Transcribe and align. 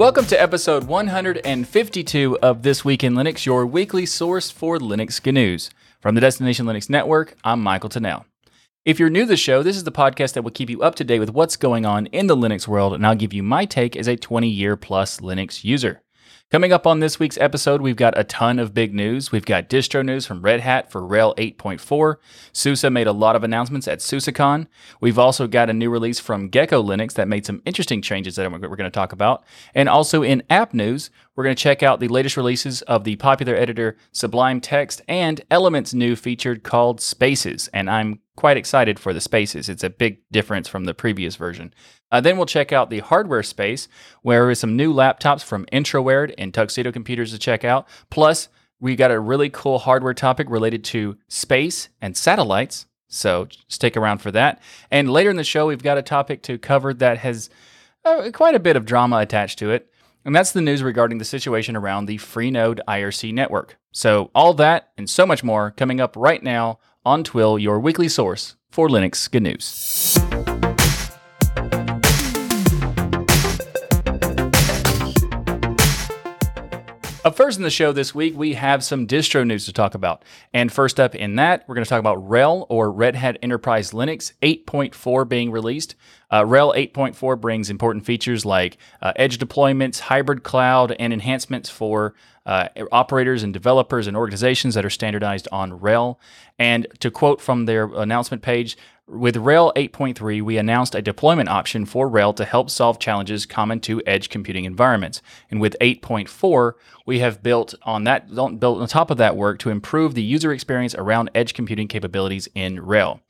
Welcome 0.00 0.24
to 0.28 0.40
episode 0.40 0.84
152 0.84 2.38
of 2.38 2.62
This 2.62 2.86
Week 2.86 3.04
in 3.04 3.12
Linux, 3.12 3.44
your 3.44 3.66
weekly 3.66 4.06
source 4.06 4.50
for 4.50 4.78
Linux 4.78 5.30
news. 5.30 5.68
From 6.00 6.14
the 6.14 6.22
Destination 6.22 6.64
Linux 6.64 6.88
Network, 6.88 7.34
I'm 7.44 7.60
Michael 7.62 7.90
Tunnell. 7.90 8.24
If 8.86 8.98
you're 8.98 9.10
new 9.10 9.24
to 9.24 9.26
the 9.26 9.36
show, 9.36 9.62
this 9.62 9.76
is 9.76 9.84
the 9.84 9.92
podcast 9.92 10.32
that 10.32 10.42
will 10.42 10.52
keep 10.52 10.70
you 10.70 10.80
up 10.80 10.94
to 10.94 11.04
date 11.04 11.18
with 11.18 11.34
what's 11.34 11.58
going 11.58 11.84
on 11.84 12.06
in 12.06 12.28
the 12.28 12.34
Linux 12.34 12.66
world, 12.66 12.94
and 12.94 13.06
I'll 13.06 13.14
give 13.14 13.34
you 13.34 13.42
my 13.42 13.66
take 13.66 13.94
as 13.94 14.08
a 14.08 14.16
20 14.16 14.48
year 14.48 14.74
plus 14.74 15.20
Linux 15.20 15.64
user. 15.64 16.00
Coming 16.50 16.72
up 16.72 16.84
on 16.84 16.98
this 16.98 17.20
week's 17.20 17.38
episode, 17.38 17.80
we've 17.80 17.94
got 17.94 18.18
a 18.18 18.24
ton 18.24 18.58
of 18.58 18.74
big 18.74 18.92
news. 18.92 19.30
We've 19.30 19.46
got 19.46 19.68
distro 19.68 20.04
news 20.04 20.26
from 20.26 20.42
Red 20.42 20.58
Hat 20.58 20.90
for 20.90 21.00
RHEL 21.00 21.36
8.4. 21.36 22.16
SUSE 22.52 22.90
made 22.90 23.06
a 23.06 23.12
lot 23.12 23.36
of 23.36 23.44
announcements 23.44 23.86
at 23.86 24.00
SUSECon. 24.00 24.66
We've 25.00 25.16
also 25.16 25.46
got 25.46 25.70
a 25.70 25.72
new 25.72 25.90
release 25.90 26.18
from 26.18 26.48
Gecko 26.48 26.82
Linux 26.82 27.12
that 27.12 27.28
made 27.28 27.46
some 27.46 27.62
interesting 27.64 28.02
changes 28.02 28.34
that 28.34 28.50
we're 28.50 28.58
going 28.58 28.78
to 28.78 28.90
talk 28.90 29.12
about. 29.12 29.44
And 29.76 29.88
also 29.88 30.24
in 30.24 30.42
app 30.50 30.74
news, 30.74 31.10
we're 31.36 31.44
going 31.44 31.54
to 31.54 31.62
check 31.62 31.84
out 31.84 32.00
the 32.00 32.08
latest 32.08 32.36
releases 32.36 32.82
of 32.82 33.04
the 33.04 33.14
popular 33.14 33.54
editor 33.54 33.96
Sublime 34.10 34.60
Text 34.60 35.02
and 35.06 35.40
Element's 35.52 35.94
new 35.94 36.16
feature 36.16 36.56
called 36.56 37.00
Spaces. 37.00 37.68
And 37.72 37.88
I'm 37.88 38.18
quite 38.40 38.56
excited 38.56 38.98
for 38.98 39.12
the 39.12 39.20
Spaces. 39.20 39.68
It's 39.68 39.84
a 39.84 39.90
big 39.90 40.22
difference 40.32 40.66
from 40.66 40.86
the 40.86 40.94
previous 40.94 41.36
version. 41.36 41.74
Uh, 42.10 42.22
then 42.22 42.38
we'll 42.38 42.46
check 42.46 42.72
out 42.72 42.88
the 42.88 43.00
hardware 43.00 43.42
space, 43.42 43.86
where 44.22 44.44
there 44.44 44.50
is 44.50 44.58
some 44.58 44.76
new 44.76 44.94
laptops 44.94 45.44
from 45.44 45.66
Entroware 45.66 46.34
and 46.38 46.54
Tuxedo 46.54 46.90
Computers 46.90 47.32
to 47.32 47.38
check 47.38 47.66
out. 47.66 47.86
Plus, 48.08 48.48
we 48.80 48.96
got 48.96 49.10
a 49.10 49.20
really 49.20 49.50
cool 49.50 49.78
hardware 49.78 50.14
topic 50.14 50.48
related 50.48 50.82
to 50.84 51.18
space 51.28 51.90
and 52.00 52.16
satellites. 52.16 52.86
So 53.08 53.46
stick 53.68 53.94
around 53.94 54.22
for 54.22 54.30
that. 54.30 54.62
And 54.90 55.12
later 55.12 55.28
in 55.28 55.36
the 55.36 55.44
show, 55.44 55.66
we've 55.66 55.82
got 55.82 55.98
a 55.98 56.02
topic 56.02 56.42
to 56.44 56.56
cover 56.56 56.94
that 56.94 57.18
has 57.18 57.50
uh, 58.06 58.30
quite 58.32 58.54
a 58.54 58.60
bit 58.60 58.74
of 58.76 58.86
drama 58.86 59.18
attached 59.18 59.58
to 59.58 59.70
it. 59.70 59.92
And 60.24 60.34
that's 60.34 60.52
the 60.52 60.62
news 60.62 60.82
regarding 60.82 61.18
the 61.18 61.26
situation 61.26 61.76
around 61.76 62.06
the 62.06 62.16
Freenode 62.16 62.80
IRC 62.88 63.34
network. 63.34 63.76
So, 63.92 64.30
all 64.34 64.54
that 64.54 64.92
and 64.96 65.10
so 65.10 65.26
much 65.26 65.44
more 65.44 65.72
coming 65.72 66.00
up 66.00 66.14
right 66.16 66.42
now 66.42 66.78
on 67.04 67.24
Twill, 67.24 67.58
your 67.58 67.80
weekly 67.80 68.08
source 68.08 68.56
for 68.70 68.88
Linux 68.88 69.30
good 69.30 69.42
news. 69.42 70.18
Up 77.22 77.36
first 77.36 77.58
in 77.58 77.64
the 77.64 77.70
show 77.70 77.92
this 77.92 78.14
week, 78.14 78.34
we 78.34 78.54
have 78.54 78.82
some 78.82 79.06
distro 79.06 79.46
news 79.46 79.66
to 79.66 79.74
talk 79.74 79.94
about. 79.94 80.24
And 80.54 80.72
first 80.72 80.98
up 80.98 81.14
in 81.14 81.36
that, 81.36 81.64
we're 81.68 81.74
going 81.74 81.84
to 81.84 81.88
talk 81.88 82.00
about 82.00 82.26
RHEL 82.26 82.64
or 82.70 82.90
Red 82.90 83.14
Hat 83.14 83.36
Enterprise 83.42 83.90
Linux 83.90 84.32
8.4 84.40 85.28
being 85.28 85.50
released. 85.50 85.96
Uh, 86.30 86.44
RHEL 86.44 86.74
8.4 86.94 87.38
brings 87.38 87.68
important 87.68 88.06
features 88.06 88.46
like 88.46 88.78
uh, 89.02 89.12
edge 89.16 89.36
deployments, 89.36 90.00
hybrid 90.00 90.44
cloud, 90.44 90.96
and 90.98 91.12
enhancements 91.12 91.68
for 91.68 92.14
uh, 92.46 92.68
operators 92.90 93.42
and 93.42 93.52
developers 93.52 94.06
and 94.06 94.16
organizations 94.16 94.74
that 94.74 94.84
are 94.84 94.90
standardized 94.90 95.46
on 95.52 95.78
RHEL. 95.78 96.16
And 96.58 96.86
to 97.00 97.10
quote 97.10 97.40
from 97.40 97.66
their 97.66 97.84
announcement 97.84 98.42
page, 98.42 98.76
with 99.06 99.34
RHEL 99.34 99.74
8.3, 99.74 100.40
we 100.40 100.56
announced 100.56 100.94
a 100.94 101.02
deployment 101.02 101.48
option 101.48 101.84
for 101.84 102.08
RHEL 102.08 102.36
to 102.36 102.44
help 102.44 102.70
solve 102.70 103.00
challenges 103.00 103.44
common 103.44 103.80
to 103.80 104.00
edge 104.06 104.28
computing 104.28 104.64
environments. 104.64 105.20
And 105.50 105.60
with 105.60 105.76
8.4, 105.80 106.72
we 107.06 107.18
have 107.18 107.42
built 107.42 107.74
on 107.82 108.04
that 108.04 108.28
built 108.28 108.80
on 108.80 108.86
top 108.86 109.10
of 109.10 109.18
that 109.18 109.36
work 109.36 109.58
to 109.60 109.70
improve 109.70 110.14
the 110.14 110.22
user 110.22 110.52
experience 110.52 110.94
around 110.94 111.30
edge 111.34 111.54
computing 111.54 111.88
capabilities 111.88 112.48
in 112.54 112.78
RHEL. 112.78 113.20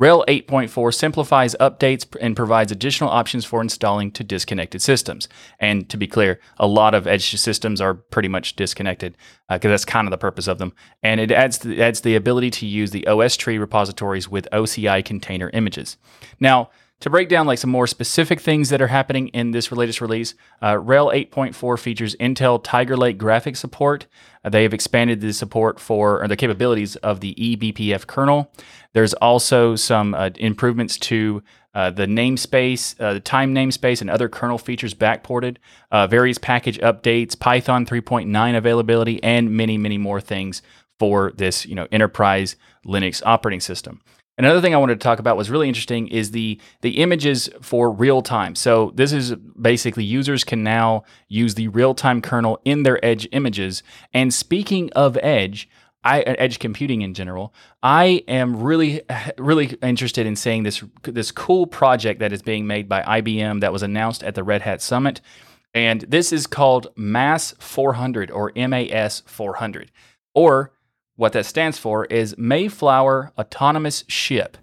RHEL 0.00 0.24
8.4 0.28 0.94
simplifies 0.94 1.54
updates 1.60 2.06
and 2.22 2.34
provides 2.34 2.72
additional 2.72 3.10
options 3.10 3.44
for 3.44 3.60
installing 3.60 4.10
to 4.12 4.24
disconnected 4.24 4.80
systems. 4.80 5.28
And 5.58 5.90
to 5.90 5.98
be 5.98 6.06
clear, 6.06 6.40
a 6.58 6.66
lot 6.66 6.94
of 6.94 7.06
edge 7.06 7.38
systems 7.38 7.82
are 7.82 7.92
pretty 7.92 8.28
much 8.28 8.56
disconnected 8.56 9.14
because 9.50 9.68
uh, 9.68 9.68
that's 9.68 9.84
kind 9.84 10.06
of 10.06 10.10
the 10.10 10.16
purpose 10.16 10.46
of 10.46 10.56
them. 10.56 10.72
And 11.02 11.20
it 11.20 11.30
adds 11.30 11.58
the, 11.58 11.82
adds 11.82 12.00
the 12.00 12.16
ability 12.16 12.50
to 12.52 12.66
use 12.66 12.92
the 12.92 13.04
OSTree 13.06 13.60
repositories 13.60 14.26
with 14.26 14.48
OCI 14.52 15.04
container 15.04 15.50
images. 15.52 15.98
Now, 16.40 16.70
to 17.00 17.10
break 17.10 17.28
down 17.28 17.46
like 17.46 17.58
some 17.58 17.70
more 17.70 17.86
specific 17.86 18.40
things 18.40 18.68
that 18.68 18.82
are 18.82 18.88
happening 18.88 19.28
in 19.28 19.50
this 19.50 19.72
latest 19.72 20.00
release, 20.00 20.34
uh, 20.60 20.74
RHEL 20.74 21.30
8.4 21.30 21.78
features 21.78 22.14
Intel 22.16 22.60
Tiger 22.62 22.96
Lake 22.96 23.18
graphics 23.18 23.56
support. 23.56 24.06
Uh, 24.44 24.50
they 24.50 24.62
have 24.62 24.74
expanded 24.74 25.20
the 25.20 25.32
support 25.32 25.80
for 25.80 26.22
or 26.22 26.28
the 26.28 26.36
capabilities 26.36 26.96
of 26.96 27.20
the 27.20 27.34
eBPF 27.34 28.06
kernel. 28.06 28.52
There's 28.92 29.14
also 29.14 29.76
some 29.76 30.14
uh, 30.14 30.30
improvements 30.36 30.98
to 30.98 31.42
uh, 31.74 31.90
the 31.90 32.06
namespace, 32.06 33.00
uh, 33.00 33.14
the 33.14 33.20
time 33.20 33.54
namespace, 33.54 34.00
and 34.00 34.10
other 34.10 34.28
kernel 34.28 34.58
features 34.58 34.92
backported, 34.92 35.56
uh, 35.90 36.06
various 36.06 36.36
package 36.36 36.78
updates, 36.80 37.38
Python 37.38 37.86
3.9 37.86 38.56
availability, 38.56 39.22
and 39.22 39.50
many, 39.52 39.78
many 39.78 39.96
more 39.96 40.20
things 40.20 40.62
for 40.98 41.32
this, 41.36 41.64
you 41.64 41.74
know, 41.74 41.86
enterprise 41.92 42.56
Linux 42.84 43.22
operating 43.24 43.60
system. 43.60 44.00
Another 44.40 44.62
thing 44.62 44.72
I 44.72 44.78
wanted 44.78 44.98
to 44.98 45.04
talk 45.04 45.18
about 45.18 45.36
was 45.36 45.50
really 45.50 45.68
interesting 45.68 46.08
is 46.08 46.30
the 46.30 46.58
the 46.80 47.02
images 47.02 47.50
for 47.60 47.90
real 47.90 48.22
time. 48.22 48.54
So 48.54 48.90
this 48.94 49.12
is 49.12 49.34
basically 49.34 50.04
users 50.04 50.44
can 50.44 50.62
now 50.62 51.04
use 51.28 51.56
the 51.56 51.68
real 51.68 51.94
time 51.94 52.22
kernel 52.22 52.58
in 52.64 52.82
their 52.82 53.04
Edge 53.04 53.28
images. 53.32 53.82
And 54.14 54.32
speaking 54.32 54.90
of 54.92 55.18
Edge, 55.22 55.68
I 56.02 56.22
edge 56.22 56.58
computing 56.58 57.02
in 57.02 57.12
general. 57.12 57.52
I 57.82 58.24
am 58.28 58.62
really 58.62 59.02
really 59.36 59.76
interested 59.82 60.24
in 60.24 60.36
seeing 60.36 60.62
this 60.62 60.82
this 61.02 61.30
cool 61.30 61.66
project 61.66 62.20
that 62.20 62.32
is 62.32 62.40
being 62.40 62.66
made 62.66 62.88
by 62.88 63.02
IBM 63.02 63.60
that 63.60 63.74
was 63.74 63.82
announced 63.82 64.22
at 64.22 64.34
the 64.34 64.42
Red 64.42 64.62
Hat 64.62 64.80
Summit. 64.80 65.20
And 65.74 66.00
this 66.08 66.32
is 66.32 66.46
called 66.46 66.86
MAS 66.96 67.54
400 67.58 68.30
or 68.30 68.52
MAS 68.56 69.22
400 69.26 69.92
or 70.34 70.72
what 71.20 71.34
that 71.34 71.44
stands 71.44 71.76
for 71.76 72.06
is 72.06 72.34
Mayflower 72.38 73.30
Autonomous 73.36 74.04
Ship, 74.08 74.56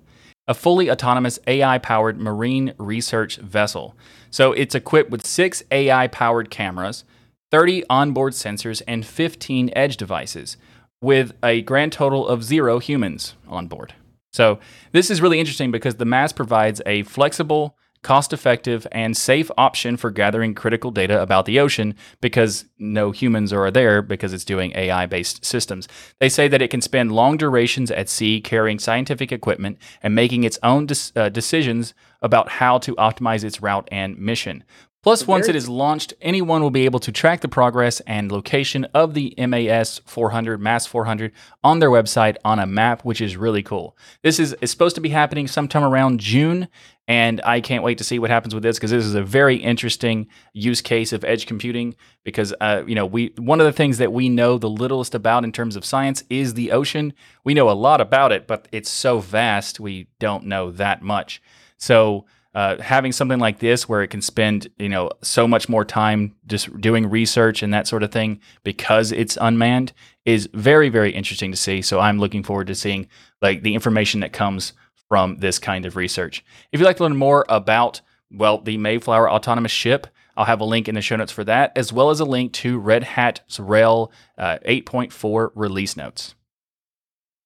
a 0.48 0.56
fully 0.56 0.90
autonomous 0.90 1.38
AI 1.46 1.78
powered 1.78 2.20
marine 2.20 2.74
research 2.80 3.38
vessel. 3.38 3.96
So 4.32 4.54
it's 4.54 4.74
equipped 4.74 5.12
with 5.12 5.24
six 5.24 5.62
AI 5.70 6.08
powered 6.08 6.50
cameras, 6.50 7.04
30 7.52 7.84
onboard 7.92 8.34
sensors, 8.34 8.82
and 8.88 9.06
15 9.06 9.70
edge 9.76 9.98
devices, 9.98 10.58
with 11.00 11.32
a 11.44 11.62
grand 11.62 11.92
total 11.92 12.28
of 12.28 12.44
zero 12.44 12.80
humans 12.80 13.36
on 13.48 13.68
board. 13.68 13.94
So 14.34 14.58
this 14.94 15.12
is 15.12 15.22
really 15.22 15.40
interesting 15.40 15.70
because 15.70 15.98
the 15.98 16.06
MAS 16.06 16.34
provides 16.34 16.82
a 16.88 17.04
flexible, 17.04 17.77
cost 18.02 18.34
effective, 18.34 18.88
and 18.92 19.16
safe 19.16 19.50
option 19.58 19.98
for 19.98 20.12
gathering 20.12 20.54
critical 20.54 20.92
data 20.92 21.22
about 21.22 21.46
the 21.46 21.60
ocean 21.60 21.96
because 22.22 22.66
no 22.78 23.12
humans 23.12 23.52
are 23.52 23.72
there 23.72 24.02
because 24.02 24.34
it's 24.34 24.46
doing 24.46 24.72
AI 24.76 25.06
based 25.06 25.44
systems. 25.44 25.88
They 26.20 26.30
say 26.30 26.48
that 26.48 26.62
it 26.62 26.70
can 26.70 26.82
spend 26.82 27.12
long 27.12 27.38
durations 27.38 27.92
at 27.92 28.10
sea 28.10 28.42
carrying 28.42 28.80
scientific 28.80 29.32
equipment 29.32 29.78
and 30.02 30.16
making 30.16 30.44
its 30.44 30.60
own 30.64 30.86
de- 30.86 30.96
uh, 31.16 31.30
decisions 31.30 31.94
about 32.22 32.50
how 32.50 32.78
to 32.80 32.96
optimize 32.96 33.44
its 33.44 33.62
route 33.62 33.88
and 33.92 34.18
mission. 34.18 34.64
Plus, 35.08 35.26
once 35.26 35.48
it 35.48 35.56
is 35.56 35.70
launched, 35.70 36.14
anyone 36.20 36.62
will 36.62 36.70
be 36.70 36.84
able 36.84 37.00
to 37.00 37.14
track 37.14 37.40
the 37.40 37.48
progress 37.48 38.02
and 38.02 38.30
location 38.30 38.84
of 38.94 39.14
the 39.14 39.34
MAS 39.38 40.00
400, 40.00 40.60
MAS 40.60 40.86
400 40.86 41.32
on 41.64 41.80
their 41.80 41.90
website 41.90 42.36
on 42.44 42.60
a 42.60 42.66
map, 42.66 43.06
which 43.06 43.22
is 43.22 43.38
really 43.38 43.64
cool. 43.64 43.98
This 44.22 44.38
is, 44.38 44.52
is 44.60 44.70
supposed 44.70 44.96
to 44.96 45.02
be 45.02 45.08
happening 45.08 45.48
sometime 45.48 45.86
around 45.86 46.20
June, 46.20 46.68
and 47.08 47.40
I 47.46 47.62
can't 47.62 47.86
wait 47.86 48.00
to 48.00 48.04
see 48.04 48.20
what 48.20 48.30
happens 48.30 48.54
with 48.54 48.64
this 48.64 48.76
because 48.76 48.92
this 48.92 49.06
is 49.06 49.16
a 49.16 49.24
very 49.24 49.56
interesting 49.56 50.28
use 50.52 50.82
case 50.82 51.14
of 51.14 51.24
edge 51.24 51.46
computing. 51.46 51.96
Because 52.26 52.54
uh, 52.60 52.84
you 52.86 52.96
know, 52.96 53.06
we 53.06 53.32
one 53.38 53.62
of 53.62 53.66
the 53.66 53.72
things 53.72 54.00
that 54.00 54.12
we 54.12 54.28
know 54.28 54.58
the 54.58 54.70
littlest 54.70 55.16
about 55.16 55.46
in 55.46 55.54
terms 55.54 55.78
of 55.78 55.86
science 55.86 56.26
is 56.30 56.56
the 56.56 56.74
ocean. 56.74 57.14
We 57.46 57.54
know 57.54 57.70
a 57.70 57.72
lot 57.72 58.02
about 58.02 58.34
it, 58.34 58.46
but 58.46 58.68
it's 58.74 58.90
so 58.90 59.20
vast 59.20 59.80
we 59.80 60.08
don't 60.20 60.48
know 60.48 60.70
that 60.72 61.02
much. 61.02 61.42
So 61.78 62.26
uh, 62.58 62.82
having 62.82 63.12
something 63.12 63.38
like 63.38 63.60
this 63.60 63.88
where 63.88 64.02
it 64.02 64.08
can 64.08 64.20
spend 64.20 64.68
you 64.80 64.90
know 64.90 65.12
so 65.22 65.48
much 65.48 65.70
more 65.70 65.86
time 65.86 66.34
just 66.48 66.82
doing 66.82 67.08
research 67.08 67.62
and 67.62 67.72
that 67.72 67.88
sort 67.88 68.02
of 68.02 68.12
thing 68.12 68.40
because 68.64 69.12
it's 69.12 69.38
unmanned 69.40 69.94
is 70.26 70.50
very 70.56 70.90
very 70.90 71.12
interesting 71.12 71.52
to 71.52 71.58
see. 71.58 71.84
So 71.84 72.00
I'm 72.00 72.18
looking 72.18 72.42
forward 72.42 72.66
to 72.66 72.74
seeing 72.74 73.10
like 73.44 73.62
the 73.62 73.76
information 73.76 74.22
that 74.22 74.34
comes 74.34 74.74
from 75.08 75.38
this 75.38 75.60
kind 75.60 75.86
of 75.86 75.96
research. 75.96 76.44
If 76.72 76.80
you'd 76.80 76.88
like 76.88 76.98
to 76.98 77.04
learn 77.04 77.16
more 77.16 77.46
about, 77.48 78.02
well, 78.32 78.58
the 78.58 78.78
Mayflower 78.78 79.30
autonomous 79.30 79.72
ship, 79.72 80.08
I'll 80.36 80.46
have 80.46 80.60
a 80.60 80.66
link 80.66 80.90
in 80.90 80.96
the 80.96 81.02
show 81.02 81.16
notes 81.16 81.32
for 81.32 81.44
that, 81.44 81.74
as 81.76 81.94
well 81.94 82.10
as 82.10 82.20
a 82.20 82.26
link 82.26 82.54
to 82.54 82.80
Red 82.80 83.04
Hat's 83.04 83.60
RHEL 83.60 84.12
uh, 84.36 84.58
8.4 84.66 85.52
release 85.54 85.96
notes. 85.96 86.34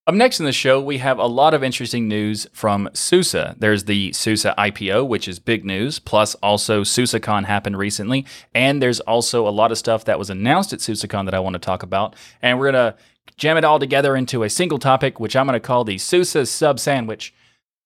Up 0.07 0.15
next 0.15 0.39
in 0.39 0.47
the 0.47 0.51
show, 0.51 0.81
we 0.81 0.97
have 0.97 1.19
a 1.19 1.27
lot 1.27 1.53
of 1.53 1.63
interesting 1.63 2.07
news 2.07 2.47
from 2.53 2.89
SUSE. 2.91 3.35
There's 3.59 3.83
the 3.83 4.11
SUSE 4.13 4.45
IPO, 4.45 5.07
which 5.07 5.27
is 5.27 5.37
big 5.37 5.63
news, 5.63 5.99
plus 5.99 6.33
also 6.41 6.81
SUSECon 6.81 7.45
happened 7.45 7.77
recently, 7.77 8.25
and 8.55 8.81
there's 8.81 8.99
also 9.01 9.47
a 9.47 9.51
lot 9.51 9.71
of 9.71 9.77
stuff 9.77 10.03
that 10.05 10.17
was 10.17 10.31
announced 10.31 10.73
at 10.73 10.79
SUSECon 10.79 11.25
that 11.25 11.35
I 11.35 11.39
want 11.39 11.53
to 11.53 11.59
talk 11.59 11.83
about. 11.83 12.15
And 12.41 12.57
we're 12.57 12.71
going 12.71 12.93
to 12.93 12.97
jam 13.37 13.57
it 13.57 13.63
all 13.63 13.77
together 13.77 14.15
into 14.15 14.41
a 14.41 14.49
single 14.49 14.79
topic, 14.79 15.19
which 15.19 15.35
I'm 15.35 15.45
going 15.45 15.53
to 15.53 15.59
call 15.59 15.83
the 15.83 15.99
SUSE 15.99 16.49
sub 16.49 16.79
sandwich. 16.79 17.31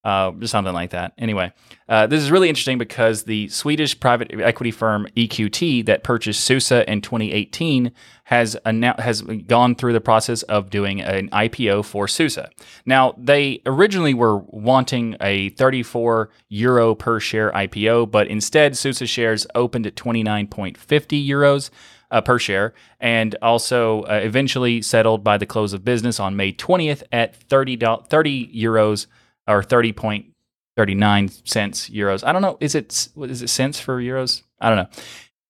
Uh, 0.06 0.32
just 0.34 0.52
something 0.52 0.74
like 0.74 0.92
that. 0.92 1.14
Anyway, 1.18 1.52
uh, 1.90 2.06
this 2.06 2.22
is 2.22 2.30
really 2.30 2.48
interesting 2.48 2.78
because 2.78 3.24
the 3.24 3.48
Swedish 3.50 4.00
private 4.00 4.32
equity 4.40 4.70
firm 4.70 5.08
EQT 5.18 5.84
that 5.88 6.04
purchased 6.04 6.44
SUSE 6.44 6.72
in 6.72 7.02
2018 7.02 7.92
has 8.26 8.56
annou- 8.68 9.00
has 9.00 9.24
gone 9.24 9.74
through 9.74 9.94
the 9.94 10.02
process 10.02 10.44
of 10.44 10.70
doing 10.70 11.02
an 11.02 11.30
IPO 11.32 11.84
for 11.86 12.08
SUSE. 12.08 12.38
Now, 12.86 13.16
they 13.18 13.64
originally 13.66 14.14
were 14.14 14.38
wanting 14.38 15.18
a 15.20 15.50
34 15.50 16.30
euro 16.50 16.94
per 16.94 17.20
share 17.20 17.52
IPO, 17.52 18.12
but 18.12 18.28
instead, 18.28 18.78
SUSE 18.78 19.10
shares 19.10 19.48
opened 19.56 19.88
at 19.88 19.96
29.50 19.96 21.28
euros. 21.28 21.72
Uh, 22.12 22.22
per 22.22 22.38
share, 22.38 22.72
and 23.00 23.36
also 23.42 24.04
uh, 24.04 24.22
eventually 24.24 24.80
settled 24.80 25.24
by 25.24 25.40
the 25.40 25.46
close 25.46 25.74
of 25.74 25.84
business 25.84 26.20
on 26.20 26.36
May 26.36 26.54
20th 26.54 27.02
at 27.12 27.36
30, 27.36 27.78
30 27.78 28.56
euros 28.56 29.08
or 29.48 29.62
30.39 29.62 31.48
cents 31.48 31.90
euros. 31.90 32.24
I 32.26 32.32
don't 32.32 32.42
know. 32.42 32.58
Is 32.60 32.76
it 32.76 33.10
is 33.18 33.42
it 33.42 33.50
cents 33.50 33.80
for 33.80 34.02
euros? 34.02 34.44
I 34.60 34.70
don't 34.70 34.78
know. 34.78 34.90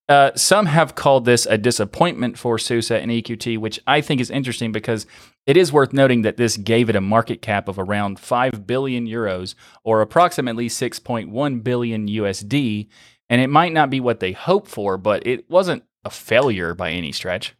Uh, 0.08 0.32
some 0.36 0.68
have 0.68 0.94
called 0.94 1.26
this 1.26 1.48
a 1.48 1.58
disappointment 1.58 2.38
for 2.38 2.60
SUSE 2.60 2.92
and 2.92 3.10
EQT, 3.10 3.58
which 3.58 3.80
I 3.88 4.02
think 4.02 4.22
is 4.22 4.30
interesting 4.30 4.72
because 4.72 5.08
it 5.48 5.58
is 5.58 5.74
worth 5.74 5.94
noting 5.94 6.22
that 6.22 6.38
this 6.38 6.58
gave 6.58 6.90
it 6.90 6.96
a 6.96 7.02
market 7.02 7.42
cap 7.42 7.68
of 7.68 7.80
around 7.80 8.20
5 8.20 8.68
billion 8.68 9.08
euros 9.08 9.56
or 9.84 10.02
approximately 10.02 10.70
6.1 10.70 11.64
billion 11.64 12.08
USD. 12.08 12.88
And 13.30 13.42
it 13.42 13.50
might 13.50 13.74
not 13.74 13.90
be 13.90 14.00
what 14.00 14.20
they 14.20 14.34
hoped 14.34 14.68
for, 14.68 14.98
but 15.00 15.26
it 15.26 15.50
wasn't 15.50 15.84
a 16.04 16.12
failure 16.12 16.76
by 16.76 16.92
any 16.92 17.12
stretch. 17.12 17.56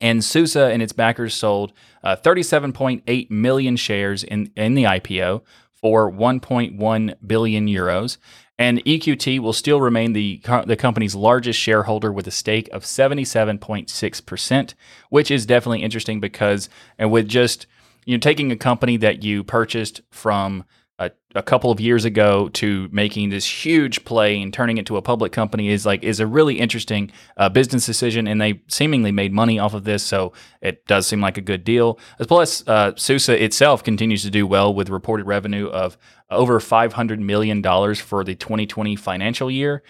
And 0.00 0.24
SUSE 0.24 0.56
and 0.56 0.82
its 0.82 0.92
backers 0.92 1.34
sold 1.34 1.72
uh, 2.02 2.16
37.8 2.16 3.30
million 3.30 3.76
shares 3.76 4.24
in, 4.24 4.50
in 4.56 4.74
the 4.74 4.84
IPO 4.84 5.42
for 5.74 6.10
1.1 6.10 7.14
billion 7.26 7.66
euros. 7.66 8.16
And 8.58 8.84
EQT 8.84 9.40
will 9.40 9.54
still 9.54 9.80
remain 9.80 10.12
the, 10.12 10.40
the 10.66 10.76
company's 10.76 11.14
largest 11.14 11.58
shareholder 11.58 12.12
with 12.12 12.26
a 12.26 12.30
stake 12.30 12.68
of 12.72 12.84
77.6%, 12.84 14.74
which 15.08 15.30
is 15.30 15.46
definitely 15.46 15.82
interesting 15.82 16.20
because, 16.20 16.68
and 16.98 17.10
with 17.10 17.26
just 17.26 17.66
you 18.04 18.16
know, 18.16 18.20
taking 18.20 18.52
a 18.52 18.56
company 18.56 18.98
that 18.98 19.22
you 19.22 19.42
purchased 19.44 20.02
from 20.10 20.64
a, 21.00 21.10
a, 21.34 21.42
couple 21.42 21.70
of 21.70 21.80
years 21.80 22.04
ago 22.04 22.50
to 22.50 22.88
making 22.92 23.30
this 23.30 23.46
huge 23.64 24.04
play 24.04 24.40
and 24.40 24.52
turning 24.52 24.76
it 24.76 24.84
to 24.86 24.98
a 24.98 25.02
public 25.02 25.32
company 25.32 25.70
is 25.70 25.86
like 25.86 26.04
is 26.04 26.20
a 26.20 26.26
really 26.26 26.60
interesting 26.60 27.10
uh, 27.38 27.48
business 27.48 27.86
decision, 27.86 28.28
and 28.28 28.40
they 28.40 28.60
seemingly 28.68 29.10
made 29.10 29.32
money 29.32 29.58
off 29.58 29.72
of 29.72 29.84
this, 29.84 30.02
so 30.04 30.32
it 30.60 30.86
does 30.86 31.06
seem 31.06 31.20
like 31.22 31.38
a 31.38 31.40
good 31.40 31.64
deal. 31.64 31.98
As 32.18 32.26
plus, 32.26 32.62
uh, 32.68 32.92
itself 32.98 33.82
continues 33.82 34.22
to 34.22 34.30
do 34.30 34.46
well 34.46 34.72
with 34.74 34.90
reported 34.90 35.24
revenue 35.26 35.68
of 35.68 35.96
over 36.28 36.60
five 36.60 36.92
hundred 36.92 37.18
million 37.18 37.62
dollars 37.62 37.98
for 37.98 38.22
the 38.22 38.34
2020 38.34 38.94
financial 38.94 39.50
year, 39.50 39.82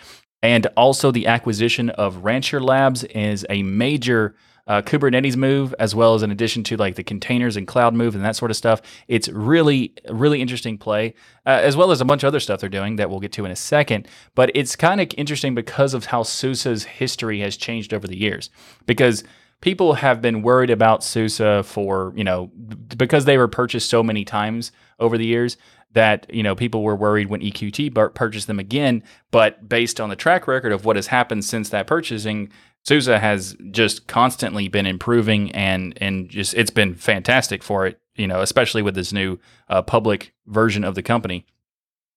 and 0.42 0.68
also 0.76 1.10
the 1.10 1.26
acquisition 1.26 1.90
of 1.90 2.24
Rancher 2.24 2.60
Labs 2.60 3.02
is 3.04 3.44
a 3.50 3.64
major 3.64 4.36
uh, 4.70 4.80
Kubernetes 4.80 5.34
move, 5.34 5.74
as 5.80 5.96
well 5.96 6.14
as 6.14 6.22
in 6.22 6.30
addition 6.30 6.62
to 6.62 6.76
like 6.76 6.94
the 6.94 7.02
containers 7.02 7.56
and 7.56 7.66
cloud 7.66 7.92
move 7.92 8.14
and 8.14 8.24
that 8.24 8.36
sort 8.36 8.52
of 8.52 8.56
stuff. 8.56 8.80
It's 9.08 9.28
really, 9.28 9.92
really 10.08 10.40
interesting 10.40 10.78
play, 10.78 11.14
uh, 11.44 11.58
as 11.60 11.76
well 11.76 11.90
as 11.90 12.00
a 12.00 12.04
bunch 12.04 12.22
of 12.22 12.28
other 12.28 12.38
stuff 12.38 12.60
they're 12.60 12.70
doing 12.70 12.94
that 12.94 13.10
we'll 13.10 13.18
get 13.18 13.32
to 13.32 13.44
in 13.44 13.50
a 13.50 13.56
second. 13.56 14.06
But 14.36 14.52
it's 14.54 14.76
kind 14.76 15.00
of 15.00 15.08
interesting 15.16 15.56
because 15.56 15.92
of 15.92 16.04
how 16.04 16.22
SUSE's 16.22 16.84
history 16.84 17.40
has 17.40 17.56
changed 17.56 17.92
over 17.92 18.06
the 18.06 18.16
years. 18.16 18.48
Because 18.86 19.24
people 19.60 19.94
have 19.94 20.22
been 20.22 20.40
worried 20.40 20.70
about 20.70 21.02
SUSE 21.02 21.66
for, 21.66 22.12
you 22.14 22.22
know, 22.22 22.46
because 22.96 23.24
they 23.24 23.38
were 23.38 23.48
purchased 23.48 23.90
so 23.90 24.04
many 24.04 24.24
times 24.24 24.70
over 25.00 25.18
the 25.18 25.26
years 25.26 25.56
that, 25.92 26.26
you 26.32 26.42
know, 26.42 26.54
people 26.54 26.82
were 26.82 26.96
worried 26.96 27.28
when 27.28 27.40
EQT 27.40 28.14
purchased 28.14 28.46
them 28.46 28.58
again. 28.58 29.02
But 29.30 29.68
based 29.68 30.00
on 30.00 30.08
the 30.08 30.16
track 30.16 30.46
record 30.46 30.72
of 30.72 30.84
what 30.84 30.96
has 30.96 31.08
happened 31.08 31.44
since 31.44 31.68
that 31.70 31.86
purchasing, 31.86 32.50
SUSE 32.84 33.06
has 33.06 33.56
just 33.70 34.06
constantly 34.06 34.68
been 34.68 34.86
improving 34.86 35.52
and 35.52 35.96
and 36.00 36.28
just 36.28 36.54
it's 36.54 36.70
been 36.70 36.94
fantastic 36.94 37.62
for 37.62 37.86
it, 37.86 38.00
you 38.16 38.26
know, 38.26 38.40
especially 38.40 38.82
with 38.82 38.94
this 38.94 39.12
new 39.12 39.38
uh, 39.68 39.82
public 39.82 40.32
version 40.46 40.84
of 40.84 40.94
the 40.94 41.02
company. 41.02 41.44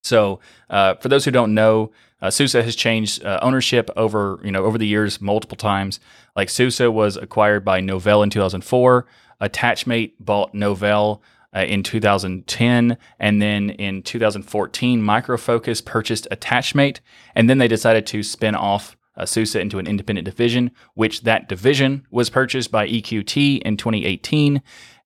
So, 0.04 0.40
uh, 0.70 0.96
for 0.96 1.08
those 1.08 1.26
who 1.26 1.32
don't 1.32 1.54
know, 1.54 1.92
uh, 2.22 2.30
SUSE 2.30 2.54
has 2.54 2.76
changed 2.76 3.24
uh, 3.24 3.40
ownership 3.42 3.90
over 3.98 4.40
you 4.44 4.52
know 4.52 4.64
over 4.64 4.78
the 4.78 4.88
years 4.88 5.20
multiple 5.20 5.58
times. 5.58 6.00
Like 6.36 6.50
SUSE 6.50 6.80
was 6.80 7.18
acquired 7.18 7.66
by 7.66 7.82
Novell 7.82 8.24
in 8.24 8.30
2004. 8.30 9.06
Attachmate 9.42 10.14
bought 10.20 10.54
Novell 10.54 11.20
uh, 11.56 11.62
in 11.62 11.84
2010, 11.84 12.98
and 13.20 13.42
then 13.42 13.70
in 13.72 14.02
2014, 14.02 15.02
Micro 15.02 15.38
Focus 15.38 15.82
purchased 15.82 16.28
Attachmate, 16.32 17.00
and 17.36 17.50
then 17.50 17.58
they 17.58 17.68
decided 17.68 18.06
to 18.08 18.24
spin 18.24 18.56
off 18.56 18.98
uh, 19.16 19.26
SUSE 19.26 19.56
into 19.56 19.80
an 19.80 19.88
independent 19.88 20.26
division, 20.26 20.72
which 20.96 21.22
that 21.22 21.48
division 21.48 22.06
was 22.10 22.30
purchased 22.30 22.72
by 22.72 22.88
EQT 22.88 23.62
in 23.62 23.78
2018. 23.78 24.62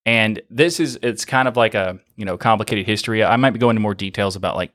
And 0.05 0.41
this 0.49 0.79
is 0.79 0.97
it's 1.03 1.25
kind 1.25 1.49
of 1.49 1.57
like 1.57 1.75
a 1.75 1.99
you 2.15 2.23
know 2.23 2.37
complicated 2.37 2.85
history. 2.85 3.23
I 3.23 3.35
might 3.35 3.51
be 3.51 3.59
going 3.59 3.75
into 3.75 3.81
more 3.81 3.93
details 3.93 4.37
about 4.37 4.55
like 4.55 4.71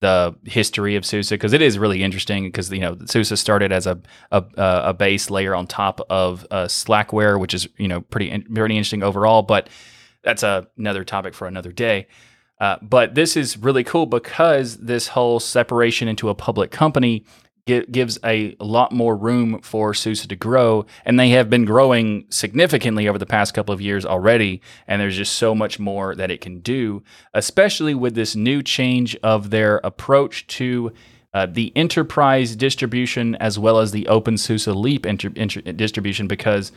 the 0.00 0.36
history 0.44 0.94
of 0.94 1.04
SUSE 1.04 1.30
because 1.30 1.52
it 1.52 1.60
is 1.60 1.78
really 1.78 2.04
interesting 2.04 2.44
because 2.44 2.70
you 2.70 2.78
know 2.78 2.96
SUSE 3.06 3.40
started 3.40 3.72
as 3.72 3.88
a 3.88 4.00
a, 4.30 4.44
a 4.56 4.94
base 4.94 5.30
layer 5.30 5.56
on 5.56 5.66
top 5.66 6.00
of 6.08 6.46
uh, 6.52 6.66
Slackware, 6.66 7.40
which 7.40 7.54
is 7.54 7.68
you 7.76 7.88
know 7.88 8.02
pretty 8.02 8.38
pretty 8.38 8.76
interesting 8.76 9.02
overall. 9.02 9.42
But 9.42 9.68
that's 10.22 10.42
a, 10.42 10.66
another 10.76 11.04
topic 11.04 11.34
for 11.34 11.46
another 11.46 11.72
day. 11.72 12.06
Uh, 12.60 12.76
but 12.82 13.14
this 13.14 13.36
is 13.36 13.56
really 13.56 13.84
cool 13.84 14.06
because 14.06 14.78
this 14.78 15.08
whole 15.08 15.38
separation 15.38 16.08
into 16.08 16.28
a 16.28 16.34
public 16.34 16.70
company 16.70 17.24
gives 17.90 18.18
a 18.24 18.56
lot 18.60 18.92
more 18.92 19.14
room 19.14 19.60
for 19.60 19.92
SUSE 19.92 20.26
to 20.26 20.36
grow. 20.36 20.86
And 21.04 21.20
they 21.20 21.28
have 21.30 21.50
been 21.50 21.66
growing 21.66 22.24
significantly 22.30 23.06
over 23.06 23.18
the 23.18 23.26
past 23.26 23.52
couple 23.52 23.74
of 23.74 23.80
years 23.80 24.06
already. 24.06 24.62
And 24.86 25.00
there's 25.00 25.16
just 25.16 25.34
so 25.34 25.54
much 25.54 25.78
more 25.78 26.14
that 26.14 26.30
it 26.30 26.40
can 26.40 26.60
do, 26.60 27.02
especially 27.34 27.94
with 27.94 28.14
this 28.14 28.34
new 28.34 28.62
change 28.62 29.16
of 29.16 29.50
their 29.50 29.80
approach 29.84 30.46
to 30.46 30.92
uh, 31.34 31.46
the 31.46 31.72
enterprise 31.76 32.56
distribution 32.56 33.34
as 33.34 33.58
well 33.58 33.78
as 33.78 33.92
the 33.92 34.06
OpenSUSE 34.08 34.74
Leap 34.74 35.04
inter- 35.04 35.32
inter- 35.36 35.60
distribution 35.60 36.26
because 36.26 36.72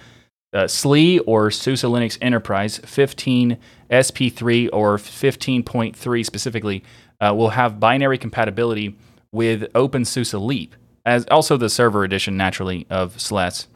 uh, 0.53 0.67
SLE 0.67 1.19
or 1.25 1.51
SUSE 1.51 1.83
Linux 1.83 2.17
Enterprise 2.21 2.79
15 2.79 3.57
SP3 3.89 4.69
or 4.73 4.97
15.3 4.97 6.25
specifically 6.25 6.83
uh, 7.19 7.33
will 7.35 7.49
have 7.49 7.79
binary 7.79 8.17
compatibility 8.17 8.95
with 9.31 9.71
OpenSUSE 9.73 10.39
Leap 10.39 10.75
as 11.05 11.25
also 11.31 11.57
the 11.57 11.69
server 11.69 12.03
edition 12.03 12.37
naturally 12.37 12.85
of 12.89 13.17
SLES. 13.17 13.67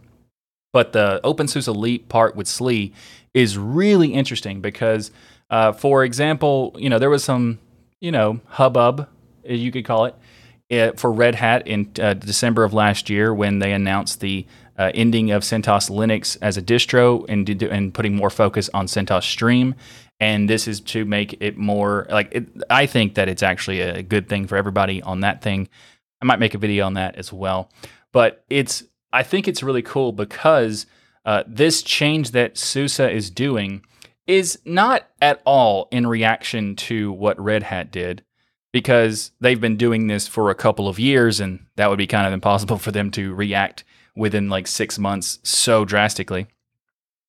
But 0.74 0.94
the 0.94 1.22
OpenSUSE 1.24 1.76
Leap 1.76 2.10
part 2.10 2.36
with 2.36 2.48
SLE 2.48 2.92
is 3.34 3.58
really 3.58 4.14
interesting 4.14 4.62
because, 4.62 5.12
uh, 5.50 5.72
for 5.72 6.04
example, 6.04 6.76
you 6.78 6.90
know 6.90 7.00
there 7.00 7.10
was 7.10 7.24
some 7.24 7.60
you 8.02 8.12
know 8.12 8.42
hubbub, 8.48 9.08
as 9.46 9.60
you 9.60 9.72
could 9.72 9.86
call 9.86 10.06
it, 10.06 10.16
uh, 10.72 10.92
for 10.98 11.12
Red 11.12 11.36
Hat 11.36 11.68
in 11.68 11.92
uh, 12.00 12.14
December 12.14 12.64
of 12.64 12.74
last 12.74 13.10
year 13.10 13.34
when 13.34 13.60
they 13.60 13.72
announced 13.72 14.20
the 14.20 14.46
uh, 14.78 14.92
ending 14.94 15.32
of 15.32 15.44
CentOS 15.44 15.90
Linux 15.90 16.38
as 16.42 16.58
a 16.58 16.62
distro 16.62 17.26
and, 17.30 17.50
and 17.62 17.94
putting 17.94 18.16
more 18.16 18.30
focus 18.30 18.70
on 18.74 18.88
CentOS 18.88 19.24
Stream. 19.24 19.76
And 20.20 20.50
this 20.50 20.68
is 20.68 20.80
to 20.82 21.06
make 21.06 21.42
it 21.42 21.58
more 21.58 22.08
like 22.10 22.30
it, 22.32 22.48
I 22.70 22.86
think 22.86 23.16
that 23.16 23.28
it's 23.28 23.44
actually 23.44 23.82
a 23.82 24.02
good 24.02 24.30
thing 24.30 24.48
for 24.48 24.56
everybody 24.56 25.02
on 25.02 25.22
that 25.22 25.42
thing. 25.42 25.68
I 26.22 26.26
might 26.26 26.40
make 26.40 26.54
a 26.54 26.58
video 26.58 26.86
on 26.86 26.94
that 26.94 27.16
as 27.16 27.34
well. 27.34 27.70
But 28.12 28.46
it's 28.50 28.84
I 29.12 29.24
think 29.24 29.48
it's 29.48 29.64
really 29.64 29.82
cool 29.82 30.12
because 30.12 30.86
uh, 31.26 31.44
this 31.48 31.82
change 31.82 32.32
that 32.32 32.58
SUSE 32.58 33.00
is 33.00 33.30
doing 33.30 33.84
is 34.28 34.60
not 34.66 35.08
at 35.22 35.42
all 35.46 35.88
in 35.92 36.08
reaction 36.08 36.76
to 36.76 37.12
what 37.12 37.40
Red 37.40 37.64
Hat 37.64 37.92
did 37.92 38.24
because 38.72 39.32
they've 39.40 39.62
been 39.62 39.78
doing 39.78 40.08
this 40.08 40.28
for 40.28 40.50
a 40.50 40.56
couple 40.56 40.88
of 40.88 41.00
years 41.00 41.40
and 41.40 41.66
that 41.76 41.90
would 41.90 41.98
be 41.98 42.08
kind 42.08 42.28
of 42.28 42.34
impossible 42.34 42.78
for 42.80 42.92
them 42.92 43.12
to 43.12 43.34
react 43.34 43.84
within 44.16 44.50
like 44.50 44.68
six 44.68 44.98
months 44.98 45.40
so 45.44 45.86
drastically. 45.86 46.48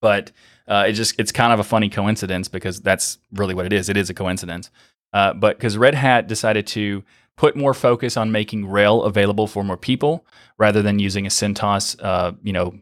But 0.00 0.33
uh, 0.69 0.87
it 0.88 0.93
just 0.93 1.19
it's 1.19 1.33
kind 1.33 1.52
of 1.52 1.61
a 1.61 1.64
funny 1.64 1.88
coincidence 1.88 2.49
because 2.49 2.81
that's 2.81 3.19
really 3.33 3.55
what 3.55 3.66
it 3.66 3.73
is. 3.73 3.88
It 3.88 3.97
is 3.97 4.11
a 4.11 4.14
coincidence. 4.14 4.71
Uh, 5.12 5.33
but 5.33 5.57
because 5.57 5.78
Red 5.78 5.95
Hat 5.95 6.26
decided 6.26 6.66
to 6.69 7.02
put 7.37 7.57
more 7.57 7.75
focus 7.75 8.16
on 8.16 8.33
making 8.33 8.64
RHEL 8.64 9.07
available 9.07 9.47
for 9.47 9.62
more 9.62 9.76
people 9.76 10.26
rather 10.59 10.83
than 10.83 10.99
using 10.99 11.26
a 11.26 11.31
CentOS, 11.31 12.02
uh, 12.02 12.33
you 12.43 12.52
know, 12.52 12.75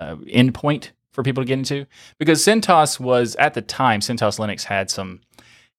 uh, 0.00 0.16
endpoint 0.16 0.90
for 1.12 1.22
people 1.22 1.42
to 1.42 1.46
get 1.46 1.58
into. 1.58 1.84
Because 2.18 2.44
CentOS 2.44 3.00
was 3.00 3.34
at 3.36 3.54
the 3.54 3.62
time, 3.62 4.00
CentOS 4.00 4.38
Linux 4.38 4.64
had 4.64 4.90
some 4.90 5.20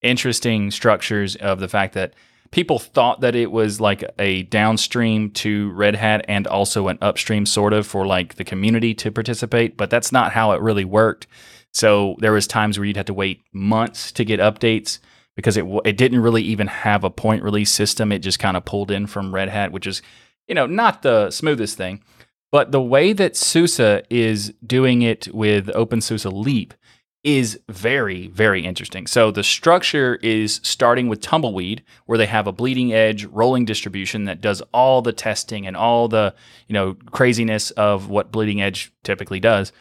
interesting 0.01 0.71
structures 0.71 1.35
of 1.38 1.59
the 1.59 1.67
fact 1.67 1.93
that 1.93 2.13
people 2.51 2.79
thought 2.79 3.22
that 3.22 3.36
it 3.36 3.51
was 3.51 3.79
like 3.79 4.03
a 4.18 4.44
downstream 4.44 5.32
to 5.32 5.72
Red 5.72 5.96
Hat 5.96 6.25
and 6.27 6.48
also 6.48 6.88
an 6.88 6.98
upstream 7.01 7.46
sort 7.46 7.74
of 7.74 7.86
for 7.86 8.06
like 8.06 8.36
the 8.36 8.44
community 8.44 8.94
to 8.96 9.12
participate, 9.12 9.77
but 9.77 9.89
that's 9.89 10.12
not 10.12 10.32
how 10.32 10.51
it 10.51 10.62
really 10.62 10.86
worked. 10.86 11.27
So 11.72 12.15
there 12.20 12.32
was 12.32 12.48
times 12.48 12.77
where 12.77 12.86
you'd 12.86 12.98
have 12.98 13.06
to 13.06 13.13
wait 13.13 13.44
months 13.53 14.12
to 14.13 14.25
get 14.25 14.39
updates 14.39 15.00
because 15.36 15.56
it 15.56 15.65
it 15.86 15.98
didn't 15.98 16.22
really 16.22 16.44
even 16.44 16.68
have 16.68 17.03
a 17.03 17.10
point 17.10 17.44
release 17.44 17.72
system. 17.72 18.12
It 18.12 18.20
just 18.20 18.39
kind 18.39 18.58
of 18.58 18.65
pulled 18.65 18.91
in 18.91 19.08
from 19.08 19.34
Red 19.34 19.50
Hat, 19.50 19.72
which 19.72 19.86
is 19.88 20.01
you 20.48 20.56
know 20.56 20.65
not 20.65 21.03
the 21.03 21.29
smoothest 21.29 21.77
thing. 21.77 22.03
But 22.51 22.72
the 22.72 22.82
way 22.82 23.13
that 23.13 23.38
SUSE 23.38 24.01
is 24.10 24.53
doing 24.65 25.03
it 25.03 25.27
with 25.32 25.68
OpenSUSE 25.68 26.34
Leap 26.34 26.74
is 27.23 27.59
very, 27.67 28.27
very 28.27 28.63
interesting. 28.65 29.05
So 29.05 29.29
the 29.29 29.43
structure 29.43 30.15
is 30.23 30.61
starting 30.63 31.09
with 31.09 31.21
Tumbleweed, 31.21 31.83
where 32.05 32.17
they 32.17 32.25
have 32.25 32.47
a 32.47 32.53
bleeding 32.53 32.93
edge 32.93 33.25
rolling 33.25 33.65
distribution 33.65 34.25
that 34.25 34.39
does 34.39 34.61
all 34.73 35.01
the 35.01 35.11
testing 35.11 35.67
and 35.67 35.75
all 35.75 36.07
the 36.07 36.33
you 36.67 36.73
know 36.73 36.95
craziness 37.11 37.71
of 37.71 38.09
what 38.09 38.31
bleeding 38.31 38.61
edge 38.61 38.93
typically 39.03 39.39
does. 39.39 39.71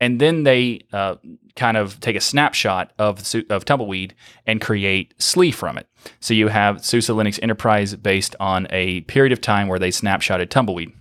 And 0.00 0.20
then 0.20 0.42
they 0.42 0.86
uh, 0.92 1.16
kind 1.56 1.76
of 1.76 1.98
take 2.00 2.16
a 2.16 2.20
snapshot 2.20 2.92
of 2.98 3.24
of 3.50 3.64
Tumbleweed 3.64 4.14
and 4.46 4.60
create 4.60 5.18
SLE 5.18 5.52
from 5.52 5.78
it. 5.78 5.88
So 6.20 6.34
you 6.34 6.48
have 6.48 6.84
SUSE 6.84 7.08
Linux 7.08 7.40
Enterprise 7.42 7.96
based 7.96 8.36
on 8.38 8.68
a 8.70 9.00
period 9.02 9.32
of 9.32 9.40
time 9.40 9.66
where 9.66 9.78
they 9.80 9.90
snapshotted 9.90 10.48
Tumbleweed, 10.48 10.92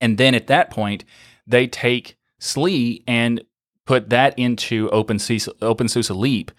and 0.00 0.18
then 0.18 0.34
at 0.34 0.48
that 0.48 0.70
point 0.70 1.04
they 1.46 1.68
take 1.68 2.16
SLE 2.40 3.04
and 3.06 3.42
put 3.86 4.10
that 4.10 4.38
into 4.38 4.88
OpenSUSE, 4.90 5.48
OpenSUSE 5.60 6.16
Leap, 6.16 6.50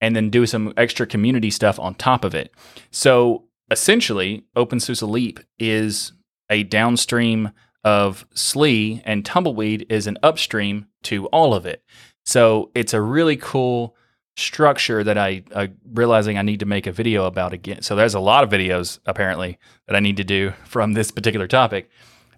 and 0.00 0.14
then 0.14 0.30
do 0.30 0.46
some 0.46 0.72
extra 0.76 1.06
community 1.06 1.50
stuff 1.50 1.78
on 1.78 1.94
top 1.94 2.24
of 2.24 2.34
it. 2.34 2.52
So 2.90 3.44
essentially, 3.70 4.44
OpenSUSE 4.56 5.08
Leap 5.08 5.40
is 5.58 6.12
a 6.50 6.62
downstream 6.62 7.50
of 7.84 8.26
SLE, 8.34 9.02
and 9.04 9.24
Tumbleweed 9.24 9.86
is 9.88 10.06
an 10.06 10.18
upstream 10.22 10.86
to 11.04 11.26
all 11.26 11.54
of 11.54 11.66
it. 11.66 11.82
So 12.24 12.70
it's 12.74 12.92
a 12.94 13.00
really 13.00 13.36
cool 13.36 13.96
structure 14.36 15.02
that 15.02 15.18
I, 15.18 15.42
I 15.54 15.70
realizing 15.92 16.38
I 16.38 16.42
need 16.42 16.60
to 16.60 16.66
make 16.66 16.86
a 16.86 16.92
video 16.92 17.24
about 17.24 17.52
again. 17.52 17.82
So 17.82 17.96
there's 17.96 18.14
a 18.14 18.20
lot 18.20 18.44
of 18.44 18.50
videos 18.50 19.00
apparently 19.06 19.58
that 19.86 19.96
I 19.96 20.00
need 20.00 20.16
to 20.18 20.24
do 20.24 20.52
from 20.64 20.92
this 20.92 21.10
particular 21.10 21.46
topic 21.46 21.90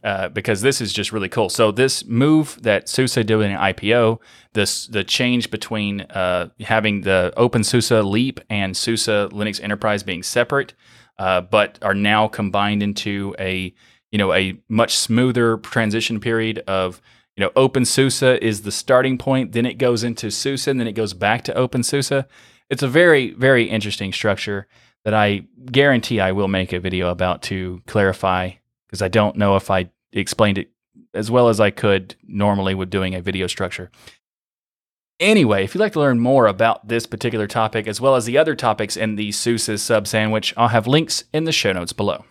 uh, 0.02 0.28
because 0.30 0.62
this 0.62 0.80
is 0.80 0.92
just 0.92 1.12
really 1.12 1.28
cool. 1.28 1.49
So 1.50 1.71
this 1.71 2.04
move 2.07 2.59
that 2.62 2.88
SUSE 2.88 3.14
did 3.14 3.30
in 3.30 3.42
an 3.42 3.59
IPO, 3.59 4.19
this 4.54 4.87
the 4.87 5.04
change 5.04 5.50
between 5.50 6.02
uh, 6.02 6.49
having 6.61 7.02
the 7.02 7.33
Open 7.37 7.61
OpenSUSE 7.61 8.04
Leap 8.11 8.40
and 8.49 8.76
SUSE 8.76 9.07
Linux 9.07 9.62
Enterprise 9.62 10.02
being 10.02 10.23
separate, 10.23 10.73
uh, 11.19 11.42
but 11.42 11.78
are 11.83 11.95
now 11.95 12.28
combined 12.28 12.83
into 12.83 13.35
a 13.38 13.75
you 14.11 14.19
know 14.19 14.33
a 14.33 14.59
much 14.69 14.97
smoother 14.97 15.59
transition 15.59 16.19
period 16.19 16.62
of 16.66 17.02
you 17.37 17.42
know 17.45 17.50
OpenSUSE 17.50 18.38
is 18.38 18.62
the 18.62 18.73
starting 18.73 19.19
point, 19.19 19.52
then 19.52 19.66
it 19.66 19.75
goes 19.75 20.02
into 20.02 20.30
SUSE, 20.30 20.66
and 20.66 20.80
then 20.80 20.87
it 20.87 20.92
goes 20.92 21.12
back 21.12 21.45
to 21.45 21.54
Open 21.54 21.83
OpenSUSE. 21.83 22.25
It's 22.71 22.83
a 22.83 22.88
very 22.88 23.33
very 23.35 23.64
interesting 23.64 24.12
structure 24.12 24.66
that 25.04 25.14
I 25.14 25.42
guarantee 25.71 26.21
I 26.21 26.33
will 26.33 26.49
make 26.49 26.73
a 26.73 26.80
video 26.80 27.11
about 27.11 27.42
to 27.42 27.83
clarify 27.87 28.52
because 28.90 29.02
I 29.02 29.09
don't 29.09 29.37
know 29.37 29.54
if 29.54 29.70
I 29.70 29.88
explained 30.12 30.59
it 30.59 30.73
as 31.14 31.30
well 31.30 31.49
as 31.49 31.61
I 31.61 31.70
could 31.70 32.16
normally 32.26 32.75
with 32.75 32.90
doing 32.90 33.14
a 33.14 33.23
video 33.23 33.47
structure. 33.47 33.88
Anyway, 35.20 35.62
if 35.62 35.73
you'd 35.75 35.80
like 35.80 35.92
to 35.92 36.00
learn 36.00 36.18
more 36.18 36.49
about 36.49 36.88
this 36.88 37.06
particular 37.06 37.47
topic 37.47 37.87
as 37.87 38.00
well 38.00 38.16
as 38.16 38.25
the 38.25 38.37
other 38.37 38.56
topics 38.56 38.97
in 38.97 39.14
the 39.14 39.30
SUSE 39.30 39.80
sub 39.80 40.09
sandwich, 40.09 40.52
I'll 40.56 40.66
have 40.68 40.88
links 40.88 41.23
in 41.32 41.44
the 41.44 41.52
show 41.52 41.73
notes 41.73 41.92
below. 41.92 42.25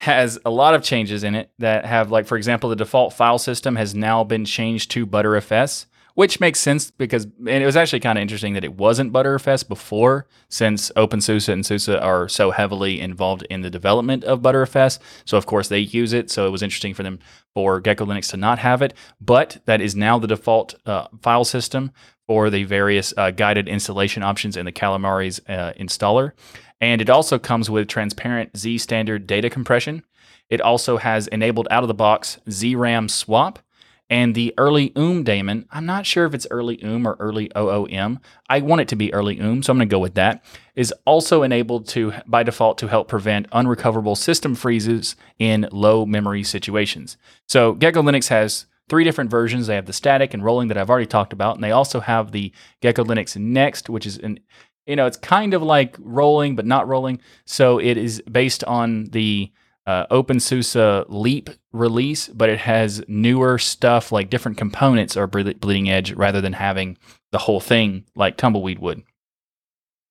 has 0.00 0.38
a 0.44 0.50
lot 0.50 0.74
of 0.74 0.82
changes 0.82 1.22
in 1.24 1.34
it 1.36 1.50
that 1.58 1.86
have, 1.86 2.10
like, 2.10 2.26
for 2.26 2.36
example, 2.36 2.68
the 2.68 2.76
default 2.76 3.12
file 3.12 3.38
system 3.38 3.76
has 3.76 3.94
now 3.94 4.24
been 4.24 4.44
changed 4.44 4.90
to 4.90 5.06
Btrfs 5.06 5.86
which 6.14 6.40
makes 6.40 6.60
sense 6.60 6.90
because 6.90 7.24
and 7.24 7.62
it 7.62 7.66
was 7.66 7.76
actually 7.76 8.00
kind 8.00 8.18
of 8.18 8.22
interesting 8.22 8.54
that 8.54 8.64
it 8.64 8.74
wasn't 8.74 9.12
Btrfs 9.12 9.66
before, 9.66 10.26
since 10.48 10.90
OpenSUSE 10.96 11.48
and 11.48 11.64
SUSE 11.64 11.88
are 11.88 12.28
so 12.28 12.50
heavily 12.50 13.00
involved 13.00 13.46
in 13.50 13.62
the 13.62 13.70
development 13.70 14.24
of 14.24 14.40
Btrfs. 14.40 14.98
So 15.24 15.36
of 15.36 15.46
course 15.46 15.68
they 15.68 15.78
use 15.78 16.12
it. 16.12 16.30
So 16.30 16.46
it 16.46 16.50
was 16.50 16.62
interesting 16.62 16.94
for 16.94 17.02
them 17.02 17.18
for 17.54 17.80
Gecko 17.80 18.06
Linux 18.06 18.30
to 18.30 18.36
not 18.36 18.58
have 18.58 18.82
it, 18.82 18.94
but 19.20 19.58
that 19.66 19.80
is 19.80 19.94
now 19.94 20.18
the 20.18 20.28
default 20.28 20.74
uh, 20.86 21.08
file 21.20 21.44
system 21.44 21.92
for 22.26 22.50
the 22.50 22.64
various 22.64 23.12
uh, 23.16 23.30
guided 23.30 23.68
installation 23.68 24.22
options 24.22 24.56
in 24.56 24.64
the 24.64 24.72
Calamares 24.72 25.40
uh, 25.48 25.72
installer. 25.74 26.32
And 26.80 27.00
it 27.00 27.10
also 27.10 27.38
comes 27.38 27.70
with 27.70 27.88
transparent 27.88 28.52
Zstandard 28.54 29.26
data 29.26 29.48
compression. 29.48 30.02
It 30.50 30.60
also 30.60 30.96
has 30.96 31.28
enabled 31.28 31.68
out 31.70 31.84
of 31.84 31.88
the 31.88 31.94
box 31.94 32.38
ZRAM 32.48 33.10
swap 33.10 33.58
and 34.12 34.34
the 34.34 34.52
early 34.58 34.90
OOM 34.90 35.24
daemon, 35.24 35.64
I'm 35.70 35.86
not 35.86 36.04
sure 36.04 36.26
if 36.26 36.34
it's 36.34 36.46
early 36.50 36.76
OOM 36.84 37.06
or 37.06 37.16
early 37.18 37.48
OOM. 37.56 38.20
I 38.46 38.60
want 38.60 38.82
it 38.82 38.88
to 38.88 38.96
be 38.96 39.12
early 39.14 39.38
OOM, 39.38 39.64
so 39.64 39.70
I'm 39.70 39.78
going 39.78 39.88
to 39.88 39.90
go 39.90 40.00
with 40.00 40.16
that. 40.16 40.44
Is 40.74 40.92
also 41.06 41.42
enabled 41.42 41.88
to 41.88 42.12
by 42.26 42.42
default 42.42 42.76
to 42.78 42.88
help 42.88 43.08
prevent 43.08 43.46
unrecoverable 43.52 44.14
system 44.14 44.54
freezes 44.54 45.16
in 45.38 45.66
low 45.72 46.04
memory 46.04 46.44
situations. 46.44 47.16
So 47.48 47.72
Gecko 47.72 48.02
Linux 48.02 48.28
has 48.28 48.66
three 48.90 49.02
different 49.02 49.30
versions. 49.30 49.66
They 49.66 49.76
have 49.76 49.86
the 49.86 49.94
static 49.94 50.34
and 50.34 50.44
rolling 50.44 50.68
that 50.68 50.76
I've 50.76 50.90
already 50.90 51.06
talked 51.06 51.32
about, 51.32 51.54
and 51.54 51.64
they 51.64 51.72
also 51.72 52.00
have 52.00 52.32
the 52.32 52.52
Gecko 52.82 53.04
Linux 53.04 53.34
Next, 53.34 53.88
which 53.88 54.04
is 54.04 54.18
an 54.18 54.40
you 54.86 54.96
know, 54.96 55.06
it's 55.06 55.16
kind 55.16 55.54
of 55.54 55.62
like 55.62 55.96
rolling 56.00 56.54
but 56.54 56.66
not 56.66 56.86
rolling. 56.86 57.18
So 57.46 57.78
it 57.78 57.96
is 57.96 58.20
based 58.30 58.62
on 58.64 59.04
the 59.04 59.50
uh, 59.86 60.06
OpenSUSE 60.06 61.06
Leap 61.08 61.50
release, 61.72 62.28
but 62.28 62.48
it 62.48 62.60
has 62.60 63.02
newer 63.08 63.58
stuff 63.58 64.12
like 64.12 64.30
different 64.30 64.58
components 64.58 65.16
are 65.16 65.26
bleeding 65.26 65.90
edge 65.90 66.12
rather 66.12 66.40
than 66.40 66.52
having 66.52 66.96
the 67.32 67.38
whole 67.38 67.60
thing 67.60 68.04
like 68.14 68.36
Tumbleweed 68.36 68.78
would. 68.78 69.02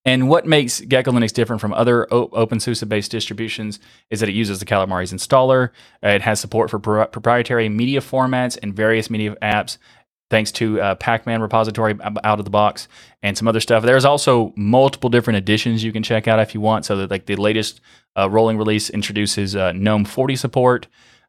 And 0.04 0.28
what 0.28 0.48
makes 0.48 0.82
Gecko 0.82 1.12
Linux 1.12 1.32
different 1.32 1.62
from 1.62 1.74
other 1.74 2.08
OpenSUSE 2.12 2.90
based 2.90 3.12
distributions 3.12 3.80
is 4.10 4.20
that 4.20 4.30
it 4.30 4.36
uses 4.36 4.60
the 4.60 4.66
Calamares 4.66 5.14
installer. 5.14 5.70
Uh, 6.04 6.10
it 6.10 6.24
has 6.24 6.40
support 6.40 6.72
for 6.72 6.80
pro- 6.80 7.06
proprietary 7.06 7.70
media 7.70 8.02
formats 8.02 8.58
and 8.64 8.76
various 8.76 9.12
media 9.12 9.36
apps, 9.44 9.78
thanks 10.32 10.52
to 10.54 10.82
uh, 10.82 10.96
Packman 10.96 11.42
repository 11.42 11.96
out 12.02 12.40
of 12.40 12.46
the 12.46 12.52
box 12.52 12.88
and 13.22 13.38
some 13.38 13.48
other 13.48 13.60
stuff. 13.60 13.84
There's 13.84 14.06
also 14.06 14.54
multiple 14.56 15.10
different 15.10 15.38
editions 15.38 15.84
you 15.84 15.92
can 15.92 16.02
check 16.02 16.28
out 16.28 16.40
if 16.40 16.56
you 16.56 16.62
want. 16.62 16.86
So 16.86 16.96
that 16.96 17.12
like 17.12 17.28
the 17.28 17.36
latest 17.36 17.82
uh, 18.18 18.30
rolling 18.30 18.58
release 18.58 18.90
introduces 18.90 19.56
uh, 19.56 19.74
GNOME 19.74 20.06
40 20.06 20.36
support, 20.38 20.88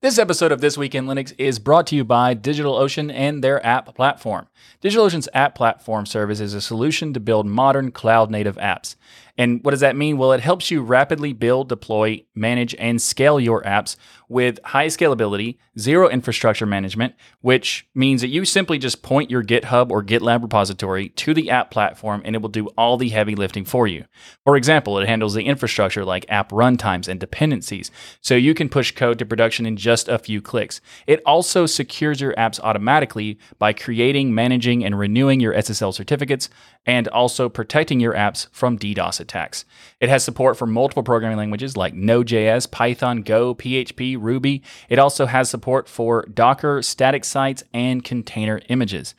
This 0.00 0.18
episode 0.18 0.50
of 0.52 0.60
This 0.60 0.76
Week 0.76 0.94
in 0.94 1.06
Linux 1.06 1.32
is 1.38 1.58
brought 1.58 1.86
to 1.86 1.96
you 1.96 2.04
by 2.04 2.34
DigitalOcean 2.34 3.10
and 3.10 3.42
their 3.42 3.64
app 3.64 3.94
platform. 3.94 4.48
DigitalOcean's 4.82 5.30
app 5.32 5.54
platform 5.54 6.04
service 6.04 6.40
is 6.40 6.52
a 6.52 6.60
solution 6.60 7.14
to 7.14 7.20
build 7.20 7.46
modern 7.46 7.90
cloud 7.90 8.30
native 8.30 8.56
apps. 8.56 8.96
And 9.36 9.64
what 9.64 9.72
does 9.72 9.80
that 9.80 9.96
mean? 9.96 10.16
Well, 10.16 10.32
it 10.32 10.40
helps 10.40 10.70
you 10.70 10.80
rapidly 10.80 11.32
build, 11.32 11.68
deploy, 11.68 12.24
manage, 12.34 12.74
and 12.76 13.02
scale 13.02 13.40
your 13.40 13.62
apps 13.62 13.96
with 14.28 14.58
high 14.64 14.86
scalability, 14.86 15.58
zero 15.78 16.08
infrastructure 16.08 16.66
management, 16.66 17.14
which 17.40 17.86
means 17.94 18.20
that 18.20 18.28
you 18.28 18.44
simply 18.44 18.78
just 18.78 19.02
point 19.02 19.30
your 19.30 19.42
GitHub 19.42 19.90
or 19.90 20.02
GitLab 20.02 20.42
repository 20.42 21.10
to 21.10 21.34
the 21.34 21.50
app 21.50 21.70
platform 21.70 22.22
and 22.24 22.34
it 22.34 22.42
will 22.42 22.48
do 22.48 22.68
all 22.78 22.96
the 22.96 23.10
heavy 23.10 23.34
lifting 23.34 23.64
for 23.64 23.86
you. 23.86 24.04
For 24.44 24.56
example, 24.56 24.98
it 24.98 25.08
handles 25.08 25.34
the 25.34 25.44
infrastructure 25.44 26.04
like 26.04 26.26
app 26.28 26.50
runtimes 26.50 27.08
and 27.08 27.20
dependencies, 27.20 27.90
so 28.20 28.34
you 28.34 28.54
can 28.54 28.68
push 28.68 28.92
code 28.92 29.18
to 29.18 29.26
production 29.26 29.66
in 29.66 29.76
just 29.76 30.08
a 30.08 30.18
few 30.18 30.40
clicks. 30.40 30.80
It 31.06 31.20
also 31.26 31.66
secures 31.66 32.20
your 32.20 32.34
apps 32.34 32.60
automatically 32.60 33.38
by 33.58 33.72
creating, 33.72 34.34
managing, 34.34 34.84
and 34.84 34.98
renewing 34.98 35.40
your 35.40 35.54
SSL 35.54 35.92
certificates 35.92 36.48
and 36.86 37.08
also 37.08 37.48
protecting 37.48 38.00
your 38.00 38.14
apps 38.14 38.48
from 38.52 38.78
DDoS 38.78 39.20
attacks. 39.24 39.64
It 40.00 40.08
has 40.08 40.22
support 40.22 40.56
for 40.56 40.66
multiple 40.66 41.02
programming 41.02 41.38
languages 41.38 41.76
like 41.76 41.94
Node.js, 41.94 42.70
Python, 42.70 43.22
Go, 43.22 43.54
PHP, 43.54 44.16
Ruby. 44.20 44.62
It 44.88 44.98
also 44.98 45.26
has 45.26 45.50
support 45.50 45.88
for 45.88 46.24
Docker, 46.32 46.82
static 46.82 47.24
sites, 47.24 47.64
and 47.72 48.04
container 48.04 48.60
images. 48.68 49.14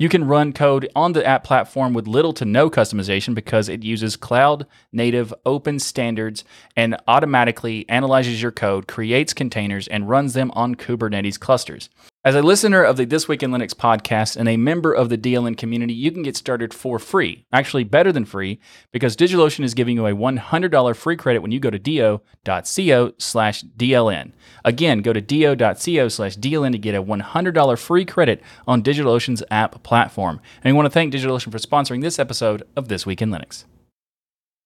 You 0.00 0.08
can 0.08 0.26
run 0.26 0.54
code 0.54 0.88
on 0.96 1.12
the 1.12 1.26
app 1.26 1.44
platform 1.44 1.92
with 1.92 2.08
little 2.08 2.32
to 2.32 2.46
no 2.46 2.70
customization 2.70 3.34
because 3.34 3.68
it 3.68 3.82
uses 3.82 4.16
cloud 4.16 4.66
native 4.92 5.34
open 5.44 5.78
standards 5.78 6.42
and 6.74 6.96
automatically 7.06 7.86
analyzes 7.86 8.40
your 8.40 8.50
code, 8.50 8.88
creates 8.88 9.34
containers, 9.34 9.86
and 9.86 10.08
runs 10.08 10.32
them 10.32 10.50
on 10.52 10.74
Kubernetes 10.74 11.38
clusters. 11.38 11.90
As 12.22 12.34
a 12.34 12.42
listener 12.42 12.82
of 12.82 12.98
the 12.98 13.06
This 13.06 13.28
Week 13.28 13.42
in 13.42 13.50
Linux 13.50 13.70
podcast 13.70 14.36
and 14.36 14.46
a 14.46 14.58
member 14.58 14.92
of 14.92 15.08
the 15.08 15.16
DLN 15.16 15.56
community, 15.56 15.94
you 15.94 16.12
can 16.12 16.22
get 16.22 16.36
started 16.36 16.74
for 16.74 16.98
free. 16.98 17.46
Actually, 17.50 17.84
better 17.84 18.12
than 18.12 18.26
free, 18.26 18.60
because 18.92 19.16
DigitalOcean 19.16 19.64
is 19.64 19.72
giving 19.72 19.96
you 19.96 20.04
a 20.04 20.12
$100 20.12 20.96
free 20.96 21.16
credit 21.16 21.40
when 21.40 21.50
you 21.50 21.58
go 21.58 21.70
to 21.70 21.78
do.co 21.78 23.12
slash 23.16 23.62
DLN. 23.62 24.32
Again, 24.66 25.00
go 25.00 25.14
to 25.14 25.22
do.co 25.22 26.08
slash 26.08 26.36
DLN 26.36 26.72
to 26.72 26.78
get 26.78 26.94
a 26.94 27.02
$100 27.02 27.78
free 27.78 28.04
credit 28.04 28.42
on 28.68 28.82
DigitalOcean's 28.82 29.42
app 29.50 29.82
platform. 29.82 30.42
And 30.62 30.74
we 30.74 30.76
want 30.76 30.84
to 30.84 30.90
thank 30.90 31.14
DigitalOcean 31.14 31.50
for 31.50 31.56
sponsoring 31.56 32.02
this 32.02 32.18
episode 32.18 32.64
of 32.76 32.88
This 32.88 33.06
Week 33.06 33.22
in 33.22 33.30
Linux. 33.30 33.64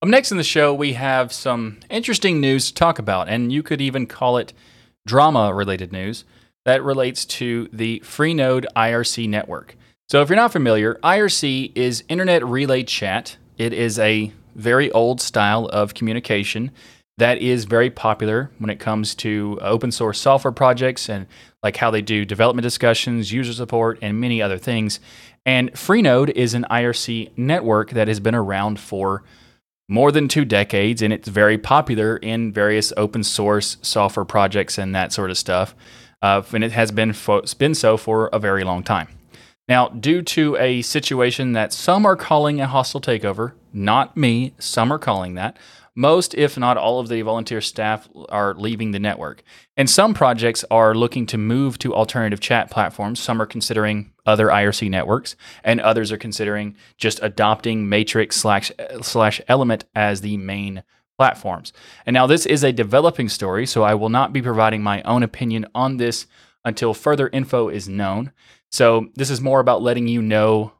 Up 0.02 0.08
next 0.08 0.32
in 0.32 0.38
the 0.38 0.42
show, 0.42 0.74
we 0.74 0.94
have 0.94 1.32
some 1.32 1.78
interesting 1.88 2.40
news 2.40 2.66
to 2.66 2.74
talk 2.74 2.98
about, 2.98 3.28
and 3.28 3.52
you 3.52 3.62
could 3.62 3.80
even 3.80 4.08
call 4.08 4.38
it 4.38 4.52
drama 5.06 5.54
related 5.54 5.92
news 5.92 6.24
that 6.64 6.82
relates 6.82 7.24
to 7.24 7.68
the 7.72 8.00
Freenode 8.00 8.66
IRC 8.76 9.28
network. 9.28 9.76
So, 10.08 10.20
if 10.20 10.28
you're 10.28 10.36
not 10.36 10.52
familiar, 10.52 10.98
IRC 11.02 11.72
is 11.74 12.04
Internet 12.08 12.44
Relay 12.44 12.82
Chat. 12.82 13.36
It 13.56 13.72
is 13.72 13.98
a 13.98 14.32
very 14.54 14.90
old 14.92 15.20
style 15.20 15.66
of 15.66 15.94
communication 15.94 16.70
that 17.18 17.38
is 17.38 17.64
very 17.64 17.90
popular 17.90 18.50
when 18.58 18.70
it 18.70 18.80
comes 18.80 19.14
to 19.14 19.58
open 19.62 19.92
source 19.92 20.20
software 20.20 20.52
projects 20.52 21.08
and 21.08 21.26
like 21.62 21.76
how 21.76 21.90
they 21.90 22.02
do 22.02 22.24
development 22.24 22.64
discussions, 22.64 23.32
user 23.32 23.52
support, 23.52 23.98
and 24.02 24.20
many 24.20 24.42
other 24.42 24.58
things. 24.58 25.00
And 25.46 25.72
Freenode 25.72 26.30
is 26.30 26.54
an 26.54 26.66
IRC 26.70 27.36
network 27.36 27.90
that 27.90 28.08
has 28.08 28.18
been 28.18 28.34
around 28.34 28.80
for 28.80 29.22
more 29.88 30.10
than 30.10 30.28
two 30.28 30.44
decades, 30.44 31.02
and 31.02 31.12
it's 31.12 31.28
very 31.28 31.58
popular 31.58 32.16
in 32.16 32.52
various 32.52 32.92
open 32.96 33.22
source 33.22 33.76
software 33.82 34.24
projects 34.24 34.78
and 34.78 34.94
that 34.94 35.12
sort 35.12 35.30
of 35.30 35.38
stuff 35.38 35.74
uh, 36.24 36.42
and 36.54 36.64
it 36.64 36.72
has 36.72 36.90
been, 36.90 37.12
fo- 37.12 37.42
been 37.58 37.74
so 37.74 37.98
for 37.98 38.28
a 38.32 38.38
very 38.38 38.64
long 38.64 38.82
time. 38.82 39.08
Now, 39.68 39.88
due 39.88 40.22
to 40.22 40.56
a 40.56 40.80
situation 40.80 41.52
that 41.52 41.70
some 41.70 42.06
are 42.06 42.16
calling 42.16 42.62
a 42.62 42.66
hostile 42.66 43.02
takeover, 43.02 43.52
not 43.74 44.16
me, 44.16 44.54
some 44.58 44.90
are 44.90 44.98
calling 44.98 45.34
that, 45.34 45.58
most, 45.94 46.34
if 46.34 46.56
not 46.56 46.78
all, 46.78 46.98
of 46.98 47.08
the 47.08 47.20
volunteer 47.20 47.60
staff 47.60 48.08
are 48.30 48.54
leaving 48.54 48.92
the 48.92 48.98
network. 48.98 49.42
And 49.76 49.88
some 49.88 50.14
projects 50.14 50.64
are 50.70 50.94
looking 50.94 51.26
to 51.26 51.36
move 51.36 51.78
to 51.80 51.94
alternative 51.94 52.40
chat 52.40 52.70
platforms. 52.70 53.20
Some 53.20 53.40
are 53.40 53.46
considering 53.46 54.10
other 54.24 54.46
IRC 54.46 54.88
networks, 54.88 55.36
and 55.62 55.78
others 55.78 56.10
are 56.10 56.16
considering 56.16 56.74
just 56.96 57.20
adopting 57.22 57.86
Matrix 57.88 58.36
slash, 58.36 58.72
slash 59.02 59.42
Element 59.46 59.84
as 59.94 60.22
the 60.22 60.38
main 60.38 60.84
platforms. 61.18 61.72
And 62.06 62.14
now 62.14 62.26
this 62.26 62.46
is 62.46 62.64
a 62.64 62.72
developing 62.72 63.28
story, 63.28 63.66
so 63.66 63.82
I 63.82 63.94
will 63.94 64.08
not 64.08 64.32
be 64.32 64.42
providing 64.42 64.82
my 64.82 65.02
own 65.02 65.22
opinion 65.22 65.66
on 65.74 65.96
this 65.96 66.26
until 66.64 66.94
further 66.94 67.28
info 67.28 67.68
is 67.68 67.88
known. 67.88 68.32
So 68.70 69.08
this 69.14 69.30
is 69.30 69.40
more 69.40 69.60
about 69.60 69.82
letting 69.82 70.08
you 70.08 70.22
know 70.22 70.72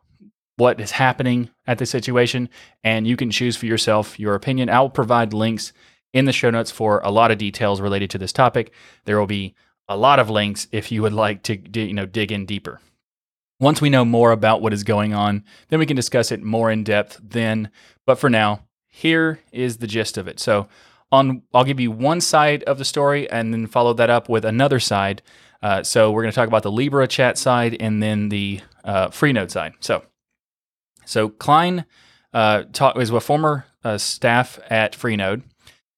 what 0.56 0.80
is 0.80 0.92
happening 0.92 1.50
at 1.66 1.78
the 1.78 1.86
situation, 1.86 2.48
and 2.82 3.06
you 3.06 3.16
can 3.16 3.30
choose 3.30 3.56
for 3.56 3.66
yourself 3.66 4.18
your 4.18 4.34
opinion. 4.34 4.70
I 4.70 4.80
will 4.80 4.90
provide 4.90 5.32
links 5.32 5.72
in 6.12 6.24
the 6.24 6.32
show 6.32 6.50
notes 6.50 6.70
for 6.70 7.00
a 7.00 7.10
lot 7.10 7.30
of 7.30 7.38
details 7.38 7.80
related 7.80 8.10
to 8.10 8.18
this 8.18 8.32
topic. 8.32 8.72
There 9.04 9.18
will 9.18 9.26
be 9.26 9.54
a 9.88 9.96
lot 9.96 10.18
of 10.18 10.30
links 10.30 10.66
if 10.72 10.90
you 10.90 11.02
would 11.02 11.12
like 11.12 11.42
to 11.44 11.58
you 11.80 11.92
know 11.92 12.06
dig 12.06 12.32
in 12.32 12.46
deeper. 12.46 12.80
Once 13.60 13.80
we 13.80 13.90
know 13.90 14.04
more 14.04 14.32
about 14.32 14.62
what 14.62 14.72
is 14.72 14.84
going 14.84 15.14
on, 15.14 15.44
then 15.68 15.78
we 15.78 15.86
can 15.86 15.96
discuss 15.96 16.32
it 16.32 16.42
more 16.42 16.70
in 16.70 16.84
depth 16.84 17.20
then. 17.22 17.70
But 18.06 18.18
for 18.18 18.28
now, 18.28 18.62
here 18.96 19.40
is 19.50 19.78
the 19.78 19.88
gist 19.88 20.16
of 20.16 20.28
it. 20.28 20.38
So, 20.38 20.68
on 21.11 21.42
I'll 21.52 21.64
give 21.64 21.80
you 21.80 21.90
one 21.90 22.20
side 22.20 22.62
of 22.62 22.78
the 22.78 22.85
story 22.85 23.28
and 23.28 23.52
then 23.52 23.66
follow 23.66 23.92
that 23.94 24.09
up 24.09 24.28
with 24.28 24.44
another 24.44 24.78
side. 24.78 25.20
Uh, 25.62 25.83
so 25.83 26.12
we're 26.12 26.22
going 26.22 26.30
to 26.30 26.35
talk 26.35 26.46
about 26.46 26.62
the 26.62 26.70
Libera 26.70 27.09
chat 27.09 27.37
side 27.37 27.76
and 27.80 28.02
then 28.02 28.28
the 28.28 28.61
uh, 28.85 29.09
Freenode 29.09 29.50
side. 29.50 29.72
So, 29.80 30.04
so 31.04 31.28
Kline 31.28 31.87
uh, 32.33 32.64
taught, 32.72 32.96
was 32.96 33.11
a 33.11 33.20
former 33.20 33.66
uh, 33.83 33.98
staff 33.98 34.61
at 34.70 34.92
Freenode. 34.92 35.42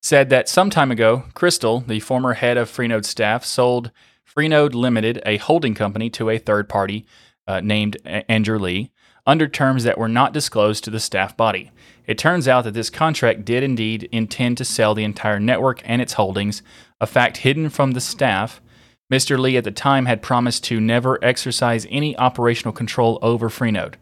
Said 0.03 0.31
that 0.31 0.49
some 0.49 0.71
time 0.71 0.91
ago, 0.91 1.25
Christel, 1.35 1.85
the 1.87 2.01
former 2.01 2.35
head 2.35 2.57
of 2.57 2.71
Freenode 2.71 3.05
staff, 3.05 3.45
sold 3.45 3.91
Freenode 4.25 4.73
Limited, 4.73 5.21
a 5.27 5.37
holding 5.37 5.75
company, 5.75 6.09
to 6.11 6.31
a 6.31 6.39
third 6.39 6.69
party 6.69 7.05
uh, 7.47 7.61
named 7.61 7.97
Andrew 8.05 8.59
Lee 8.59 8.93
under 9.27 9.49
terms 9.49 9.85
that 9.85 9.99
were 9.99 10.09
not 10.09 10.33
disclosed 10.33 10.85
to 10.85 10.91
the 10.91 11.01
staff 11.01 11.37
body. 11.37 11.73
It 12.07 12.19
turns 12.19 12.47
out 12.47 12.65
that 12.65 12.75
this 12.75 12.91
contract 12.91 13.45
did 13.45 13.63
indeed 13.63 14.09
intend 14.13 14.59
to 14.59 14.65
sell 14.65 14.95
the 14.95 15.05
entire 15.05 15.41
network 15.41 15.83
and 15.85 16.01
its 16.01 16.15
holdings, 16.15 16.63
a 17.01 17.07
fact 17.07 17.39
hidden 17.39 17.69
from 17.69 17.93
the 17.93 18.01
staff. 18.01 18.61
Mr. 19.13 19.39
Lee 19.39 19.57
at 19.57 19.65
the 19.65 19.71
time 19.71 20.07
had 20.07 20.23
promised 20.23 20.65
to 20.65 20.81
never 20.81 21.23
exercise 21.25 21.87
any 21.91 22.17
operational 22.17 22.73
control 22.73 23.19
over 23.23 23.49
Freenode. 23.49 23.95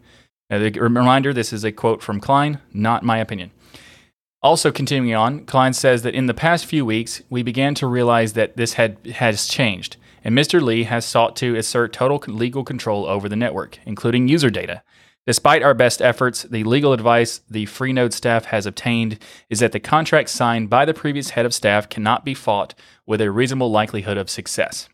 Now, 0.49 0.59
the 0.59 0.71
reminder 0.71 1.33
this 1.33 1.51
is 1.51 1.63
a 1.63 1.71
quote 1.71 2.03
from 2.03 2.19
Kline, 2.19 2.59
not 2.71 3.03
my 3.03 3.17
opinion. 3.17 3.51
Also, 4.43 4.71
continuing 4.71 5.15
on, 5.15 5.43
Kline 5.45 5.73
says 5.73 6.03
that 6.03 6.13
in 6.13 6.27
the 6.27 6.33
past 6.33 6.67
few 6.67 6.85
weeks, 6.85 7.23
we 7.31 7.41
began 7.41 7.73
to 7.75 7.87
realize 7.87 8.33
that 8.33 8.55
this 8.57 8.73
had, 8.73 8.97
has 9.15 9.47
changed, 9.47 9.97
and 10.23 10.37
Mr. 10.37 10.61
Lee 10.61 10.83
has 10.83 11.03
sought 11.03 11.35
to 11.37 11.55
assert 11.55 11.93
total 11.93 12.21
legal 12.31 12.63
control 12.63 13.07
over 13.07 13.27
the 13.27 13.35
network, 13.35 13.79
including 13.87 14.27
user 14.27 14.51
data. 14.51 14.83
Despite 15.25 15.63
our 15.63 15.73
best 15.73 16.01
efforts, 16.01 16.43
the 16.43 16.63
legal 16.63 16.93
advice 16.93 17.41
the 17.49 17.65
Freenode 17.65 18.13
staff 18.13 18.45
has 18.45 18.67
obtained 18.67 19.17
is 19.49 19.59
that 19.59 19.71
the 19.71 19.79
contract 19.79 20.29
signed 20.29 20.69
by 20.69 20.85
the 20.85 20.93
previous 20.93 21.31
head 21.31 21.47
of 21.47 21.53
staff 21.53 21.89
cannot 21.89 22.23
be 22.23 22.35
fought 22.35 22.75
with 23.07 23.21
a 23.21 23.31
reasonable 23.31 23.71
likelihood 23.71 24.17
of 24.17 24.29
success. 24.29 24.87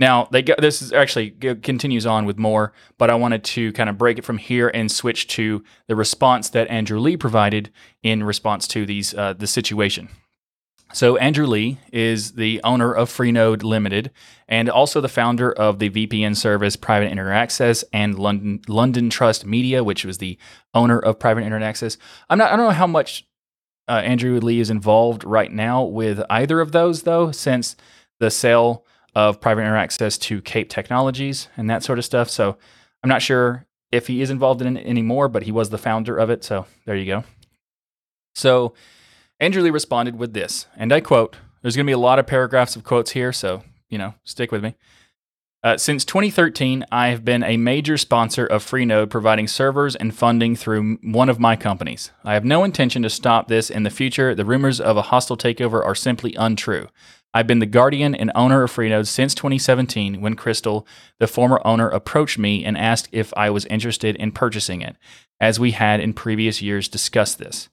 Now, 0.00 0.26
they 0.32 0.42
go, 0.42 0.54
this 0.58 0.82
is 0.82 0.92
actually 0.92 1.30
continues 1.30 2.06
on 2.06 2.24
with 2.24 2.38
more, 2.38 2.72
but 2.98 3.08
I 3.08 3.14
wanted 3.14 3.44
to 3.44 3.72
kind 3.72 3.88
of 3.88 3.98
break 3.98 4.18
it 4.18 4.24
from 4.24 4.38
here 4.38 4.68
and 4.68 4.90
switch 4.90 5.28
to 5.28 5.62
the 5.86 5.94
response 5.94 6.48
that 6.50 6.66
Andrew 6.68 6.98
Lee 6.98 7.16
provided 7.16 7.70
in 8.02 8.24
response 8.24 8.66
to 8.68 8.84
these 8.84 9.14
uh, 9.14 9.34
the 9.34 9.46
situation. 9.46 10.08
So, 10.94 11.16
Andrew 11.16 11.46
Lee 11.46 11.78
is 11.90 12.32
the 12.32 12.60
owner 12.64 12.92
of 12.92 13.08
Freenode 13.10 13.62
Limited 13.62 14.10
and 14.46 14.68
also 14.68 15.00
the 15.00 15.08
founder 15.08 15.50
of 15.50 15.78
the 15.78 15.88
VPN 15.88 16.36
service 16.36 16.76
Private 16.76 17.10
Internet 17.10 17.34
Access 17.34 17.82
and 17.94 18.18
London, 18.18 18.60
London 18.68 19.08
Trust 19.08 19.46
Media, 19.46 19.82
which 19.82 20.04
was 20.04 20.18
the 20.18 20.36
owner 20.74 20.98
of 20.98 21.18
Private 21.18 21.44
Internet 21.44 21.66
Access. 21.66 21.96
I'm 22.28 22.36
not, 22.36 22.52
I 22.52 22.56
don't 22.56 22.66
know 22.66 22.72
how 22.72 22.86
much 22.86 23.26
uh, 23.88 24.02
Andrew 24.04 24.38
Lee 24.38 24.60
is 24.60 24.68
involved 24.68 25.24
right 25.24 25.50
now 25.50 25.82
with 25.82 26.22
either 26.28 26.60
of 26.60 26.72
those, 26.72 27.02
though, 27.02 27.32
since 27.32 27.74
the 28.20 28.30
sale 28.30 28.84
of 29.14 29.40
Private 29.40 29.62
Internet 29.62 29.84
Access 29.84 30.18
to 30.18 30.42
Kape 30.42 30.68
Technologies 30.68 31.48
and 31.56 31.70
that 31.70 31.82
sort 31.82 31.98
of 31.98 32.04
stuff. 32.04 32.28
So, 32.28 32.58
I'm 33.02 33.08
not 33.08 33.22
sure 33.22 33.66
if 33.90 34.08
he 34.08 34.20
is 34.20 34.28
involved 34.28 34.60
in 34.60 34.76
it 34.76 34.86
anymore, 34.86 35.28
but 35.28 35.44
he 35.44 35.52
was 35.52 35.70
the 35.70 35.78
founder 35.78 36.18
of 36.18 36.28
it. 36.28 36.44
So, 36.44 36.66
there 36.84 36.96
you 36.96 37.06
go. 37.06 37.24
So, 38.34 38.74
Andrew 39.42 39.60
Lee 39.60 39.70
responded 39.70 40.20
with 40.20 40.34
this, 40.34 40.68
and 40.76 40.92
I 40.92 41.00
quote 41.00 41.36
There's 41.62 41.74
going 41.74 41.84
to 41.84 41.90
be 41.90 41.94
a 41.94 41.98
lot 41.98 42.20
of 42.20 42.28
paragraphs 42.28 42.76
of 42.76 42.84
quotes 42.84 43.10
here, 43.10 43.32
so, 43.32 43.64
you 43.90 43.98
know, 43.98 44.14
stick 44.22 44.52
with 44.52 44.62
me. 44.62 44.76
Uh, 45.64 45.76
since 45.76 46.04
2013, 46.04 46.86
I 46.92 47.08
have 47.08 47.24
been 47.24 47.42
a 47.42 47.56
major 47.56 47.98
sponsor 47.98 48.46
of 48.46 48.64
Freenode, 48.64 49.10
providing 49.10 49.48
servers 49.48 49.96
and 49.96 50.14
funding 50.14 50.54
through 50.54 50.98
one 51.02 51.28
of 51.28 51.40
my 51.40 51.56
companies. 51.56 52.12
I 52.22 52.34
have 52.34 52.44
no 52.44 52.62
intention 52.62 53.02
to 53.02 53.10
stop 53.10 53.48
this 53.48 53.68
in 53.68 53.82
the 53.82 53.90
future. 53.90 54.32
The 54.32 54.44
rumors 54.44 54.80
of 54.80 54.96
a 54.96 55.02
hostile 55.02 55.36
takeover 55.36 55.84
are 55.84 55.96
simply 55.96 56.36
untrue. 56.36 56.86
I've 57.34 57.48
been 57.48 57.58
the 57.58 57.66
guardian 57.66 58.14
and 58.14 58.30
owner 58.36 58.62
of 58.62 58.70
Freenode 58.70 59.08
since 59.08 59.34
2017 59.34 60.20
when 60.20 60.36
Christel, 60.36 60.86
the 61.18 61.26
former 61.26 61.60
owner, 61.64 61.88
approached 61.88 62.38
me 62.38 62.64
and 62.64 62.78
asked 62.78 63.08
if 63.10 63.34
I 63.36 63.50
was 63.50 63.66
interested 63.66 64.14
in 64.14 64.30
purchasing 64.30 64.82
it, 64.82 64.94
as 65.40 65.58
we 65.58 65.72
had 65.72 65.98
in 65.98 66.12
previous 66.12 66.62
years 66.62 66.88
discussed 66.88 67.38
this. 67.38 67.68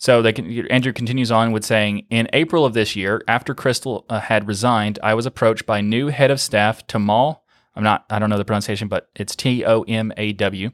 So 0.00 0.22
can, 0.32 0.66
Andrew 0.68 0.94
continues 0.94 1.30
on 1.30 1.52
with 1.52 1.62
saying, 1.62 2.06
in 2.08 2.26
April 2.32 2.64
of 2.64 2.72
this 2.72 2.96
year, 2.96 3.22
after 3.28 3.54
Christel 3.54 4.06
uh, 4.08 4.18
had 4.18 4.48
resigned, 4.48 4.98
I 5.02 5.12
was 5.12 5.26
approached 5.26 5.66
by 5.66 5.82
new 5.82 6.08
head 6.08 6.30
of 6.30 6.40
staff 6.40 6.86
Tamal. 6.86 7.40
I'm 7.76 7.84
not, 7.84 8.06
I 8.08 8.18
don't 8.18 8.30
know 8.30 8.38
the 8.38 8.44
pronunciation, 8.46 8.88
but 8.88 9.10
it's 9.14 9.36
T 9.36 9.62
O 9.62 9.82
M 9.82 10.10
A 10.16 10.32
W, 10.32 10.70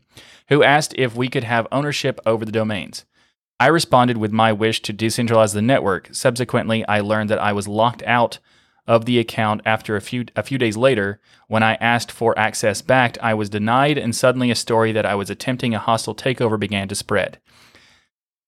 who 0.48 0.62
asked 0.62 0.94
if 0.96 1.16
we 1.16 1.28
could 1.28 1.42
have 1.42 1.66
ownership 1.72 2.20
over 2.24 2.44
the 2.44 2.52
domains. 2.52 3.04
I 3.58 3.66
responded 3.66 4.16
with 4.16 4.30
my 4.30 4.52
wish 4.52 4.80
to 4.82 4.94
decentralize 4.94 5.54
the 5.54 5.60
network. 5.60 6.10
Subsequently, 6.12 6.86
I 6.86 7.00
learned 7.00 7.28
that 7.30 7.40
I 7.40 7.52
was 7.52 7.66
locked 7.66 8.04
out 8.04 8.38
of 8.86 9.06
the 9.06 9.18
account 9.18 9.60
after 9.66 9.96
a 9.96 10.00
few 10.00 10.26
a 10.36 10.44
few 10.44 10.56
days 10.56 10.76
later 10.76 11.20
when 11.48 11.64
I 11.64 11.74
asked 11.80 12.12
for 12.12 12.38
access 12.38 12.80
back 12.80 13.18
I 13.20 13.34
was 13.34 13.50
denied 13.50 13.98
and 13.98 14.14
suddenly 14.14 14.52
a 14.52 14.54
story 14.54 14.92
that 14.92 15.04
I 15.04 15.16
was 15.16 15.30
attempting 15.30 15.74
a 15.74 15.80
hostile 15.80 16.14
takeover 16.14 16.60
began 16.60 16.86
to 16.86 16.94
spread. 16.94 17.40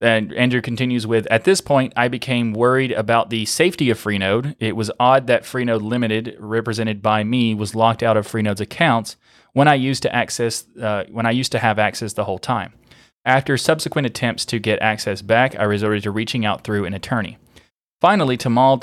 And 0.00 0.32
Andrew 0.34 0.60
continues 0.60 1.06
with 1.06 1.26
At 1.30 1.44
this 1.44 1.60
point, 1.60 1.92
I 1.96 2.08
became 2.08 2.52
worried 2.52 2.92
about 2.92 3.30
the 3.30 3.44
safety 3.46 3.90
of 3.90 3.98
Freenode. 3.98 4.54
It 4.60 4.76
was 4.76 4.90
odd 5.00 5.26
that 5.26 5.42
Freenode 5.42 5.82
Limited, 5.82 6.36
represented 6.38 7.02
by 7.02 7.24
me, 7.24 7.54
was 7.54 7.74
locked 7.74 8.02
out 8.02 8.16
of 8.16 8.26
Freenode's 8.26 8.60
accounts 8.60 9.16
when 9.54 9.66
I 9.66 9.74
used 9.74 10.02
to 10.04 10.14
access 10.14 10.66
uh, 10.80 11.04
when 11.10 11.26
I 11.26 11.32
used 11.32 11.52
to 11.52 11.58
have 11.58 11.78
access 11.78 12.12
the 12.12 12.24
whole 12.24 12.38
time. 12.38 12.74
After 13.24 13.56
subsequent 13.58 14.06
attempts 14.06 14.44
to 14.46 14.58
get 14.58 14.80
access 14.80 15.20
back, 15.20 15.58
I 15.58 15.64
resorted 15.64 16.04
to 16.04 16.10
reaching 16.10 16.46
out 16.46 16.62
through 16.62 16.84
an 16.84 16.94
attorney. 16.94 17.36
Finally, 18.00 18.38
Tamal 18.38 18.78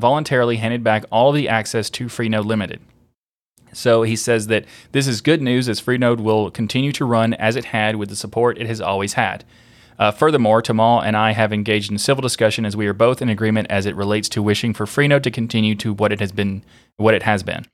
voluntarily 0.00 0.56
handed 0.56 0.82
back 0.82 1.04
all 1.10 1.30
the 1.30 1.48
access 1.48 1.88
to 1.90 2.06
Freenode 2.06 2.44
Limited. 2.44 2.80
So 3.72 4.02
he 4.02 4.16
says 4.16 4.48
that 4.48 4.64
this 4.90 5.06
is 5.06 5.20
good 5.20 5.40
news 5.40 5.68
as 5.68 5.80
Freenode 5.80 6.20
will 6.20 6.50
continue 6.50 6.90
to 6.92 7.04
run 7.04 7.34
as 7.34 7.54
it 7.54 7.66
had 7.66 7.96
with 7.96 8.08
the 8.08 8.16
support 8.16 8.58
it 8.58 8.66
has 8.66 8.80
always 8.80 9.12
had. 9.12 9.44
Uh, 9.98 10.12
furthermore, 10.12 10.62
Tamal 10.62 11.04
and 11.04 11.16
I 11.16 11.32
have 11.32 11.52
engaged 11.52 11.90
in 11.90 11.98
civil 11.98 12.22
discussion 12.22 12.64
as 12.64 12.76
we 12.76 12.86
are 12.86 12.94
both 12.94 13.20
in 13.20 13.28
agreement 13.28 13.66
as 13.70 13.84
it 13.84 13.96
relates 13.96 14.28
to 14.30 14.42
wishing 14.42 14.72
for 14.72 14.86
Freenode 14.86 15.24
to 15.24 15.30
continue 15.30 15.74
to 15.76 15.92
what 15.92 16.12
it 16.12 16.20
has 16.20 16.32
been. 16.32 16.64
What 16.96 17.14
it 17.14 17.24
has 17.24 17.42
been. 17.42 17.66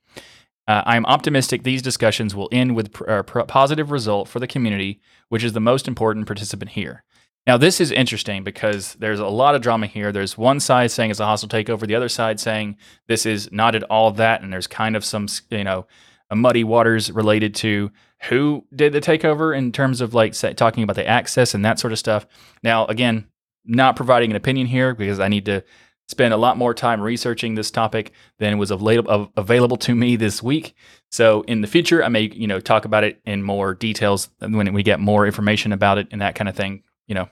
Uh, 0.67 0.81
I 0.85 0.97
am 0.97 1.05
optimistic 1.05 1.61
these 1.61 1.83
discussions 1.83 2.33
will 2.33 2.49
end 2.51 2.75
with 2.75 2.99
a 3.07 3.23
pr- 3.23 3.41
positive 3.41 3.91
result 3.91 4.27
for 4.27 4.39
the 4.39 4.47
community, 4.47 4.99
which 5.29 5.43
is 5.43 5.53
the 5.53 5.59
most 5.59 5.87
important 5.87 6.25
participant 6.25 6.71
here. 6.71 7.03
Now, 7.45 7.57
this 7.57 7.79
is 7.79 7.91
interesting 7.91 8.43
because 8.43 8.95
there's 8.95 9.19
a 9.19 9.27
lot 9.27 9.53
of 9.53 9.61
drama 9.61 9.85
here. 9.85 10.11
There's 10.11 10.35
one 10.35 10.59
side 10.59 10.89
saying 10.89 11.11
it's 11.11 11.19
a 11.19 11.25
hostile 11.25 11.49
takeover, 11.49 11.85
the 11.85 11.93
other 11.93 12.09
side 12.09 12.39
saying 12.39 12.77
this 13.07 13.27
is 13.27 13.51
not 13.51 13.75
at 13.75 13.83
all 13.83 14.09
that, 14.11 14.41
and 14.41 14.51
there's 14.51 14.65
kind 14.65 14.95
of 14.95 15.05
some, 15.05 15.27
you 15.51 15.63
know, 15.63 15.85
muddy 16.33 16.63
waters 16.63 17.11
related 17.11 17.53
to 17.55 17.91
who 18.29 18.65
did 18.75 18.93
the 18.93 19.01
takeover 19.01 19.55
in 19.55 19.71
terms 19.71 20.01
of 20.01 20.13
like 20.13 20.33
say, 20.33 20.53
talking 20.53 20.83
about 20.83 20.95
the 20.95 21.07
access 21.07 21.53
and 21.53 21.63
that 21.65 21.79
sort 21.79 21.93
of 21.93 21.99
stuff. 21.99 22.25
Now, 22.63 22.85
again, 22.85 23.27
not 23.65 23.95
providing 23.95 24.31
an 24.31 24.35
opinion 24.35 24.67
here 24.67 24.93
because 24.93 25.19
I 25.19 25.27
need 25.27 25.45
to 25.45 25.63
spend 26.07 26.33
a 26.33 26.37
lot 26.37 26.57
more 26.57 26.73
time 26.73 27.01
researching 27.01 27.55
this 27.55 27.71
topic 27.71 28.11
than 28.37 28.57
was 28.57 28.71
available 28.71 29.77
to 29.77 29.95
me 29.95 30.15
this 30.15 30.43
week. 30.43 30.75
So 31.11 31.41
in 31.43 31.61
the 31.61 31.67
future, 31.67 32.03
I 32.03 32.09
may 32.09 32.29
you 32.33 32.47
know 32.47 32.59
talk 32.59 32.85
about 32.85 33.03
it 33.03 33.21
in 33.25 33.43
more 33.43 33.73
details 33.73 34.29
when 34.39 34.71
we 34.73 34.83
get 34.83 34.99
more 34.99 35.25
information 35.25 35.71
about 35.71 35.97
it 35.97 36.07
and 36.11 36.21
that 36.21 36.35
kind 36.35 36.49
of 36.49 36.55
thing. 36.55 36.83
You 37.07 37.15
know, 37.15 37.29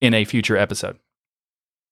in 0.00 0.14
a 0.14 0.24
future 0.24 0.56
episode. 0.56 0.98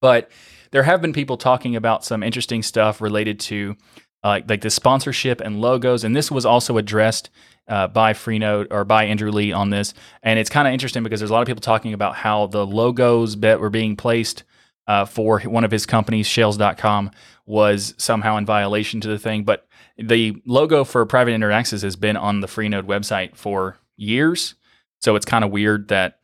But 0.00 0.30
there 0.72 0.82
have 0.82 1.00
been 1.00 1.12
people 1.12 1.36
talking 1.36 1.76
about 1.76 2.04
some 2.04 2.22
interesting 2.22 2.62
stuff 2.62 3.00
related 3.00 3.38
to 3.40 3.76
uh, 4.22 4.40
like 4.48 4.60
the 4.60 4.70
sponsorship 4.70 5.40
and 5.40 5.60
logos. 5.60 6.04
And 6.04 6.14
this 6.14 6.30
was 6.30 6.46
also 6.46 6.76
addressed 6.76 7.30
uh, 7.68 7.86
by 7.86 8.12
Freenode 8.12 8.66
or 8.70 8.84
by 8.84 9.04
Andrew 9.04 9.30
Lee 9.30 9.52
on 9.52 9.70
this. 9.70 9.94
And 10.22 10.38
it's 10.38 10.50
kind 10.50 10.66
of 10.66 10.74
interesting 10.74 11.02
because 11.02 11.20
there's 11.20 11.30
a 11.30 11.32
lot 11.32 11.42
of 11.42 11.46
people 11.46 11.60
talking 11.60 11.94
about 11.94 12.16
how 12.16 12.46
the 12.46 12.66
logos 12.66 13.36
that 13.38 13.60
were 13.60 13.70
being 13.70 13.96
placed 13.96 14.44
uh, 14.86 15.04
for 15.04 15.40
one 15.40 15.64
of 15.64 15.70
his 15.70 15.86
companies, 15.86 16.26
Shells.com, 16.26 17.12
was 17.46 17.94
somehow 17.96 18.36
in 18.36 18.46
violation 18.46 19.00
to 19.00 19.08
the 19.08 19.18
thing. 19.18 19.44
But 19.44 19.66
the 19.96 20.42
logo 20.46 20.84
for 20.84 21.04
Private 21.06 21.32
Internet 21.32 21.58
Access 21.58 21.82
has 21.82 21.96
been 21.96 22.16
on 22.16 22.40
the 22.40 22.46
Freenode 22.48 22.86
website 22.86 23.36
for 23.36 23.78
years. 23.96 24.54
So 25.00 25.16
it's 25.16 25.26
kind 25.26 25.44
of 25.44 25.50
weird 25.50 25.88
that 25.88 26.18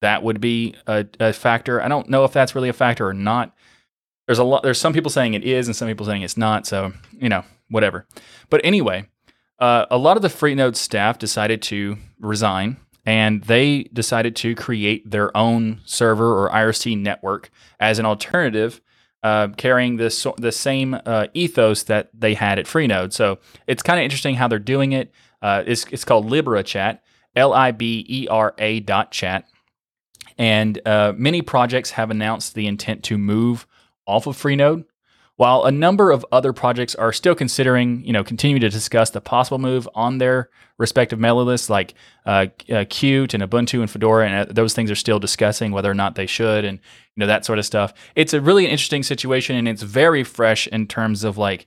that 0.00 0.22
would 0.22 0.40
be 0.40 0.74
a, 0.86 1.06
a 1.20 1.32
factor. 1.32 1.80
I 1.80 1.88
don't 1.88 2.10
know 2.10 2.24
if 2.24 2.32
that's 2.32 2.54
really 2.54 2.68
a 2.68 2.74
factor 2.74 3.08
or 3.08 3.14
not 3.14 3.54
there's 4.26 4.38
a 4.38 4.44
lot 4.44 4.62
there's 4.62 4.80
some 4.80 4.92
people 4.92 5.10
saying 5.10 5.34
it 5.34 5.44
is 5.44 5.68
and 5.68 5.76
some 5.76 5.88
people 5.88 6.06
saying 6.06 6.22
it's 6.22 6.36
not 6.36 6.66
so 6.66 6.92
you 7.12 7.28
know 7.28 7.44
whatever. 7.70 8.06
But 8.50 8.60
anyway 8.64 9.06
uh, 9.58 9.86
a 9.90 9.98
lot 9.98 10.16
of 10.16 10.22
the 10.22 10.28
freenode 10.28 10.76
staff 10.76 11.18
decided 11.18 11.62
to 11.62 11.96
resign 12.18 12.76
and 13.04 13.42
they 13.44 13.84
decided 13.92 14.36
to 14.36 14.54
create 14.54 15.10
their 15.10 15.36
own 15.36 15.80
server 15.84 16.38
or 16.40 16.50
irc 16.50 16.98
network 16.98 17.50
as 17.80 17.98
an 17.98 18.06
alternative 18.06 18.80
uh, 19.22 19.48
carrying 19.56 19.96
this 19.96 20.26
the 20.38 20.52
same 20.52 20.98
uh, 21.06 21.26
ethos 21.32 21.84
that 21.84 22.10
they 22.12 22.34
had 22.34 22.58
at 22.58 22.66
freenode 22.66 23.12
so 23.12 23.38
it's 23.66 23.82
kind 23.82 24.00
of 24.00 24.04
interesting 24.04 24.34
how 24.34 24.48
they're 24.48 24.58
doing 24.58 24.92
it. 24.92 25.12
Uh, 25.40 25.62
it's, 25.66 25.84
it's 25.90 26.04
called 26.04 26.30
libera 26.30 26.62
chat 26.62 27.02
l-i-b-e-r-a 27.36 28.80
dot 28.80 29.10
chat. 29.10 29.46
And 30.38 30.80
uh, 30.86 31.12
many 31.16 31.42
projects 31.42 31.92
have 31.92 32.10
announced 32.10 32.54
the 32.54 32.66
intent 32.66 33.02
to 33.04 33.18
move 33.18 33.66
off 34.12 34.26
of 34.26 34.36
Freenode, 34.36 34.84
while 35.36 35.64
a 35.64 35.72
number 35.72 36.10
of 36.10 36.26
other 36.30 36.52
projects 36.52 36.94
are 36.94 37.12
still 37.12 37.34
considering, 37.34 38.04
you 38.04 38.12
know, 38.12 38.22
continuing 38.22 38.60
to 38.60 38.68
discuss 38.68 39.10
the 39.10 39.20
possible 39.20 39.58
move 39.58 39.88
on 39.94 40.18
their 40.18 40.50
respective 40.78 41.18
mailing 41.18 41.46
lists, 41.46 41.70
like 41.70 41.94
uh, 42.26 42.46
uh, 42.68 42.84
Qt 42.84 43.32
and 43.32 43.42
Ubuntu 43.42 43.80
and 43.80 43.90
Fedora, 43.90 44.28
and 44.28 44.50
uh, 44.50 44.52
those 44.52 44.74
things 44.74 44.90
are 44.90 44.94
still 44.96 45.18
discussing 45.18 45.72
whether 45.72 45.90
or 45.90 45.94
not 45.94 46.14
they 46.14 46.26
should, 46.26 46.64
and 46.64 46.78
you 47.16 47.20
know 47.20 47.26
that 47.26 47.46
sort 47.46 47.58
of 47.58 47.64
stuff. 47.64 47.94
It's 48.14 48.34
a 48.34 48.40
really 48.40 48.66
interesting 48.66 49.02
situation, 49.02 49.56
and 49.56 49.66
it's 49.66 49.82
very 49.82 50.22
fresh 50.22 50.66
in 50.66 50.86
terms 50.86 51.24
of 51.24 51.38
like 51.38 51.66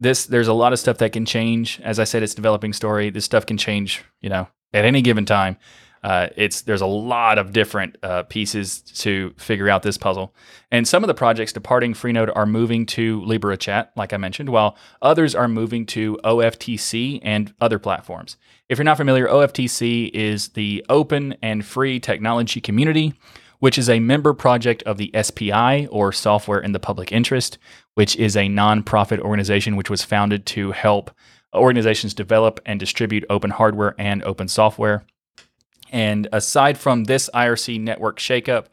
this. 0.00 0.24
There's 0.26 0.48
a 0.48 0.54
lot 0.54 0.72
of 0.72 0.78
stuff 0.78 0.98
that 0.98 1.12
can 1.12 1.26
change. 1.26 1.80
As 1.84 1.98
I 1.98 2.04
said, 2.04 2.22
it's 2.22 2.34
developing 2.34 2.72
story. 2.72 3.10
This 3.10 3.26
stuff 3.26 3.44
can 3.44 3.58
change, 3.58 4.02
you 4.22 4.30
know, 4.30 4.48
at 4.72 4.86
any 4.86 5.02
given 5.02 5.26
time. 5.26 5.58
Uh, 6.02 6.28
it's 6.36 6.62
there's 6.62 6.80
a 6.80 6.86
lot 6.86 7.38
of 7.38 7.52
different 7.52 7.96
uh, 8.02 8.24
pieces 8.24 8.80
to 8.80 9.32
figure 9.36 9.68
out 9.68 9.82
this 9.82 9.96
puzzle, 9.96 10.34
and 10.70 10.86
some 10.86 11.04
of 11.04 11.08
the 11.08 11.14
projects 11.14 11.52
departing 11.52 11.94
Freenode 11.94 12.32
are 12.34 12.46
moving 12.46 12.86
to 12.86 13.22
Libera 13.24 13.56
Chat, 13.56 13.92
like 13.96 14.12
I 14.12 14.16
mentioned, 14.16 14.48
while 14.48 14.76
others 15.00 15.34
are 15.34 15.48
moving 15.48 15.86
to 15.86 16.18
OFTC 16.24 17.20
and 17.22 17.54
other 17.60 17.78
platforms. 17.78 18.36
If 18.68 18.78
you're 18.78 18.84
not 18.84 18.96
familiar, 18.96 19.28
OFTC 19.28 20.10
is 20.12 20.48
the 20.50 20.84
Open 20.88 21.36
and 21.42 21.64
Free 21.64 22.00
Technology 22.00 22.60
Community, 22.60 23.14
which 23.58 23.78
is 23.78 23.88
a 23.88 24.00
member 24.00 24.34
project 24.34 24.82
of 24.84 24.98
the 24.98 25.12
SPI 25.22 25.86
or 25.88 26.10
Software 26.10 26.58
in 26.58 26.72
the 26.72 26.80
Public 26.80 27.12
Interest, 27.12 27.58
which 27.94 28.16
is 28.16 28.36
a 28.36 28.48
nonprofit 28.48 29.20
organization 29.20 29.76
which 29.76 29.90
was 29.90 30.02
founded 30.02 30.46
to 30.46 30.72
help 30.72 31.12
organizations 31.54 32.14
develop 32.14 32.60
and 32.66 32.80
distribute 32.80 33.24
open 33.30 33.50
hardware 33.50 33.94
and 33.98 34.22
open 34.24 34.48
software. 34.48 35.04
And 35.92 36.26
aside 36.32 36.78
from 36.78 37.04
this 37.04 37.28
IRC 37.34 37.78
network 37.80 38.18
shakeup, 38.18 38.66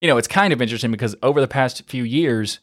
you 0.00 0.08
know, 0.08 0.16
it's 0.16 0.26
kind 0.26 0.52
of 0.52 0.62
interesting 0.62 0.90
because 0.90 1.14
over 1.22 1.40
the 1.40 1.46
past 1.48 1.86
few 1.86 2.02
years, 2.02 2.60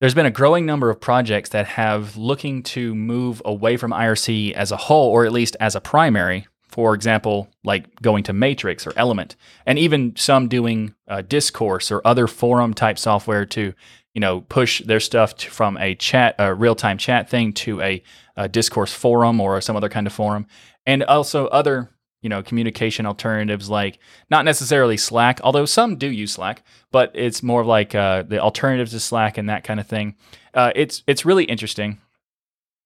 there's 0.00 0.14
been 0.14 0.26
a 0.26 0.30
growing 0.30 0.64
number 0.64 0.88
of 0.88 0.98
projects 0.98 1.50
that 1.50 1.66
have 1.66 2.16
looking 2.16 2.62
to 2.62 2.94
move 2.94 3.42
away 3.44 3.76
from 3.76 3.92
IRC 3.92 4.52
as 4.52 4.72
a 4.72 4.76
whole, 4.76 5.10
or 5.10 5.26
at 5.26 5.32
least 5.32 5.56
as 5.60 5.76
a 5.76 5.80
primary. 5.80 6.46
For 6.68 6.94
example, 6.94 7.48
like 7.64 8.00
going 8.00 8.22
to 8.24 8.32
Matrix 8.32 8.86
or 8.86 8.92
Element, 8.96 9.36
and 9.66 9.78
even 9.78 10.14
some 10.16 10.48
doing 10.48 10.94
uh, 11.08 11.20
Discourse 11.22 11.90
or 11.90 12.00
other 12.04 12.26
forum 12.28 12.74
type 12.74 12.96
software 12.96 13.44
to, 13.46 13.74
you 14.14 14.20
know, 14.20 14.42
push 14.42 14.80
their 14.82 15.00
stuff 15.00 15.36
to, 15.38 15.50
from 15.50 15.76
a 15.78 15.96
chat, 15.96 16.36
a 16.38 16.54
real 16.54 16.76
time 16.76 16.96
chat 16.96 17.28
thing 17.28 17.52
to 17.54 17.80
a, 17.82 18.02
a 18.36 18.48
Discourse 18.48 18.92
forum 18.92 19.40
or 19.40 19.60
some 19.60 19.76
other 19.76 19.88
kind 19.88 20.06
of 20.06 20.12
forum, 20.12 20.46
and 20.86 21.02
also 21.02 21.48
other 21.48 21.90
you 22.22 22.28
know 22.28 22.42
communication 22.42 23.06
alternatives 23.06 23.70
like 23.70 23.98
not 24.30 24.44
necessarily 24.44 24.96
slack 24.96 25.40
although 25.42 25.64
some 25.64 25.96
do 25.96 26.06
use 26.06 26.32
slack 26.32 26.62
but 26.90 27.10
it's 27.14 27.42
more 27.42 27.64
like 27.64 27.94
uh, 27.94 28.22
the 28.22 28.38
alternatives 28.38 28.92
to 28.92 29.00
slack 29.00 29.38
and 29.38 29.48
that 29.48 29.64
kind 29.64 29.80
of 29.80 29.86
thing. 29.86 30.16
Uh, 30.54 30.72
it's 30.74 31.02
it's 31.06 31.24
really 31.24 31.44
interesting. 31.44 31.98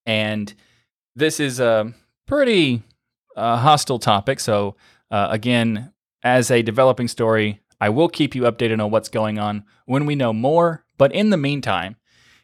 And 0.07 0.53
this 1.17 1.41
is 1.41 1.61
a 1.61 1.93
pretty 2.27 2.83
uh, 3.37 3.57
hostile 3.57 3.99
topic 3.99 4.41
so 4.41 4.77
uh, 5.11 5.29
again 5.31 5.93
as 6.23 6.51
a 6.51 6.63
developing 6.63 7.09
story 7.09 7.61
i 7.81 7.89
will 7.89 8.09
keep 8.09 8.35
you 8.35 8.43
updated 8.43 8.83
on 8.83 8.91
what's 8.91 9.09
going 9.09 9.39
on 9.39 9.65
when 9.87 10.07
we 10.07 10.15
know 10.15 10.33
more. 10.33 10.85
But 10.97 11.13
in 11.13 11.31
the 11.31 11.37
meantime 11.37 11.97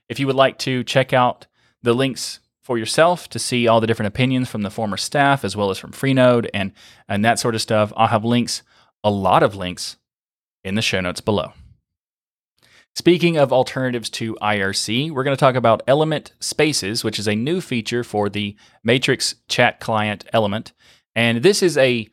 if 0.08 0.18
you 0.18 0.26
would 0.26 0.36
like 0.36 0.58
to 0.60 0.82
check 0.84 1.12
out 1.12 1.46
the 1.82 1.94
links 1.94 2.40
for 2.70 2.78
yourself 2.78 3.28
to 3.28 3.40
see 3.40 3.66
all 3.66 3.80
the 3.80 3.86
different 3.88 4.06
opinions 4.06 4.48
from 4.48 4.62
the 4.62 4.70
former 4.70 4.96
staff 4.96 5.44
as 5.44 5.56
well 5.56 5.70
as 5.70 5.78
from 5.78 5.90
Freenode 5.90 6.48
and, 6.54 6.70
and 7.08 7.24
that 7.24 7.36
sort 7.36 7.56
of 7.56 7.60
stuff. 7.60 7.92
I'll 7.96 8.06
have 8.06 8.24
links, 8.24 8.62
a 9.02 9.10
lot 9.10 9.42
of 9.42 9.56
links, 9.56 9.96
in 10.62 10.76
the 10.76 10.80
show 10.80 11.00
notes 11.00 11.20
below. 11.20 11.52
Speaking 12.94 13.36
of 13.36 13.52
alternatives 13.52 14.08
to 14.10 14.36
IRC, 14.40 15.10
we're 15.10 15.24
going 15.24 15.36
to 15.36 15.40
talk 15.40 15.56
about 15.56 15.82
Element 15.88 16.32
Spaces, 16.38 17.02
which 17.02 17.18
is 17.18 17.26
a 17.26 17.34
new 17.34 17.60
feature 17.60 18.04
for 18.04 18.28
the 18.28 18.54
Matrix 18.84 19.34
chat 19.48 19.80
client 19.80 20.24
element. 20.32 20.72
And 21.16 21.42
this 21.42 21.64
is 21.64 21.76
a 21.76 22.08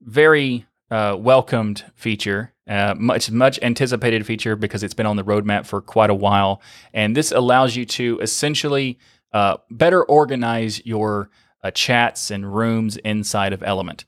very 0.00 0.64
uh, 0.90 1.16
welcomed 1.18 1.84
feature, 1.94 2.54
uh, 2.66 2.94
much 2.96 3.30
much 3.30 3.58
anticipated 3.60 4.24
feature 4.24 4.56
because 4.56 4.82
it's 4.82 4.94
been 4.94 5.04
on 5.04 5.16
the 5.16 5.24
roadmap 5.24 5.66
for 5.66 5.82
quite 5.82 6.08
a 6.08 6.14
while. 6.14 6.62
And 6.94 7.14
this 7.14 7.30
allows 7.30 7.76
you 7.76 7.84
to 7.84 8.18
essentially 8.22 8.98
uh, 9.32 9.58
better 9.70 10.04
organize 10.04 10.84
your 10.86 11.30
uh, 11.62 11.70
chats 11.70 12.30
and 12.30 12.54
rooms 12.54 12.96
inside 12.98 13.52
of 13.52 13.62
Element. 13.62 14.04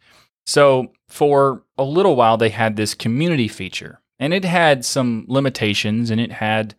So 0.46 0.92
for 1.08 1.62
a 1.76 1.84
little 1.84 2.16
while, 2.16 2.36
they 2.36 2.48
had 2.48 2.76
this 2.76 2.94
community 2.94 3.48
feature, 3.48 4.00
and 4.18 4.32
it 4.32 4.44
had 4.44 4.84
some 4.84 5.24
limitations 5.28 6.10
and 6.10 6.20
it 6.20 6.32
had 6.32 6.74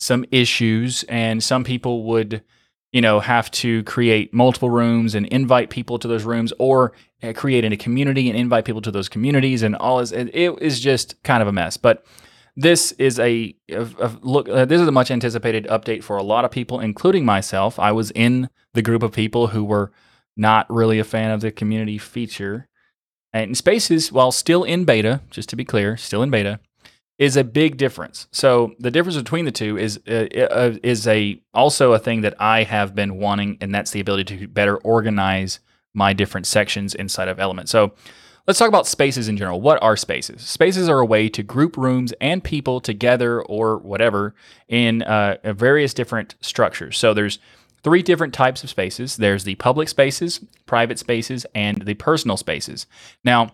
some 0.00 0.24
issues, 0.30 1.04
and 1.04 1.42
some 1.42 1.64
people 1.64 2.04
would 2.04 2.42
you 2.92 3.00
know, 3.00 3.20
have 3.20 3.50
to 3.50 3.82
create 3.84 4.32
multiple 4.32 4.70
rooms 4.70 5.14
and 5.14 5.26
invite 5.26 5.70
people 5.70 5.98
to 5.98 6.08
those 6.08 6.24
rooms 6.24 6.52
or 6.58 6.92
uh, 7.22 7.32
create 7.34 7.64
in 7.64 7.72
a 7.72 7.76
community 7.76 8.28
and 8.28 8.38
invite 8.38 8.64
people 8.64 8.80
to 8.80 8.90
those 8.90 9.08
communities 9.08 9.62
and 9.62 9.76
all 9.76 10.00
is 10.00 10.12
it 10.12 10.30
is 10.60 10.80
just 10.80 11.22
kind 11.22 11.42
of 11.42 11.48
a 11.48 11.52
mess. 11.52 11.76
But 11.76 12.04
this 12.58 12.90
is 12.92 13.20
a, 13.20 13.54
a, 13.70 13.82
a 14.00 14.18
look. 14.20 14.48
Uh, 14.48 14.64
this 14.64 14.80
is 14.80 14.88
a 14.88 14.92
much 14.92 15.12
anticipated 15.12 15.64
update 15.68 16.02
for 16.02 16.16
a 16.16 16.24
lot 16.24 16.44
of 16.44 16.50
people, 16.50 16.80
including 16.80 17.24
myself. 17.24 17.78
I 17.78 17.92
was 17.92 18.10
in 18.10 18.50
the 18.74 18.82
group 18.82 19.04
of 19.04 19.12
people 19.12 19.46
who 19.46 19.62
were 19.62 19.92
not 20.36 20.68
really 20.68 20.98
a 20.98 21.04
fan 21.04 21.30
of 21.30 21.40
the 21.40 21.52
community 21.52 21.98
feature. 21.98 22.66
And 23.32 23.56
Spaces, 23.56 24.10
while 24.10 24.32
still 24.32 24.64
in 24.64 24.84
beta, 24.84 25.20
just 25.30 25.48
to 25.50 25.56
be 25.56 25.64
clear, 25.64 25.96
still 25.96 26.20
in 26.20 26.30
beta, 26.30 26.58
is 27.16 27.36
a 27.36 27.44
big 27.44 27.76
difference. 27.76 28.26
So 28.32 28.74
the 28.80 28.90
difference 28.90 29.16
between 29.16 29.44
the 29.44 29.52
two 29.52 29.78
is 29.78 30.00
uh, 30.08 30.26
uh, 30.50 30.78
is 30.82 31.06
a 31.06 31.40
also 31.54 31.92
a 31.92 31.98
thing 32.00 32.22
that 32.22 32.34
I 32.40 32.64
have 32.64 32.92
been 32.92 33.18
wanting, 33.18 33.58
and 33.60 33.72
that's 33.72 33.92
the 33.92 34.00
ability 34.00 34.36
to 34.36 34.48
better 34.48 34.78
organize 34.78 35.60
my 35.94 36.12
different 36.12 36.48
sections 36.48 36.92
inside 36.92 37.28
of 37.28 37.38
Element. 37.38 37.68
So 37.68 37.92
let's 38.48 38.58
talk 38.58 38.68
about 38.68 38.86
spaces 38.86 39.28
in 39.28 39.36
general. 39.36 39.60
What 39.60 39.80
are 39.82 39.96
spaces? 39.96 40.40
Spaces 40.40 40.88
are 40.88 40.98
a 40.98 41.06
way 41.06 41.28
to 41.28 41.42
group 41.42 41.76
rooms 41.76 42.14
and 42.18 42.42
people 42.42 42.80
together 42.80 43.42
or 43.42 43.76
whatever 43.76 44.34
in 44.68 45.02
uh, 45.02 45.36
various 45.44 45.92
different 45.92 46.34
structures. 46.40 46.96
So 46.96 47.12
there's 47.12 47.38
three 47.84 48.02
different 48.02 48.32
types 48.32 48.64
of 48.64 48.70
spaces. 48.70 49.18
There's 49.18 49.44
the 49.44 49.54
public 49.56 49.88
spaces, 49.88 50.40
private 50.64 50.98
spaces, 50.98 51.44
and 51.54 51.82
the 51.82 51.94
personal 51.94 52.38
spaces. 52.38 52.86
Now 53.22 53.52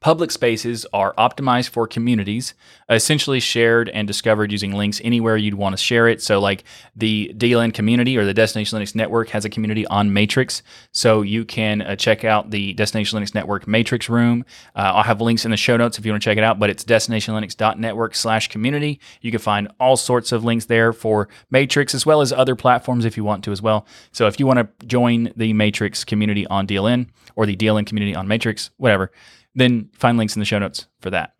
Public 0.00 0.30
spaces 0.30 0.86
are 0.92 1.14
optimized 1.14 1.70
for 1.70 1.86
communities, 1.86 2.54
essentially 2.88 3.40
shared 3.40 3.88
and 3.88 4.06
discovered 4.06 4.52
using 4.52 4.72
links 4.72 5.00
anywhere 5.02 5.36
you'd 5.36 5.54
want 5.54 5.72
to 5.72 5.82
share 5.82 6.08
it. 6.08 6.22
So, 6.22 6.38
like 6.38 6.64
the 6.94 7.32
DLN 7.36 7.72
community 7.72 8.16
or 8.16 8.24
the 8.24 8.34
Destination 8.34 8.78
Linux 8.78 8.94
Network 8.94 9.30
has 9.30 9.44
a 9.44 9.48
community 9.50 9.86
on 9.86 10.12
Matrix. 10.12 10.62
So, 10.92 11.22
you 11.22 11.44
can 11.44 11.82
uh, 11.82 11.96
check 11.96 12.24
out 12.24 12.50
the 12.50 12.74
Destination 12.74 13.18
Linux 13.18 13.34
Network 13.34 13.66
Matrix 13.66 14.08
room. 14.08 14.44
Uh, 14.74 14.92
I'll 14.94 15.02
have 15.02 15.20
links 15.20 15.44
in 15.44 15.50
the 15.50 15.56
show 15.56 15.76
notes 15.76 15.98
if 15.98 16.04
you 16.04 16.12
want 16.12 16.22
to 16.22 16.24
check 16.24 16.38
it 16.38 16.44
out, 16.44 16.58
but 16.58 16.70
it's 16.70 16.84
destinationlinux.network 16.84 18.14
slash 18.14 18.48
community. 18.48 19.00
You 19.20 19.30
can 19.30 19.40
find 19.40 19.68
all 19.80 19.96
sorts 19.96 20.32
of 20.32 20.44
links 20.44 20.66
there 20.66 20.92
for 20.92 21.28
Matrix 21.50 21.94
as 21.94 22.04
well 22.04 22.20
as 22.20 22.32
other 22.32 22.54
platforms 22.54 23.04
if 23.04 23.16
you 23.16 23.24
want 23.24 23.44
to 23.44 23.52
as 23.52 23.62
well. 23.62 23.86
So, 24.12 24.26
if 24.26 24.38
you 24.38 24.46
want 24.46 24.58
to 24.58 24.86
join 24.86 25.32
the 25.36 25.52
Matrix 25.52 26.04
community 26.04 26.46
on 26.46 26.66
DLN 26.66 27.08
or 27.34 27.46
the 27.46 27.56
DLN 27.56 27.86
community 27.86 28.14
on 28.14 28.28
Matrix, 28.28 28.70
whatever 28.76 29.10
then 29.56 29.90
find 29.92 30.16
links 30.16 30.36
in 30.36 30.40
the 30.40 30.46
show 30.46 30.58
notes 30.58 30.86
for 31.00 31.10
that. 31.10 31.32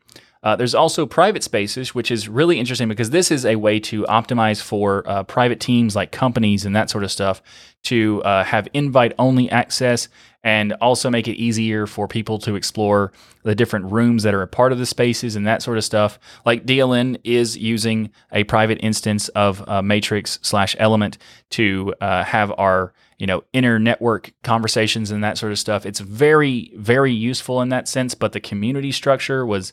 Uh, 0.42 0.54
there's 0.54 0.76
also 0.76 1.06
private 1.06 1.42
spaces, 1.42 1.92
which 1.92 2.08
is 2.08 2.28
really 2.28 2.60
interesting 2.60 2.88
because 2.88 3.10
this 3.10 3.32
is 3.32 3.44
a 3.44 3.56
way 3.56 3.80
to 3.80 4.04
optimize 4.04 4.62
for 4.62 5.02
uh, 5.08 5.24
private 5.24 5.58
teams 5.58 5.96
like 5.96 6.12
companies 6.12 6.64
and 6.64 6.76
that 6.76 6.88
sort 6.88 7.02
of 7.02 7.10
stuff 7.10 7.42
to 7.82 8.22
uh, 8.22 8.44
have 8.44 8.68
invite 8.72 9.12
only 9.18 9.50
access 9.50 10.08
and 10.44 10.72
also 10.74 11.10
make 11.10 11.26
it 11.26 11.34
easier 11.34 11.84
for 11.88 12.06
people 12.06 12.38
to 12.38 12.54
explore 12.54 13.12
the 13.42 13.56
different 13.56 13.86
rooms 13.86 14.22
that 14.22 14.34
are 14.34 14.42
a 14.42 14.46
part 14.46 14.70
of 14.70 14.78
the 14.78 14.86
spaces 14.86 15.34
and 15.34 15.48
that 15.48 15.62
sort 15.62 15.78
of 15.78 15.84
stuff. 15.84 16.20
Like 16.44 16.64
DLN 16.64 17.18
is 17.24 17.58
using 17.58 18.12
a 18.30 18.44
private 18.44 18.78
instance 18.80 19.28
of 19.30 19.68
uh, 19.68 19.82
Matrix 19.82 20.38
slash 20.42 20.76
Element 20.78 21.18
to 21.50 21.92
uh, 22.00 22.22
have 22.22 22.52
our 22.56 22.92
you 23.18 23.26
know, 23.26 23.44
inner 23.52 23.78
network 23.78 24.32
conversations 24.42 25.10
and 25.10 25.24
that 25.24 25.38
sort 25.38 25.52
of 25.52 25.58
stuff. 25.58 25.86
It's 25.86 26.00
very, 26.00 26.72
very 26.76 27.12
useful 27.12 27.62
in 27.62 27.70
that 27.70 27.88
sense, 27.88 28.14
but 28.14 28.32
the 28.32 28.40
community 28.40 28.92
structure 28.92 29.44
was 29.46 29.72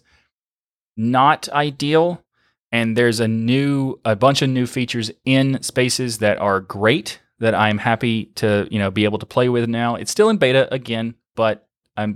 not 0.96 1.50
ideal. 1.50 2.24
And 2.72 2.98
there's 2.98 3.20
a 3.20 3.28
new, 3.28 4.00
a 4.04 4.16
bunch 4.16 4.42
of 4.42 4.50
new 4.50 4.66
features 4.66 5.12
in 5.26 5.62
spaces 5.62 6.20
that 6.20 6.40
are 6.40 6.60
great 6.60 7.20
that 7.40 7.54
I'm 7.54 7.78
happy 7.78 8.26
to, 8.36 8.68
you 8.72 8.80
know, 8.80 8.90
be 8.90 9.04
able 9.04 9.20
to 9.20 9.26
play 9.26 9.50
with 9.50 9.68
now. 9.70 9.96
It's 9.96 10.12
still 10.12 10.30
in 10.30 10.38
beta 10.38 10.74
again, 10.74 11.16
but 11.36 11.68
I'm 11.98 12.16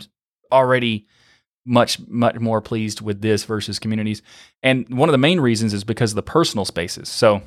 already 0.52 1.08
much 1.66 2.00
much 2.08 2.40
more 2.40 2.62
pleased 2.62 3.02
with 3.02 3.22
this 3.22 3.44
versus 3.44 3.78
communities. 3.78 4.22
And 4.64 4.88
one 4.90 5.10
of 5.10 5.12
the 5.12 5.18
main 5.18 5.42
reasons 5.42 5.74
is 5.74 5.84
because 5.84 6.12
of 6.12 6.16
the 6.16 6.24
personal 6.24 6.64
spaces. 6.64 7.10
So 7.10 7.42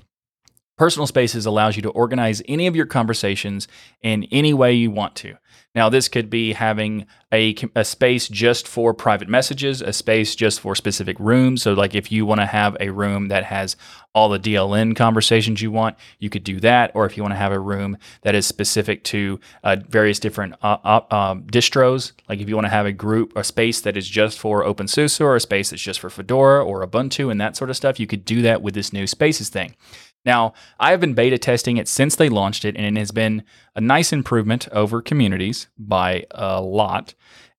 Personal 0.80 1.06
Spaces 1.06 1.44
allows 1.44 1.76
you 1.76 1.82
to 1.82 1.90
organize 1.90 2.40
any 2.48 2.66
of 2.66 2.74
your 2.74 2.86
conversations 2.86 3.68
in 4.00 4.24
any 4.32 4.54
way 4.54 4.72
you 4.72 4.90
want 4.90 5.14
to. 5.16 5.36
Now, 5.74 5.90
this 5.90 6.08
could 6.08 6.30
be 6.30 6.54
having 6.54 7.06
a, 7.30 7.54
a 7.76 7.84
space 7.84 8.28
just 8.28 8.66
for 8.66 8.94
private 8.94 9.28
messages, 9.28 9.82
a 9.82 9.92
space 9.92 10.34
just 10.34 10.58
for 10.58 10.74
specific 10.74 11.20
rooms. 11.20 11.62
So, 11.62 11.74
like 11.74 11.94
if 11.94 12.10
you 12.10 12.24
want 12.24 12.40
to 12.40 12.46
have 12.46 12.78
a 12.80 12.88
room 12.90 13.28
that 13.28 13.44
has 13.44 13.76
all 14.14 14.30
the 14.30 14.40
DLN 14.40 14.96
conversations 14.96 15.62
you 15.62 15.70
want, 15.70 15.96
you 16.18 16.30
could 16.30 16.42
do 16.42 16.58
that. 16.60 16.90
Or 16.94 17.04
if 17.04 17.16
you 17.16 17.22
want 17.22 17.34
to 17.34 17.38
have 17.38 17.52
a 17.52 17.60
room 17.60 17.98
that 18.22 18.34
is 18.34 18.46
specific 18.46 19.04
to 19.04 19.38
uh, 19.62 19.76
various 19.86 20.18
different 20.18 20.54
uh, 20.62 20.78
uh, 20.82 21.34
distros, 21.36 22.12
like 22.28 22.40
if 22.40 22.48
you 22.48 22.56
want 22.56 22.64
to 22.64 22.70
have 22.70 22.86
a 22.86 22.92
group, 22.92 23.36
a 23.36 23.44
space 23.44 23.82
that 23.82 23.96
is 23.98 24.08
just 24.08 24.38
for 24.38 24.64
OpenSUSE 24.64 25.20
or 25.20 25.36
a 25.36 25.40
space 25.40 25.70
that's 25.70 25.82
just 25.82 26.00
for 26.00 26.10
Fedora 26.10 26.64
or 26.64 26.84
Ubuntu 26.84 27.30
and 27.30 27.40
that 27.40 27.54
sort 27.54 27.70
of 27.70 27.76
stuff, 27.76 28.00
you 28.00 28.06
could 28.08 28.24
do 28.24 28.42
that 28.42 28.62
with 28.62 28.74
this 28.74 28.92
new 28.92 29.06
Spaces 29.06 29.50
thing. 29.50 29.76
Now, 30.24 30.52
I 30.78 30.90
have 30.90 31.00
been 31.00 31.14
beta 31.14 31.38
testing 31.38 31.76
it 31.76 31.88
since 31.88 32.16
they 32.16 32.28
launched 32.28 32.64
it, 32.64 32.76
and 32.76 32.96
it 32.96 33.00
has 33.00 33.10
been 33.10 33.42
a 33.74 33.80
nice 33.80 34.12
improvement 34.12 34.68
over 34.70 35.00
communities 35.00 35.68
by 35.78 36.26
a 36.32 36.60
lot. 36.60 37.14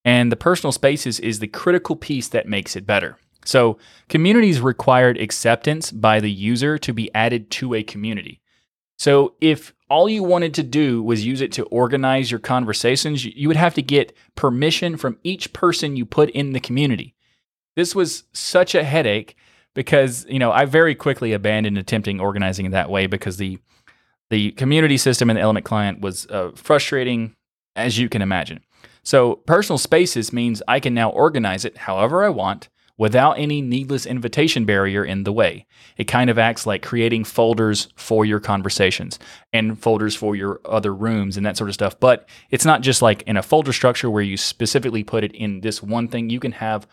And 0.05 0.31
the 0.31 0.35
personal 0.35 0.71
spaces 0.71 1.19
is 1.19 1.39
the 1.39 1.47
critical 1.47 1.95
piece 1.95 2.27
that 2.29 2.47
makes 2.47 2.75
it 2.75 2.85
better. 2.85 3.17
So, 3.43 3.79
communities 4.07 4.61
required 4.61 5.17
acceptance 5.17 5.91
by 5.91 6.19
the 6.19 6.31
user 6.31 6.77
to 6.77 6.93
be 6.93 7.13
added 7.15 7.49
to 7.51 7.73
a 7.73 7.81
community. 7.81 8.39
So, 8.99 9.33
if 9.41 9.73
all 9.89 10.07
you 10.07 10.21
wanted 10.21 10.53
to 10.53 10.63
do 10.63 11.01
was 11.01 11.25
use 11.25 11.41
it 11.41 11.51
to 11.53 11.63
organize 11.65 12.29
your 12.29 12.39
conversations, 12.39 13.25
you 13.25 13.47
would 13.47 13.57
have 13.57 13.73
to 13.75 13.81
get 13.81 14.15
permission 14.35 14.95
from 14.95 15.17
each 15.23 15.53
person 15.53 15.95
you 15.95 16.05
put 16.05 16.29
in 16.29 16.53
the 16.53 16.59
community. 16.59 17.15
This 17.75 17.95
was 17.95 18.25
such 18.31 18.75
a 18.75 18.83
headache 18.83 19.35
because 19.73 20.25
you 20.27 20.39
know 20.39 20.51
I 20.51 20.65
very 20.65 20.95
quickly 20.95 21.33
abandoned 21.33 21.77
attempting 21.77 22.19
organizing 22.19 22.65
in 22.65 22.71
that 22.71 22.89
way 22.89 23.07
because 23.07 23.37
the 23.37 23.59
the 24.29 24.51
community 24.51 24.97
system 24.97 25.29
in 25.29 25.35
the 25.35 25.41
Element 25.41 25.65
client 25.65 25.99
was 25.99 26.25
uh, 26.27 26.51
frustrating, 26.55 27.35
as 27.75 27.99
you 27.99 28.07
can 28.07 28.21
imagine. 28.21 28.61
So 29.03 29.35
personal 29.35 29.77
spaces 29.77 30.31
means 30.31 30.63
I 30.67 30.79
can 30.79 30.93
now 30.93 31.09
organize 31.09 31.65
it 31.65 31.77
however 31.77 32.23
I 32.23 32.29
want 32.29 32.69
without 32.97 33.33
any 33.39 33.61
needless 33.61 34.05
invitation 34.05 34.63
barrier 34.63 35.03
in 35.03 35.23
the 35.23 35.33
way. 35.33 35.65
It 35.97 36.03
kind 36.03 36.29
of 36.29 36.37
acts 36.37 36.67
like 36.67 36.83
creating 36.83 37.23
folders 37.23 37.87
for 37.95 38.25
your 38.25 38.39
conversations 38.39 39.17
and 39.51 39.79
folders 39.79 40.15
for 40.15 40.35
your 40.35 40.61
other 40.65 40.93
rooms 40.93 41.35
and 41.35 41.45
that 41.45 41.57
sort 41.57 41.69
of 41.69 41.73
stuff. 41.73 41.99
But 41.99 42.29
it's 42.51 42.63
not 42.63 42.81
just 42.81 43.01
like 43.01 43.23
in 43.23 43.37
a 43.37 43.43
folder 43.43 43.73
structure 43.73 44.09
where 44.09 44.23
you 44.23 44.37
specifically 44.37 45.03
put 45.03 45.23
it 45.23 45.31
in 45.33 45.61
this 45.61 45.81
one 45.81 46.07
thing. 46.07 46.29
You 46.29 46.39
can 46.39 46.51
have 46.51 46.87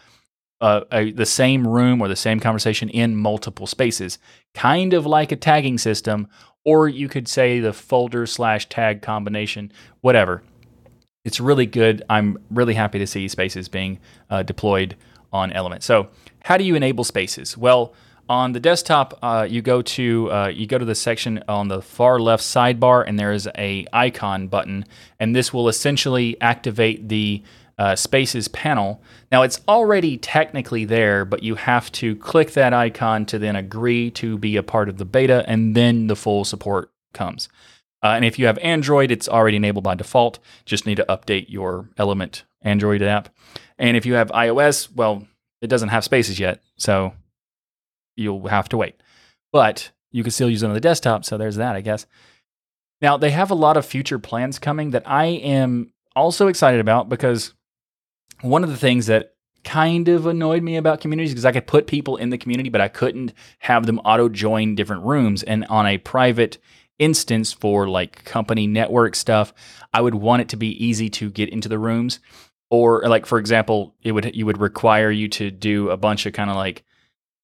uh, 0.61 0.83
a, 0.91 1.13
the 1.13 1.27
same 1.27 1.67
room 1.67 2.01
or 2.01 2.09
the 2.09 2.17
same 2.17 2.41
conversation 2.41 2.89
in 2.89 3.17
multiple 3.17 3.67
spaces, 3.67 4.19
kind 4.55 4.93
of 4.93 5.07
like 5.07 5.33
a 5.33 5.37
tagging 5.37 5.79
system, 5.79 6.29
or 6.65 6.89
you 6.89 7.09
could 7.09 7.29
say 7.29 7.61
the 7.61 7.73
folder 7.73 8.27
slash 8.27 8.69
tag 8.69 9.03
combination, 9.03 9.73
whatever. 10.01 10.43
It's 11.25 11.41
really 11.41 11.67
good. 11.67 12.03
I'm 12.09 12.39
really 12.51 12.75
happy 12.75 12.99
to 12.99 13.07
see 13.07 13.29
spaces 13.29 13.69
being 13.69 13.99
uh, 14.31 14.43
deployed 14.43 14.97
on 15.33 15.53
Element. 15.53 15.83
So, 15.83 16.09
how 16.45 16.57
do 16.57 16.65
you 16.65 16.75
enable 16.75 17.05
spaces? 17.05 17.57
Well, 17.57 17.95
on 18.29 18.53
the 18.53 18.61
desktop, 18.61 19.19
uh, 19.23 19.47
you 19.49 19.63
go 19.63 19.81
to 19.83 20.31
uh, 20.31 20.49
you 20.49 20.67
go 20.67 20.79
to 20.79 20.85
the 20.85 20.95
section 20.95 21.43
on 21.49 21.69
the 21.69 21.81
far 21.81 22.19
left 22.19 22.43
sidebar, 22.43 23.05
and 23.07 23.19
there 23.19 23.33
is 23.33 23.49
a 23.57 23.87
icon 23.93 24.49
button, 24.49 24.85
and 25.19 25.35
this 25.35 25.53
will 25.53 25.69
essentially 25.69 26.39
activate 26.41 27.09
the 27.09 27.43
uh, 27.79 27.95
Spaces 27.95 28.49
panel. 28.49 29.03
Now 29.31 29.43
it's 29.43 29.61
already 29.69 30.17
technically 30.17 30.85
there, 30.85 31.25
but 31.25 31.43
you 31.43 31.55
have 31.55 31.91
to 31.93 32.17
click 32.17 32.53
that 32.53 32.75
icon 32.75 33.25
to 33.27 33.39
then 33.39 33.57
agree 33.57 34.11
to 34.13 34.37
be 34.37 34.57
a 34.57 34.63
part 34.63 34.89
of 34.89 34.99
the 34.99 35.05
beta, 35.05 35.45
and 35.47 35.75
then 35.75 36.09
the 36.09 36.17
full 36.17 36.45
support 36.45 36.91
comes. 37.13 37.49
Uh, 38.03 38.09
and 38.09 38.25
if 38.25 38.39
you 38.39 38.47
have 38.47 38.59
Android, 38.59 39.11
it's 39.11 39.29
already 39.29 39.57
enabled 39.57 39.85
by 39.85 39.95
default. 39.95 40.39
Just 40.65 40.87
need 40.87 40.97
to 40.97 41.07
update 41.09 41.47
your 41.49 41.89
Element 41.97 42.45
Android 42.63 43.03
app. 43.03 43.29
And 43.79 43.97
if 43.97 44.07
you 44.07 44.15
have 44.15 44.29
iOS, 44.31 44.93
well, 44.95 45.27
it 45.61 45.69
doesn't 45.69 45.89
have 45.89 46.05
spaces 46.05 46.39
yet, 46.39 46.61
so 46.77 47.13
you'll 48.17 48.49
have 48.49 48.69
to 48.71 48.77
wait. 48.77 49.01
But 49.53 49.91
you 50.13 50.23
can 50.23 50.31
still 50.31 50.51
use 50.51 50.63
it 50.63 50.67
on 50.67 50.75
the 50.75 50.81
desktop, 50.81 51.25
so 51.25 51.37
there's 51.37 51.57
that, 51.57 51.77
I 51.77 51.81
guess. 51.81 52.07
Now, 53.01 53.17
they 53.17 53.31
have 53.31 53.51
a 53.51 53.57
lot 53.57 53.77
of 53.77 53.87
future 53.87 54.19
plans 54.19 54.59
coming 54.59 54.91
that 54.91 55.09
I 55.09 55.27
am 55.27 55.93
also 56.17 56.49
excited 56.49 56.81
about 56.81 57.09
because 57.09 57.55
one 58.41 58.65
of 58.65 58.71
the 58.71 58.77
things 58.77 59.07
that 59.07 59.35
kind 59.65 60.09
of 60.09 60.27
annoyed 60.27 60.63
me 60.63 60.77
about 60.77 61.01
communities 61.01 61.33
because 61.33 61.45
I 61.45 61.53
could 61.53 61.67
put 61.67 61.87
people 61.87 62.17
in 62.17 62.31
the 62.31 62.39
community, 62.39 62.71
but 62.71 62.81
I 62.81 62.89
couldn't 62.89 63.33
have 63.59 63.87
them 63.87 63.99
auto 64.01 64.29
join 64.29 64.75
different 64.75 65.05
rooms. 65.05 65.43
And 65.43 65.67
on 65.67 65.87
a 65.87 65.99
private 65.99 66.59
instance 66.99 67.53
for 67.53 67.89
like 67.89 68.25
company 68.25 68.67
network 68.67 69.15
stuff, 69.15 69.53
I 69.93 70.01
would 70.01 70.15
want 70.15 70.43
it 70.43 70.49
to 70.51 70.57
be 70.57 70.85
easy 70.85 71.09
to 71.11 71.31
get 71.31 71.49
into 71.51 71.69
the 71.69 71.79
rooms. 71.79 72.21
Or 72.71 73.07
like 73.09 73.27
for 73.27 73.39
example, 73.39 73.95
it 74.03 74.13
would 74.13 74.35
you 74.37 74.47
would 74.47 74.59
require 74.59 75.11
you 75.11 75.29
to 75.29 75.51
do 75.51 75.91
a 75.91 75.97
bunch 75.97 76.27
of 76.27 76.33
kind 76.33 76.51
of 76.51 76.57
like, 76.57 76.85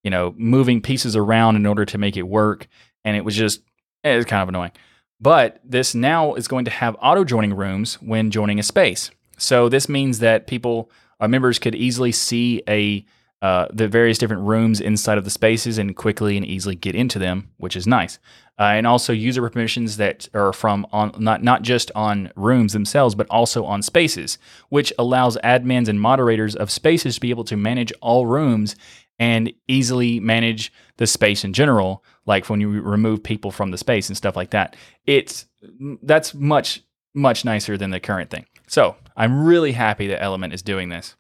you 0.03 0.11
know, 0.11 0.35
moving 0.37 0.81
pieces 0.81 1.17
around 1.17 1.57
in 1.57 1.67
order 1.67 1.85
to 1.87 1.99
make 1.99 2.17
it 2.17 2.23
work. 2.23 2.69
And 3.05 3.17
it 3.17 3.25
was 3.25 3.35
just 3.35 3.63
eh, 4.03 4.13
it 4.13 4.17
was 4.17 4.27
kind 4.27 4.43
of 4.43 4.49
annoying. 4.49 4.73
But 5.21 5.61
this 5.65 5.95
now 5.95 6.35
is 6.35 6.49
going 6.49 6.67
to 6.67 6.71
have 6.71 6.97
auto 7.01 7.25
joining 7.25 7.55
rooms 7.55 7.95
when 8.03 8.31
joining 8.31 8.59
a 8.59 8.63
space. 8.63 9.11
So 9.39 9.69
this 9.69 9.89
means 9.89 10.19
that 10.21 10.47
people, 10.47 10.91
our 11.21 11.27
uh, 11.27 11.29
members, 11.29 11.59
could 11.59 11.75
easily 11.75 12.13
see 12.13 12.63
a 12.69 13.05
uh, 13.43 13.69
the 13.71 13.87
various 13.87 14.17
different 14.17 14.41
rooms 14.41 14.81
inside 14.81 15.19
of 15.19 15.25
the 15.25 15.31
spaces 15.31 15.77
and 15.77 15.95
quickly 15.95 16.39
and 16.39 16.47
easily 16.47 16.75
get 16.75 16.95
into 16.95 17.19
them, 17.19 17.51
which 17.59 17.77
is 17.77 17.87
nice. 17.87 18.19
Uh, 18.59 18.63
and 18.63 18.87
also 18.87 19.13
user 19.13 19.47
permissions 19.51 19.99
that 19.99 20.27
are 20.33 20.55
from 20.55 20.87
on 20.93 21.13
not 21.19 21.43
not 21.43 21.61
just 21.61 21.91
on 21.95 22.33
rooms 22.37 22.73
themselves, 22.73 23.15
but 23.15 23.27
also 23.29 23.67
on 23.67 23.83
spaces, 23.83 24.39
which 24.71 24.95
allows 24.99 25.37
admins 25.45 25.89
and 25.89 26.01
moderators 26.01 26.57
of 26.57 26.71
spaces 26.71 27.17
to 27.17 27.21
be 27.21 27.29
able 27.29 27.45
to 27.45 27.55
manage 27.55 27.93
all 28.01 28.25
rooms 28.25 28.77
and 29.19 29.53
easily 29.69 30.21
manage 30.21 30.73
the 30.97 31.07
space 31.07 31.45
in 31.45 31.53
general. 31.53 32.03
Like 32.25 32.49
when 32.49 32.63
you 32.63 32.81
remove 32.81 33.23
people 33.23 33.51
from 33.51 33.73
the 33.73 33.79
space 33.79 34.09
and 34.09 34.17
stuff 34.17 34.37
like 34.37 34.51
that, 34.51 34.75
it's 35.05 35.45
that's 36.03 36.33
much 36.33 36.83
much 37.15 37.45
nicer 37.45 37.77
than 37.77 37.91
the 37.91 38.01
current 38.01 38.31
thing. 38.31 38.47
So 38.67 38.97
I'm 39.17 39.45
really 39.45 39.73
happy 39.73 40.09
that 40.09 40.23
Element 40.23 40.53
is 40.53 40.63
doing 40.63 40.89
this. 40.89 41.15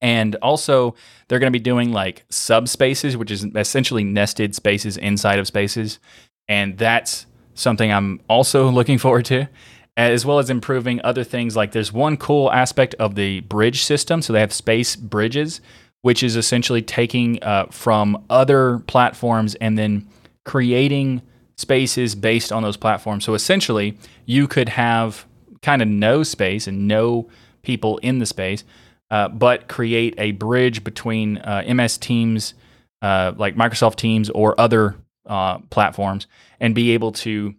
And 0.00 0.34
also, 0.36 0.96
they're 1.28 1.38
going 1.38 1.52
to 1.52 1.56
be 1.56 1.62
doing 1.62 1.92
like 1.92 2.28
subspaces, 2.28 3.14
which 3.14 3.30
is 3.30 3.44
essentially 3.54 4.02
nested 4.02 4.54
spaces 4.54 4.96
inside 4.96 5.38
of 5.38 5.46
spaces. 5.46 6.00
And 6.48 6.76
that's 6.76 7.26
something 7.54 7.92
I'm 7.92 8.20
also 8.28 8.68
looking 8.70 8.98
forward 8.98 9.24
to, 9.26 9.48
as 9.96 10.26
well 10.26 10.40
as 10.40 10.50
improving 10.50 11.00
other 11.04 11.22
things. 11.22 11.54
Like 11.54 11.70
there's 11.70 11.92
one 11.92 12.16
cool 12.16 12.50
aspect 12.50 12.94
of 12.94 13.14
the 13.14 13.40
bridge 13.40 13.84
system. 13.84 14.22
So 14.22 14.32
they 14.32 14.40
have 14.40 14.52
space 14.52 14.96
bridges, 14.96 15.60
which 16.00 16.24
is 16.24 16.34
essentially 16.34 16.82
taking 16.82 17.40
uh, 17.42 17.66
from 17.70 18.24
other 18.28 18.80
platforms 18.80 19.54
and 19.56 19.78
then 19.78 20.08
creating 20.44 21.22
spaces 21.62 22.14
based 22.14 22.52
on 22.52 22.62
those 22.62 22.76
platforms. 22.76 23.24
So 23.24 23.34
essentially, 23.34 23.96
you 24.26 24.46
could 24.46 24.68
have 24.68 25.26
kind 25.62 25.80
of 25.80 25.88
no 25.88 26.22
space 26.22 26.66
and 26.66 26.86
no 26.86 27.30
people 27.62 27.98
in 27.98 28.18
the 28.18 28.26
space, 28.26 28.64
uh, 29.10 29.28
but 29.28 29.68
create 29.68 30.14
a 30.18 30.32
bridge 30.32 30.84
between 30.84 31.38
uh, 31.38 31.64
MS 31.66 31.96
Teams, 31.96 32.54
uh, 33.00 33.32
like 33.36 33.56
Microsoft 33.56 33.96
Teams 33.96 34.28
or 34.30 34.60
other 34.60 34.96
uh, 35.26 35.58
platforms, 35.70 36.26
and 36.60 36.74
be 36.74 36.90
able 36.90 37.12
to 37.12 37.54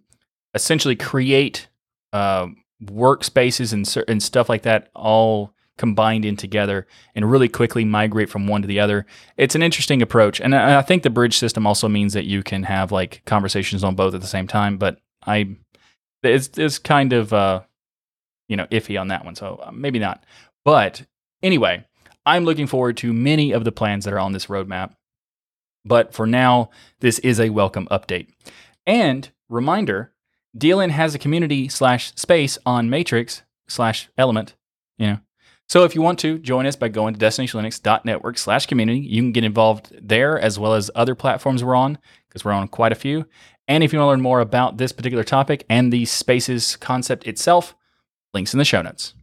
essentially 0.54 0.94
create 0.94 1.68
uh, 2.12 2.46
workspaces 2.84 3.72
and, 3.72 4.08
and 4.08 4.22
stuff 4.22 4.48
like 4.48 4.62
that 4.62 4.90
all 4.94 5.53
combined 5.76 6.24
in 6.24 6.36
together 6.36 6.86
and 7.14 7.30
really 7.30 7.48
quickly 7.48 7.84
migrate 7.84 8.30
from 8.30 8.46
one 8.46 8.62
to 8.62 8.68
the 8.68 8.80
other. 8.80 9.06
It's 9.36 9.54
an 9.54 9.62
interesting 9.62 10.02
approach. 10.02 10.40
And 10.40 10.54
I 10.54 10.82
think 10.82 11.02
the 11.02 11.10
bridge 11.10 11.38
system 11.38 11.66
also 11.66 11.88
means 11.88 12.12
that 12.12 12.26
you 12.26 12.42
can 12.42 12.62
have 12.64 12.92
like 12.92 13.22
conversations 13.26 13.82
on 13.82 13.94
both 13.94 14.14
at 14.14 14.20
the 14.20 14.26
same 14.26 14.46
time, 14.46 14.78
but 14.78 14.98
I 15.26 15.56
it's 16.22 16.56
it's 16.56 16.78
kind 16.78 17.12
of 17.12 17.32
uh 17.32 17.62
you 18.48 18.56
know, 18.56 18.66
iffy 18.66 19.00
on 19.00 19.08
that 19.08 19.24
one. 19.24 19.34
So 19.34 19.60
uh, 19.62 19.70
maybe 19.72 19.98
not. 19.98 20.24
But 20.64 21.04
anyway, 21.42 21.84
I'm 22.26 22.44
looking 22.44 22.66
forward 22.66 22.96
to 22.98 23.12
many 23.12 23.52
of 23.52 23.64
the 23.64 23.72
plans 23.72 24.04
that 24.04 24.14
are 24.14 24.18
on 24.18 24.32
this 24.32 24.46
roadmap. 24.46 24.94
But 25.84 26.14
for 26.14 26.26
now, 26.26 26.70
this 27.00 27.18
is 27.20 27.38
a 27.38 27.50
welcome 27.50 27.86
update. 27.90 28.28
And 28.86 29.30
reminder, 29.48 30.12
DLN 30.56 30.90
has 30.90 31.14
a 31.14 31.18
community 31.18 31.68
slash 31.68 32.12
space 32.16 32.58
on 32.64 32.88
Matrix 32.88 33.42
slash 33.68 34.08
element, 34.16 34.54
you 34.98 35.06
know. 35.06 35.18
So 35.68 35.84
if 35.84 35.94
you 35.94 36.02
want 36.02 36.18
to 36.20 36.38
join 36.38 36.66
us 36.66 36.76
by 36.76 36.88
going 36.88 37.14
to 37.14 37.20
destinationlinux.network 37.20 38.38
slash 38.38 38.66
community, 38.66 39.00
you 39.00 39.22
can 39.22 39.32
get 39.32 39.44
involved 39.44 39.92
there 40.00 40.38
as 40.38 40.58
well 40.58 40.74
as 40.74 40.90
other 40.94 41.14
platforms 41.14 41.64
we're 41.64 41.74
on, 41.74 41.98
because 42.28 42.44
we're 42.44 42.52
on 42.52 42.68
quite 42.68 42.92
a 42.92 42.96
few. 42.96 43.26
And 43.66 43.82
if 43.82 43.92
you 43.92 43.98
want 43.98 44.06
to 44.06 44.10
learn 44.10 44.20
more 44.20 44.40
about 44.40 44.76
this 44.76 44.92
particular 44.92 45.24
topic 45.24 45.64
and 45.70 45.92
the 45.92 46.04
spaces 46.04 46.76
concept 46.76 47.26
itself, 47.26 47.74
Links 48.34 48.52
in 48.52 48.58
the 48.58 48.64
show 48.64 48.82
notes. 48.82 49.14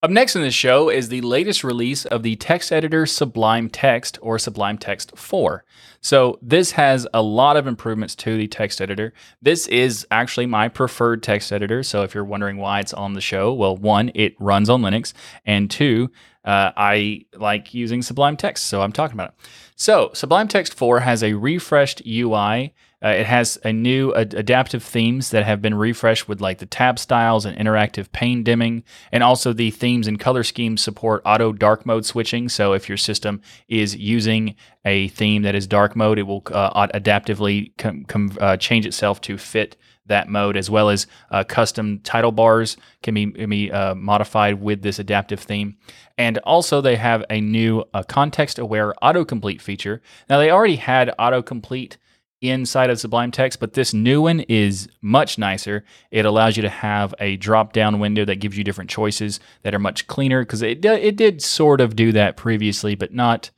Up 0.00 0.12
next 0.12 0.36
in 0.36 0.42
the 0.42 0.52
show 0.52 0.88
is 0.88 1.08
the 1.08 1.22
latest 1.22 1.64
release 1.64 2.04
of 2.04 2.22
the 2.22 2.36
text 2.36 2.70
editor 2.70 3.04
Sublime 3.04 3.68
Text 3.68 4.16
or 4.22 4.38
Sublime 4.38 4.78
Text 4.78 5.10
4. 5.18 5.64
So, 6.00 6.38
this 6.40 6.70
has 6.70 7.08
a 7.12 7.20
lot 7.20 7.56
of 7.56 7.66
improvements 7.66 8.14
to 8.16 8.36
the 8.36 8.46
text 8.46 8.80
editor. 8.80 9.12
This 9.42 9.66
is 9.66 10.06
actually 10.12 10.46
my 10.46 10.68
preferred 10.68 11.24
text 11.24 11.52
editor. 11.52 11.82
So, 11.82 12.04
if 12.04 12.14
you're 12.14 12.24
wondering 12.24 12.58
why 12.58 12.78
it's 12.78 12.94
on 12.94 13.14
the 13.14 13.20
show, 13.20 13.52
well, 13.52 13.76
one, 13.76 14.12
it 14.14 14.36
runs 14.38 14.70
on 14.70 14.82
Linux, 14.82 15.14
and 15.44 15.68
two, 15.68 16.12
uh, 16.44 16.70
I 16.76 17.24
like 17.34 17.74
using 17.74 18.00
Sublime 18.00 18.36
Text, 18.36 18.68
so 18.68 18.82
I'm 18.82 18.92
talking 18.92 19.16
about 19.16 19.30
it. 19.30 19.48
So, 19.74 20.12
Sublime 20.14 20.46
Text 20.46 20.74
4 20.74 21.00
has 21.00 21.24
a 21.24 21.34
refreshed 21.34 22.02
UI 22.06 22.72
uh, 23.04 23.08
it 23.08 23.26
has 23.26 23.58
a 23.64 23.72
new 23.72 24.14
ad- 24.14 24.34
adaptive 24.34 24.82
themes 24.82 25.30
that 25.30 25.44
have 25.44 25.62
been 25.62 25.74
refreshed 25.74 26.28
with 26.28 26.40
like 26.40 26.58
the 26.58 26.66
tab 26.66 26.98
styles 26.98 27.44
and 27.44 27.56
interactive 27.56 28.10
pane 28.12 28.42
dimming, 28.42 28.82
and 29.12 29.22
also 29.22 29.52
the 29.52 29.70
themes 29.70 30.08
and 30.08 30.18
color 30.18 30.42
schemes 30.42 30.82
support 30.82 31.22
auto 31.24 31.52
dark 31.52 31.86
mode 31.86 32.04
switching. 32.04 32.48
So 32.48 32.72
if 32.72 32.88
your 32.88 32.98
system 32.98 33.40
is 33.68 33.96
using 33.96 34.56
a 34.84 35.08
theme 35.08 35.42
that 35.42 35.54
is 35.54 35.66
dark 35.66 35.94
mode, 35.94 36.18
it 36.18 36.24
will 36.24 36.42
uh, 36.52 36.86
adaptively 36.88 37.72
com- 37.78 38.04
com- 38.04 38.36
uh, 38.40 38.56
change 38.56 38.86
itself 38.86 39.20
to 39.22 39.38
fit 39.38 39.76
that 40.06 40.28
mode, 40.28 40.56
as 40.56 40.70
well 40.70 40.88
as 40.88 41.06
uh, 41.30 41.44
custom 41.44 42.00
title 42.00 42.32
bars 42.32 42.78
can 43.02 43.14
be, 43.14 43.30
can 43.30 43.50
be 43.50 43.70
uh, 43.70 43.94
modified 43.94 44.60
with 44.60 44.80
this 44.82 44.98
adaptive 44.98 45.40
theme. 45.40 45.76
And 46.16 46.38
also, 46.38 46.80
they 46.80 46.96
have 46.96 47.24
a 47.30 47.40
new 47.40 47.84
uh, 47.94 48.02
context 48.02 48.58
aware 48.58 48.94
autocomplete 49.02 49.60
feature. 49.60 50.00
Now, 50.28 50.38
they 50.38 50.50
already 50.50 50.76
had 50.76 51.14
autocomplete 51.18 51.96
inside 52.40 52.90
of 52.90 53.00
Sublime 53.00 53.30
Text, 53.30 53.60
but 53.60 53.72
this 53.72 53.92
new 53.92 54.22
one 54.22 54.40
is 54.40 54.88
much 55.02 55.38
nicer. 55.38 55.84
It 56.10 56.24
allows 56.24 56.56
you 56.56 56.62
to 56.62 56.68
have 56.68 57.14
a 57.18 57.36
drop 57.36 57.72
down 57.72 57.98
window 57.98 58.24
that 58.24 58.36
gives 58.36 58.56
you 58.56 58.64
different 58.64 58.90
choices 58.90 59.40
that 59.62 59.74
are 59.74 59.78
much 59.80 60.06
cleaner 60.06 60.42
because 60.42 60.62
it, 60.62 60.84
it 60.84 61.16
did 61.16 61.42
sort 61.42 61.80
of 61.80 61.96
do 61.96 62.12
that 62.12 62.36
previously, 62.36 62.94
but 62.94 63.12
not 63.12 63.50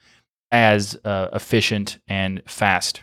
as 0.50 0.98
uh, 1.04 1.28
efficient 1.32 1.98
and 2.08 2.42
fast. 2.46 3.02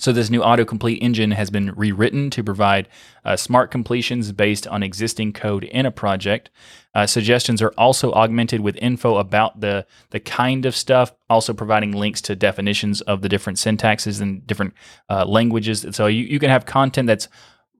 So, 0.00 0.12
this 0.12 0.30
new 0.30 0.40
autocomplete 0.40 0.96
engine 1.02 1.32
has 1.32 1.50
been 1.50 1.72
rewritten 1.72 2.30
to 2.30 2.42
provide 2.42 2.88
uh, 3.22 3.36
smart 3.36 3.70
completions 3.70 4.32
based 4.32 4.66
on 4.66 4.82
existing 4.82 5.34
code 5.34 5.64
in 5.64 5.84
a 5.84 5.90
project. 5.90 6.48
Uh, 6.94 7.06
suggestions 7.06 7.60
are 7.60 7.74
also 7.76 8.10
augmented 8.12 8.62
with 8.62 8.76
info 8.76 9.18
about 9.18 9.60
the, 9.60 9.84
the 10.08 10.18
kind 10.18 10.64
of 10.64 10.74
stuff, 10.74 11.12
also 11.28 11.52
providing 11.52 11.92
links 11.92 12.22
to 12.22 12.34
definitions 12.34 13.02
of 13.02 13.20
the 13.20 13.28
different 13.28 13.58
syntaxes 13.58 14.22
and 14.22 14.46
different 14.46 14.72
uh, 15.10 15.26
languages. 15.26 15.84
So, 15.90 16.06
you, 16.06 16.24
you 16.24 16.38
can 16.38 16.48
have 16.48 16.64
content 16.64 17.06
that's 17.06 17.28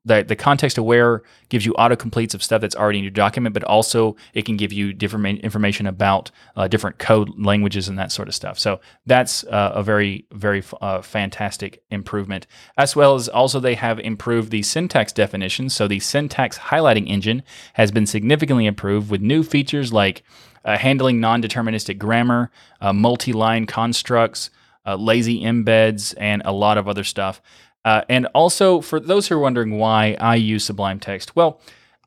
the, 0.05 0.23
the 0.23 0.37
context 0.37 0.79
aware 0.79 1.23
gives 1.51 1.67
you 1.67 1.75
autocompletes 1.75 2.35
of 2.35 2.43
stuff 2.43 2.61
that's 2.61 2.77
already 2.77 2.99
in 2.99 3.05
your 3.05 3.11
document, 3.11 3.53
but 3.53 3.65
also 3.65 4.17
it 4.33 4.47
can 4.47 4.57
give 4.57 4.73
you 4.73 4.93
different 4.93 5.41
information 5.41 5.87
about 5.87 6.31
uh, 6.57 6.69
different 6.69 6.99
code 6.99 7.31
languages 7.39 7.89
and 7.89 7.99
that 7.99 8.11
sort 8.11 8.29
of 8.29 8.35
stuff. 8.35 8.59
So 8.59 8.81
that's 9.05 9.45
uh, 9.45 9.73
a 9.75 9.83
very, 9.83 10.27
very 10.33 10.63
uh, 10.81 11.03
fantastic 11.03 11.83
improvement. 11.91 12.47
As 12.79 12.97
well 12.97 13.15
as 13.15 13.29
also 13.29 13.61
they 13.61 13.75
have 13.75 13.99
improved 14.01 14.51
the 14.51 14.63
syntax 14.63 15.13
definitions. 15.13 15.75
So 15.75 15.87
the 15.87 16.01
syntax 16.01 16.59
highlighting 16.59 17.09
engine 17.09 17.43
has 17.75 17.91
been 17.91 18.07
significantly 18.07 18.67
improved 18.67 19.11
with 19.11 19.21
new 19.21 19.43
features 19.43 19.93
like 19.93 20.23
uh, 20.65 20.79
handling 20.79 21.21
non 21.21 21.43
deterministic 21.43 21.99
grammar, 21.99 22.51
uh, 22.81 22.93
multi 22.93 23.33
line 23.33 23.67
constructs, 23.67 24.51
uh, 24.87 24.95
lazy 24.95 25.43
embeds, 25.43 26.15
and 26.19 26.43
a 26.45 26.53
lot 26.53 26.79
of 26.79 26.89
other 26.89 27.05
stuff. 27.05 27.41
Uh, 27.85 28.03
and 28.09 28.27
also, 28.35 28.81
for 28.81 29.01
those 29.01 29.29
who 29.29 29.37
are 29.37 29.41
wondering 29.41 29.79
why 29.79 30.17
I 30.21 30.35
use 30.37 30.65
Sublime 30.65 31.01
Text, 31.01 31.35
well, 31.35 31.61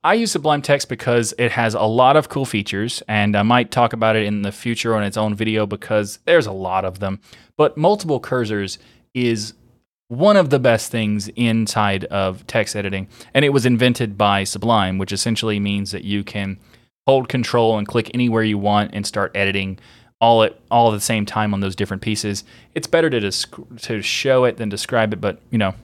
I 0.03 0.15
use 0.15 0.32
Sublime 0.32 0.61
Text 0.61 0.89
because 0.89 1.34
it 1.38 1.51
has 1.51 1.74
a 1.74 1.84
lot 1.84 2.15
of 2.17 2.30
cool 2.30 2.45
features, 2.45 3.01
and 3.07 3.36
I 3.36 3.43
might 3.43 3.71
talk 3.71 3.93
about 3.93 4.15
it 4.15 4.26
in 4.26 4.41
the 4.41 4.51
future 4.51 4.95
on 4.95 5.03
its 5.03 5.17
own 5.17 5.34
video 5.34 5.65
because 5.65 6.19
there's 6.26 6.45
a 6.45 6.51
lot 6.51 6.86
of 6.86 6.99
them. 6.99 7.21
But 7.57 7.78
multiple 7.78 8.19
cursors 8.19 8.78
is 9.13 9.53
one 10.09 10.38
of 10.38 10.49
the 10.49 10.59
best 10.59 10.91
things 10.91 11.30
inside 11.30 12.05
of 12.05 12.45
text 12.47 12.76
editing. 12.76 13.07
And 13.34 13.43
it 13.45 13.49
was 13.49 13.65
invented 13.65 14.17
by 14.17 14.43
Sublime, 14.43 14.97
which 14.97 15.11
essentially 15.11 15.59
means 15.59 15.91
that 15.91 16.03
you 16.03 16.24
can 16.24 16.59
hold 17.07 17.30
control 17.30 17.78
and 17.78 17.88
click 17.88 18.11
anywhere 18.13 18.43
you 18.43 18.57
want 18.57 18.91
and 18.93 19.05
start 19.05 19.32
editing 19.36 19.80
all 20.24 20.41
at 20.43 20.57
all 20.71 20.89
at 20.89 20.95
the 20.95 21.01
same 21.01 21.26
time 21.26 21.53
on 21.53 21.59
those 21.59 21.76
different 21.76 22.01
pieces. 22.01 22.45
It's 22.74 22.88
better 22.88 23.09
to 23.09 23.30
to 23.30 24.01
show 24.01 24.45
it 24.45 24.55
than 24.55 24.69
describe 24.69 25.11
it, 25.11 25.19
but 25.19 25.39
you 25.51 25.57
know, 25.57 25.76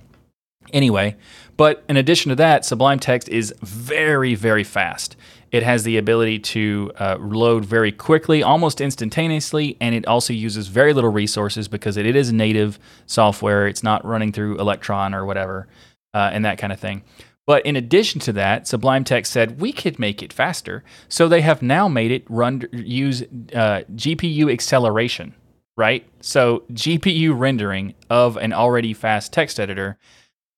anyway. 0.72 1.18
But 1.58 1.84
in 1.90 1.98
addition 1.98 2.30
to 2.30 2.38
that, 2.38 2.64
Sublime 2.64 3.00
Text 3.00 3.28
is 3.28 3.54
very 3.62 4.36
very 4.36 4.64
fast. 4.64 5.18
It 5.52 5.64
has 5.64 5.84
the 5.84 5.98
ability 5.98 6.40
to 6.40 6.92
uh, 6.98 7.18
load 7.20 7.66
very 7.66 7.92
quickly, 7.92 8.42
almost 8.42 8.80
instantaneously, 8.80 9.76
and 9.82 9.94
it 9.94 10.08
also 10.08 10.32
uses 10.32 10.68
very 10.68 10.94
little 10.94 11.10
resources 11.10 11.68
because 11.68 11.98
it, 11.98 12.06
it 12.06 12.16
is 12.16 12.32
native 12.32 12.80
software. 13.08 13.68
It's 13.68 13.84
not 13.84 14.06
running 14.06 14.32
through 14.32 14.58
Electron 14.58 15.14
or 15.14 15.26
whatever, 15.26 15.68
uh, 16.14 16.30
and 16.32 16.46
that 16.46 16.60
kind 16.60 16.72
of 16.72 16.80
thing. 16.80 17.04
But 17.50 17.66
in 17.66 17.76
addition 17.76 18.22
to 18.22 18.34
that, 18.34 18.68
Sublime 18.68 19.04
Text 19.04 19.34
said 19.34 19.60
we 19.60 19.72
could 19.74 19.98
make 19.98 20.22
it 20.22 20.32
faster, 20.32 20.84
so 21.08 21.28
they 21.28 21.42
have 21.42 21.64
now 21.64 21.88
made 21.88 22.12
it 22.12 22.24
run 22.30 22.62
use 22.72 23.24
uh, 23.24 23.82
GPU 23.96 24.54
acceleration, 24.54 25.34
right? 25.76 26.08
So 26.22 26.62
GPU 26.72 27.34
rendering 27.36 27.96
of 28.08 28.38
an 28.38 28.54
already 28.54 28.94
fast 28.94 29.34
text 29.34 29.60
editor. 29.60 29.98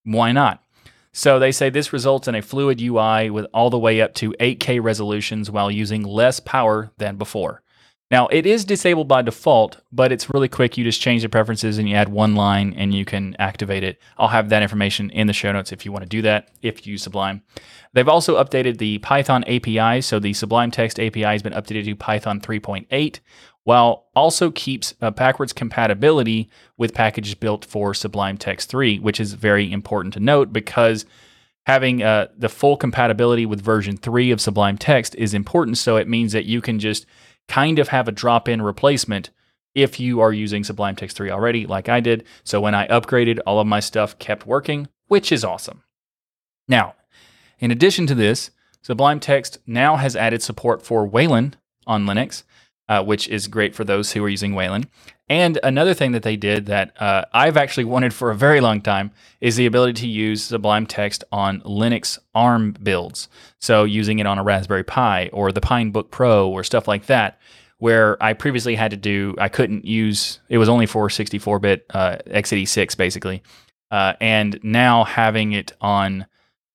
Why 0.03 0.33
not? 0.33 0.65
So 1.13 1.39
they 1.39 1.53
say 1.53 1.69
this 1.69 1.93
results 1.93 2.27
in 2.27 2.35
a 2.35 2.41
fluid 2.41 2.81
UI 2.81 3.29
with 3.29 3.45
all 3.53 3.69
the 3.69 3.79
way 3.79 4.01
up 4.01 4.13
to 4.15 4.33
8K 4.33 4.83
resolutions 4.83 5.49
while 5.49 5.71
using 5.71 6.03
less 6.03 6.41
power 6.41 6.91
than 6.97 7.15
before. 7.15 7.61
Now, 8.11 8.27
it 8.27 8.45
is 8.45 8.65
disabled 8.65 9.07
by 9.07 9.21
default, 9.21 9.77
but 9.93 10.11
it's 10.11 10.29
really 10.29 10.49
quick. 10.49 10.77
You 10.77 10.83
just 10.83 10.99
change 10.99 11.21
the 11.21 11.29
preferences 11.29 11.77
and 11.77 11.87
you 11.87 11.95
add 11.95 12.09
one 12.09 12.35
line 12.35 12.73
and 12.75 12.93
you 12.93 13.05
can 13.05 13.37
activate 13.39 13.85
it. 13.85 14.01
I'll 14.17 14.27
have 14.27 14.49
that 14.49 14.61
information 14.61 15.09
in 15.11 15.27
the 15.27 15.33
show 15.33 15.53
notes 15.53 15.71
if 15.71 15.85
you 15.85 15.93
want 15.93 16.03
to 16.03 16.09
do 16.09 16.21
that, 16.23 16.49
if 16.61 16.85
you 16.85 16.91
use 16.91 17.03
Sublime. 17.03 17.41
They've 17.93 18.09
also 18.09 18.41
updated 18.43 18.79
the 18.79 18.97
Python 18.97 19.45
API. 19.45 20.01
So 20.01 20.19
the 20.19 20.33
Sublime 20.33 20.71
Text 20.71 20.99
API 20.99 21.23
has 21.23 21.41
been 21.41 21.53
updated 21.53 21.85
to 21.85 21.95
Python 21.95 22.41
3.8, 22.41 23.19
while 23.63 24.07
also 24.13 24.51
keeps 24.51 24.93
uh, 25.01 25.11
backwards 25.11 25.53
compatibility 25.53 26.49
with 26.77 26.93
packages 26.93 27.35
built 27.35 27.63
for 27.63 27.93
Sublime 27.93 28.37
Text 28.37 28.69
3, 28.69 28.99
which 28.99 29.21
is 29.21 29.35
very 29.35 29.71
important 29.71 30.13
to 30.15 30.19
note 30.19 30.51
because 30.51 31.05
having 31.65 32.03
uh, 32.03 32.27
the 32.37 32.49
full 32.49 32.75
compatibility 32.75 33.45
with 33.45 33.61
version 33.61 33.95
3 33.95 34.31
of 34.31 34.41
Sublime 34.41 34.77
Text 34.77 35.15
is 35.15 35.33
important. 35.33 35.77
So 35.77 35.95
it 35.95 36.09
means 36.09 36.33
that 36.33 36.43
you 36.43 36.59
can 36.59 36.77
just 36.77 37.05
kind 37.51 37.79
of 37.79 37.89
have 37.89 38.07
a 38.07 38.13
drop 38.13 38.47
in 38.47 38.61
replacement 38.61 39.29
if 39.75 39.99
you 39.99 40.21
are 40.21 40.31
using 40.31 40.63
Sublime 40.63 40.95
Text 40.95 41.17
3 41.17 41.29
already, 41.29 41.67
like 41.67 41.89
I 41.89 41.99
did. 41.99 42.23
So 42.45 42.61
when 42.61 42.73
I 42.73 42.87
upgraded, 42.87 43.39
all 43.45 43.59
of 43.59 43.67
my 43.67 43.81
stuff 43.81 44.17
kept 44.19 44.47
working, 44.47 44.87
which 45.07 45.33
is 45.33 45.43
awesome. 45.43 45.83
Now, 46.69 46.95
in 47.59 47.69
addition 47.69 48.07
to 48.07 48.15
this, 48.15 48.51
Sublime 48.81 49.19
Text 49.19 49.57
now 49.67 49.97
has 49.97 50.15
added 50.15 50.41
support 50.41 50.81
for 50.81 51.05
Wayland 51.05 51.57
on 51.85 52.05
Linux 52.05 52.43
uh, 52.91 53.01
which 53.01 53.29
is 53.29 53.47
great 53.47 53.73
for 53.73 53.85
those 53.85 54.11
who 54.11 54.21
are 54.21 54.27
using 54.27 54.53
Wayland. 54.53 54.85
And 55.29 55.57
another 55.63 55.93
thing 55.93 56.11
that 56.11 56.23
they 56.23 56.35
did 56.35 56.65
that 56.65 57.01
uh, 57.01 57.23
I've 57.31 57.55
actually 57.55 57.85
wanted 57.85 58.13
for 58.13 58.31
a 58.31 58.35
very 58.35 58.59
long 58.59 58.81
time 58.81 59.11
is 59.39 59.55
the 59.55 59.65
ability 59.65 59.93
to 60.01 60.07
use 60.07 60.43
Sublime 60.43 60.85
Text 60.85 61.23
on 61.31 61.61
Linux 61.61 62.19
ARM 62.35 62.75
builds. 62.83 63.29
So 63.59 63.85
using 63.85 64.19
it 64.19 64.27
on 64.27 64.37
a 64.37 64.43
Raspberry 64.43 64.83
Pi 64.83 65.29
or 65.31 65.53
the 65.53 65.61
Pinebook 65.61 66.11
Pro 66.11 66.49
or 66.49 66.65
stuff 66.65 66.85
like 66.85 67.05
that, 67.05 67.39
where 67.77 68.21
I 68.21 68.33
previously 68.33 68.75
had 68.75 68.91
to 68.91 68.97
do, 68.97 69.35
I 69.37 69.47
couldn't 69.47 69.85
use, 69.85 70.41
it 70.49 70.57
was 70.57 70.67
only 70.67 70.85
for 70.85 71.09
64 71.09 71.59
bit 71.59 71.85
uh, 71.91 72.17
x86 72.27 72.97
basically. 72.97 73.41
Uh, 73.89 74.15
and 74.19 74.59
now 74.63 75.05
having 75.05 75.53
it 75.53 75.71
on 75.79 76.25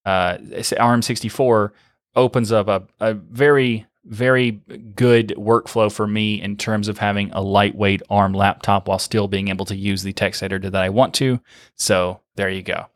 uh, 0.06 0.38
ARM64 0.38 1.72
opens 2.14 2.52
up 2.52 2.68
a, 2.68 2.84
a 3.00 3.12
very 3.12 3.84
very 4.07 4.52
good 4.94 5.34
workflow 5.36 5.92
for 5.92 6.07
me 6.07 6.40
in 6.40 6.57
terms 6.57 6.88
of 6.88 6.98
having 6.98 7.30
a 7.32 7.40
lightweight 7.40 8.02
ARM 8.09 8.32
laptop 8.32 8.88
while 8.88 8.98
still 8.98 9.28
being 9.28 9.48
able 9.48 9.66
to 9.66 9.76
use 9.76 10.02
the 10.02 10.12
text 10.12 10.42
editor 10.42 10.70
that 10.70 10.82
I 10.82 10.88
want 10.88 11.14
to. 11.14 11.40
So 11.74 12.20
there 12.36 12.48
you 12.48 12.62
go. 12.62 12.86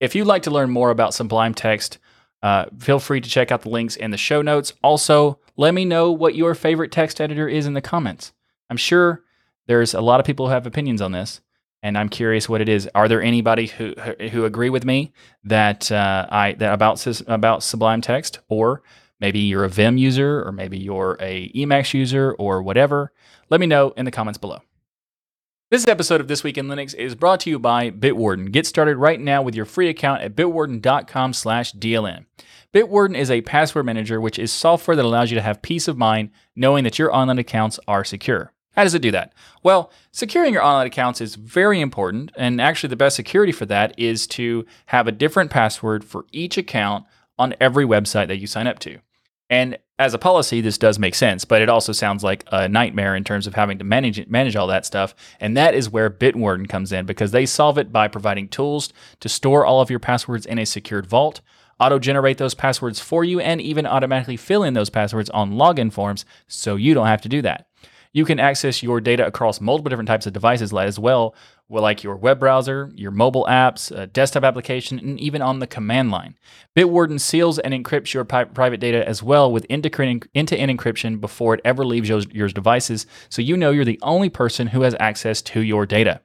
If 0.00 0.14
you'd 0.14 0.26
like 0.26 0.42
to 0.42 0.50
learn 0.50 0.70
more 0.70 0.90
about 0.90 1.14
Sublime 1.14 1.54
Text, 1.54 1.98
uh, 2.42 2.66
feel 2.78 2.98
free 2.98 3.20
to 3.20 3.28
check 3.28 3.50
out 3.50 3.62
the 3.62 3.70
links 3.70 3.96
in 3.96 4.10
the 4.10 4.16
show 4.16 4.42
notes. 4.42 4.72
Also, 4.82 5.38
let 5.56 5.72
me 5.72 5.84
know 5.84 6.12
what 6.12 6.34
your 6.34 6.54
favorite 6.54 6.92
text 6.92 7.20
editor 7.20 7.48
is 7.48 7.66
in 7.66 7.74
the 7.74 7.80
comments. 7.80 8.32
I'm 8.68 8.76
sure 8.76 9.22
there's 9.66 9.94
a 9.94 10.00
lot 10.00 10.20
of 10.20 10.26
people 10.26 10.46
who 10.46 10.52
have 10.52 10.66
opinions 10.66 11.00
on 11.00 11.12
this, 11.12 11.40
and 11.82 11.96
I'm 11.96 12.08
curious 12.08 12.48
what 12.48 12.60
it 12.60 12.68
is. 12.68 12.88
Are 12.94 13.08
there 13.08 13.22
anybody 13.22 13.66
who 13.66 13.94
who 14.30 14.44
agree 14.44 14.68
with 14.68 14.84
me 14.84 15.12
that 15.44 15.90
uh, 15.90 16.26
I 16.30 16.52
that 16.54 16.72
about 16.74 17.06
about 17.26 17.62
Sublime 17.62 18.00
Text, 18.00 18.40
or 18.48 18.82
Maybe 19.20 19.38
you're 19.40 19.64
a 19.64 19.68
Vim 19.68 19.96
user, 19.96 20.42
or 20.44 20.52
maybe 20.52 20.78
you're 20.78 21.16
a 21.20 21.50
Emacs 21.50 21.94
user, 21.94 22.32
or 22.38 22.62
whatever. 22.62 23.12
Let 23.50 23.60
me 23.60 23.66
know 23.66 23.92
in 23.96 24.04
the 24.04 24.10
comments 24.10 24.38
below. 24.38 24.60
This 25.70 25.88
episode 25.88 26.20
of 26.20 26.28
This 26.28 26.44
Week 26.44 26.58
in 26.58 26.66
Linux 26.66 26.94
is 26.94 27.14
brought 27.14 27.40
to 27.40 27.50
you 27.50 27.58
by 27.58 27.90
Bitwarden. 27.90 28.52
Get 28.52 28.66
started 28.66 28.96
right 28.96 29.18
now 29.18 29.42
with 29.42 29.54
your 29.54 29.64
free 29.64 29.88
account 29.88 30.22
at 30.22 30.36
bitwarden.com/dln. 30.36 32.26
Bitwarden 32.72 33.16
is 33.16 33.30
a 33.30 33.40
password 33.40 33.86
manager, 33.86 34.20
which 34.20 34.38
is 34.38 34.52
software 34.52 34.96
that 34.96 35.04
allows 35.04 35.30
you 35.30 35.36
to 35.36 35.42
have 35.42 35.62
peace 35.62 35.88
of 35.88 35.96
mind 35.96 36.30
knowing 36.54 36.84
that 36.84 36.98
your 36.98 37.14
online 37.14 37.38
accounts 37.38 37.80
are 37.88 38.04
secure. 38.04 38.52
How 38.76 38.82
does 38.82 38.94
it 38.94 39.02
do 39.02 39.12
that? 39.12 39.32
Well, 39.62 39.92
securing 40.10 40.52
your 40.52 40.62
online 40.64 40.88
accounts 40.88 41.20
is 41.20 41.36
very 41.36 41.80
important, 41.80 42.32
and 42.36 42.60
actually, 42.60 42.88
the 42.88 42.96
best 42.96 43.16
security 43.16 43.52
for 43.52 43.66
that 43.66 43.98
is 43.98 44.26
to 44.28 44.66
have 44.86 45.06
a 45.06 45.12
different 45.12 45.50
password 45.50 46.04
for 46.04 46.26
each 46.32 46.58
account 46.58 47.04
on 47.38 47.54
every 47.60 47.84
website 47.84 48.28
that 48.28 48.38
you 48.38 48.46
sign 48.46 48.66
up 48.66 48.78
to. 48.80 48.98
And 49.50 49.78
as 49.98 50.14
a 50.14 50.18
policy, 50.18 50.60
this 50.60 50.78
does 50.78 50.98
make 50.98 51.14
sense, 51.14 51.44
but 51.44 51.62
it 51.62 51.68
also 51.68 51.92
sounds 51.92 52.24
like 52.24 52.44
a 52.50 52.68
nightmare 52.68 53.14
in 53.14 53.24
terms 53.24 53.46
of 53.46 53.54
having 53.54 53.78
to 53.78 53.84
manage 53.84 54.26
manage 54.26 54.56
all 54.56 54.66
that 54.68 54.86
stuff. 54.86 55.14
And 55.38 55.56
that 55.56 55.74
is 55.74 55.90
where 55.90 56.10
Bitwarden 56.10 56.68
comes 56.68 56.92
in 56.92 57.06
because 57.06 57.30
they 57.30 57.46
solve 57.46 57.78
it 57.78 57.92
by 57.92 58.08
providing 58.08 58.48
tools 58.48 58.92
to 59.20 59.28
store 59.28 59.64
all 59.64 59.80
of 59.80 59.90
your 59.90 60.00
passwords 60.00 60.46
in 60.46 60.58
a 60.58 60.66
secured 60.66 61.06
vault, 61.06 61.40
auto 61.78 61.98
generate 61.98 62.38
those 62.38 62.54
passwords 62.54 62.98
for 62.98 63.22
you, 63.22 63.38
and 63.38 63.60
even 63.60 63.86
automatically 63.86 64.36
fill 64.36 64.64
in 64.64 64.74
those 64.74 64.90
passwords 64.90 65.30
on 65.30 65.52
login 65.52 65.92
forms 65.92 66.24
so 66.48 66.76
you 66.76 66.94
don't 66.94 67.06
have 67.06 67.22
to 67.22 67.28
do 67.28 67.42
that. 67.42 67.68
You 68.14 68.24
can 68.24 68.38
access 68.38 68.80
your 68.80 69.00
data 69.00 69.26
across 69.26 69.60
multiple 69.60 69.90
different 69.90 70.06
types 70.06 70.26
of 70.26 70.32
devices 70.32 70.72
as 70.72 71.00
well, 71.00 71.34
like 71.68 72.04
your 72.04 72.14
web 72.14 72.38
browser, 72.38 72.92
your 72.94 73.10
mobile 73.10 73.44
apps, 73.46 73.90
a 73.90 74.06
desktop 74.06 74.44
application, 74.44 75.00
and 75.00 75.18
even 75.18 75.42
on 75.42 75.58
the 75.58 75.66
command 75.66 76.12
line. 76.12 76.38
Bitwarden 76.76 77.20
seals 77.20 77.58
and 77.58 77.74
encrypts 77.74 78.14
your 78.14 78.24
pi- 78.24 78.44
private 78.44 78.78
data 78.78 79.06
as 79.06 79.20
well 79.20 79.50
with 79.50 79.66
end-to-end 79.68 80.30
encryption 80.36 81.20
before 81.20 81.54
it 81.54 81.60
ever 81.64 81.84
leaves 81.84 82.08
your, 82.08 82.20
your 82.30 82.48
devices, 82.48 83.04
so 83.28 83.42
you 83.42 83.56
know 83.56 83.72
you're 83.72 83.84
the 83.84 83.98
only 84.02 84.30
person 84.30 84.68
who 84.68 84.82
has 84.82 84.94
access 85.00 85.42
to 85.42 85.60
your 85.60 85.84
data. 85.84 86.20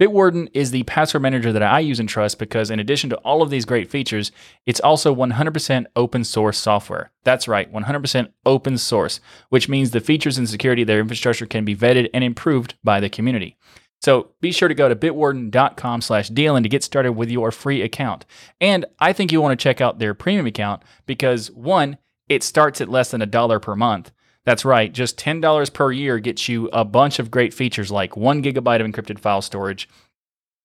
Bitwarden 0.00 0.48
is 0.54 0.70
the 0.70 0.84
password 0.84 1.22
manager 1.22 1.52
that 1.52 1.62
I 1.62 1.80
use 1.80 1.98
and 1.98 2.08
trust 2.08 2.38
because, 2.38 2.70
in 2.70 2.78
addition 2.78 3.10
to 3.10 3.16
all 3.18 3.42
of 3.42 3.50
these 3.50 3.64
great 3.64 3.90
features, 3.90 4.30
it's 4.64 4.78
also 4.78 5.12
100% 5.12 5.86
open 5.96 6.22
source 6.22 6.56
software. 6.56 7.10
That's 7.24 7.48
right, 7.48 7.72
100% 7.72 8.32
open 8.46 8.78
source, 8.78 9.20
which 9.48 9.68
means 9.68 9.90
the 9.90 10.00
features 10.00 10.38
and 10.38 10.48
security 10.48 10.82
of 10.82 10.88
their 10.88 11.00
infrastructure 11.00 11.46
can 11.46 11.64
be 11.64 11.74
vetted 11.74 12.10
and 12.14 12.22
improved 12.22 12.74
by 12.84 13.00
the 13.00 13.10
community. 13.10 13.56
So 14.00 14.30
be 14.40 14.52
sure 14.52 14.68
to 14.68 14.74
go 14.74 14.88
to 14.88 14.94
bitwarden.com 14.94 16.02
slash 16.02 16.30
dln 16.30 16.62
to 16.62 16.68
get 16.68 16.84
started 16.84 17.12
with 17.12 17.30
your 17.30 17.50
free 17.50 17.82
account. 17.82 18.24
And 18.60 18.84
I 19.00 19.12
think 19.12 19.32
you 19.32 19.40
want 19.40 19.58
to 19.58 19.62
check 19.62 19.80
out 19.80 19.98
their 19.98 20.14
premium 20.14 20.46
account 20.46 20.84
because 21.06 21.50
one, 21.50 21.98
it 22.28 22.44
starts 22.44 22.80
at 22.80 22.88
less 22.88 23.10
than 23.10 23.22
a 23.22 23.26
dollar 23.26 23.58
per 23.58 23.74
month. 23.74 24.12
That's 24.48 24.64
right, 24.64 24.90
just 24.90 25.18
$10 25.18 25.74
per 25.74 25.92
year 25.92 26.18
gets 26.18 26.48
you 26.48 26.70
a 26.72 26.82
bunch 26.82 27.18
of 27.18 27.30
great 27.30 27.52
features 27.52 27.90
like 27.90 28.16
one 28.16 28.42
gigabyte 28.42 28.80
of 28.80 28.86
encrypted 28.86 29.18
file 29.18 29.42
storage, 29.42 29.90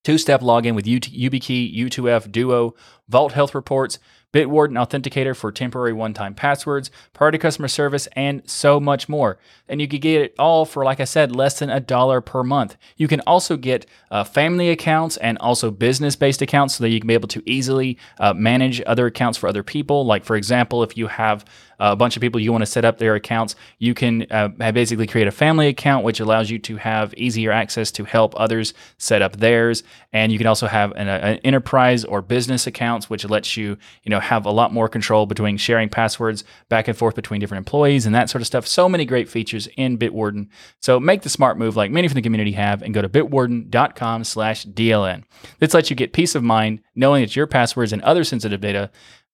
two 0.05 0.17
step 0.17 0.39
login 0.39 0.73
with 0.73 0.85
YubiKey, 0.85 1.77
U2F, 1.77 2.31
Duo, 2.31 2.75
Vault 3.09 3.33
Health 3.33 3.53
Reports, 3.53 3.99
Bitwarden 4.33 4.73
Authenticator 4.73 5.35
for 5.35 5.51
temporary 5.51 5.93
one 5.93 6.13
time 6.13 6.33
passwords, 6.33 6.89
priority 7.13 7.37
customer 7.37 7.67
service, 7.67 8.07
and 8.15 8.41
so 8.49 8.79
much 8.79 9.07
more. 9.07 9.37
And 9.69 9.79
you 9.79 9.87
can 9.87 9.99
get 9.99 10.21
it 10.21 10.35
all 10.39 10.65
for, 10.65 10.83
like 10.83 10.99
I 10.99 11.03
said, 11.03 11.35
less 11.35 11.59
than 11.59 11.69
a 11.69 11.79
dollar 11.79 12.19
per 12.19 12.43
month. 12.43 12.75
You 12.97 13.07
can 13.07 13.19
also 13.21 13.57
get 13.57 13.85
uh, 14.09 14.23
family 14.23 14.69
accounts 14.69 15.17
and 15.17 15.37
also 15.37 15.69
business 15.69 16.15
based 16.15 16.41
accounts 16.41 16.75
so 16.75 16.83
that 16.83 16.89
you 16.89 16.99
can 16.99 17.07
be 17.07 17.13
able 17.13 17.27
to 17.27 17.43
easily 17.45 17.99
uh, 18.19 18.33
manage 18.33 18.81
other 18.87 19.05
accounts 19.05 19.37
for 19.37 19.47
other 19.47 19.61
people. 19.61 20.03
Like, 20.05 20.25
for 20.25 20.35
example, 20.35 20.81
if 20.81 20.97
you 20.97 21.07
have 21.07 21.45
a 21.79 21.95
bunch 21.95 22.15
of 22.15 22.21
people 22.21 22.39
you 22.39 22.51
want 22.51 22.61
to 22.61 22.67
set 22.71 22.85
up 22.85 22.97
their 22.97 23.15
accounts, 23.15 23.55
you 23.77 23.93
can 23.93 24.25
uh, 24.31 24.47
basically 24.71 25.05
create 25.05 25.27
a 25.27 25.31
family 25.31 25.67
account, 25.67 26.05
which 26.05 26.19
allows 26.19 26.49
you 26.49 26.57
to 26.57 26.77
have 26.77 27.13
easier 27.15 27.51
access 27.51 27.91
to 27.91 28.05
help 28.05 28.33
others 28.37 28.73
set 28.97 29.21
up 29.21 29.37
theirs. 29.37 29.83
And 30.11 30.31
you 30.31 30.37
can 30.37 30.47
also 30.47 30.67
have 30.67 30.91
an, 30.93 31.07
an 31.07 31.37
enterprise 31.39 32.05
or 32.05 32.21
business 32.21 32.65
account 32.67 33.02
accounts, 33.03 33.09
which 33.09 33.29
lets 33.29 33.57
you, 33.57 33.77
you 34.03 34.09
know, 34.09 34.19
have 34.19 34.45
a 34.45 34.51
lot 34.51 34.73
more 34.73 34.89
control 34.89 35.25
between 35.25 35.57
sharing 35.57 35.89
passwords 35.89 36.43
back 36.69 36.87
and 36.87 36.97
forth 36.97 37.15
between 37.15 37.39
different 37.39 37.59
employees 37.59 38.05
and 38.05 38.15
that 38.15 38.29
sort 38.29 38.41
of 38.41 38.47
stuff. 38.47 38.67
So 38.67 38.89
many 38.89 39.05
great 39.05 39.29
features 39.29 39.67
in 39.77 39.97
Bitwarden. 39.97 40.47
So 40.81 40.99
make 40.99 41.21
the 41.21 41.29
smart 41.29 41.57
move 41.57 41.75
like 41.75 41.91
many 41.91 42.07
from 42.07 42.15
the 42.15 42.21
community 42.21 42.53
have 42.53 42.81
and 42.81 42.93
go 42.93 43.01
to 43.01 43.09
bitwarden.com 43.09 44.23
slash 44.23 44.65
DLN. 44.65 45.23
This 45.59 45.73
lets 45.73 45.89
you 45.89 45.95
get 45.95 46.13
peace 46.13 46.35
of 46.35 46.43
mind 46.43 46.81
knowing 46.95 47.23
that 47.23 47.35
your 47.35 47.47
passwords 47.47 47.93
and 47.93 48.01
other 48.01 48.23
sensitive 48.23 48.61
data 48.61 48.89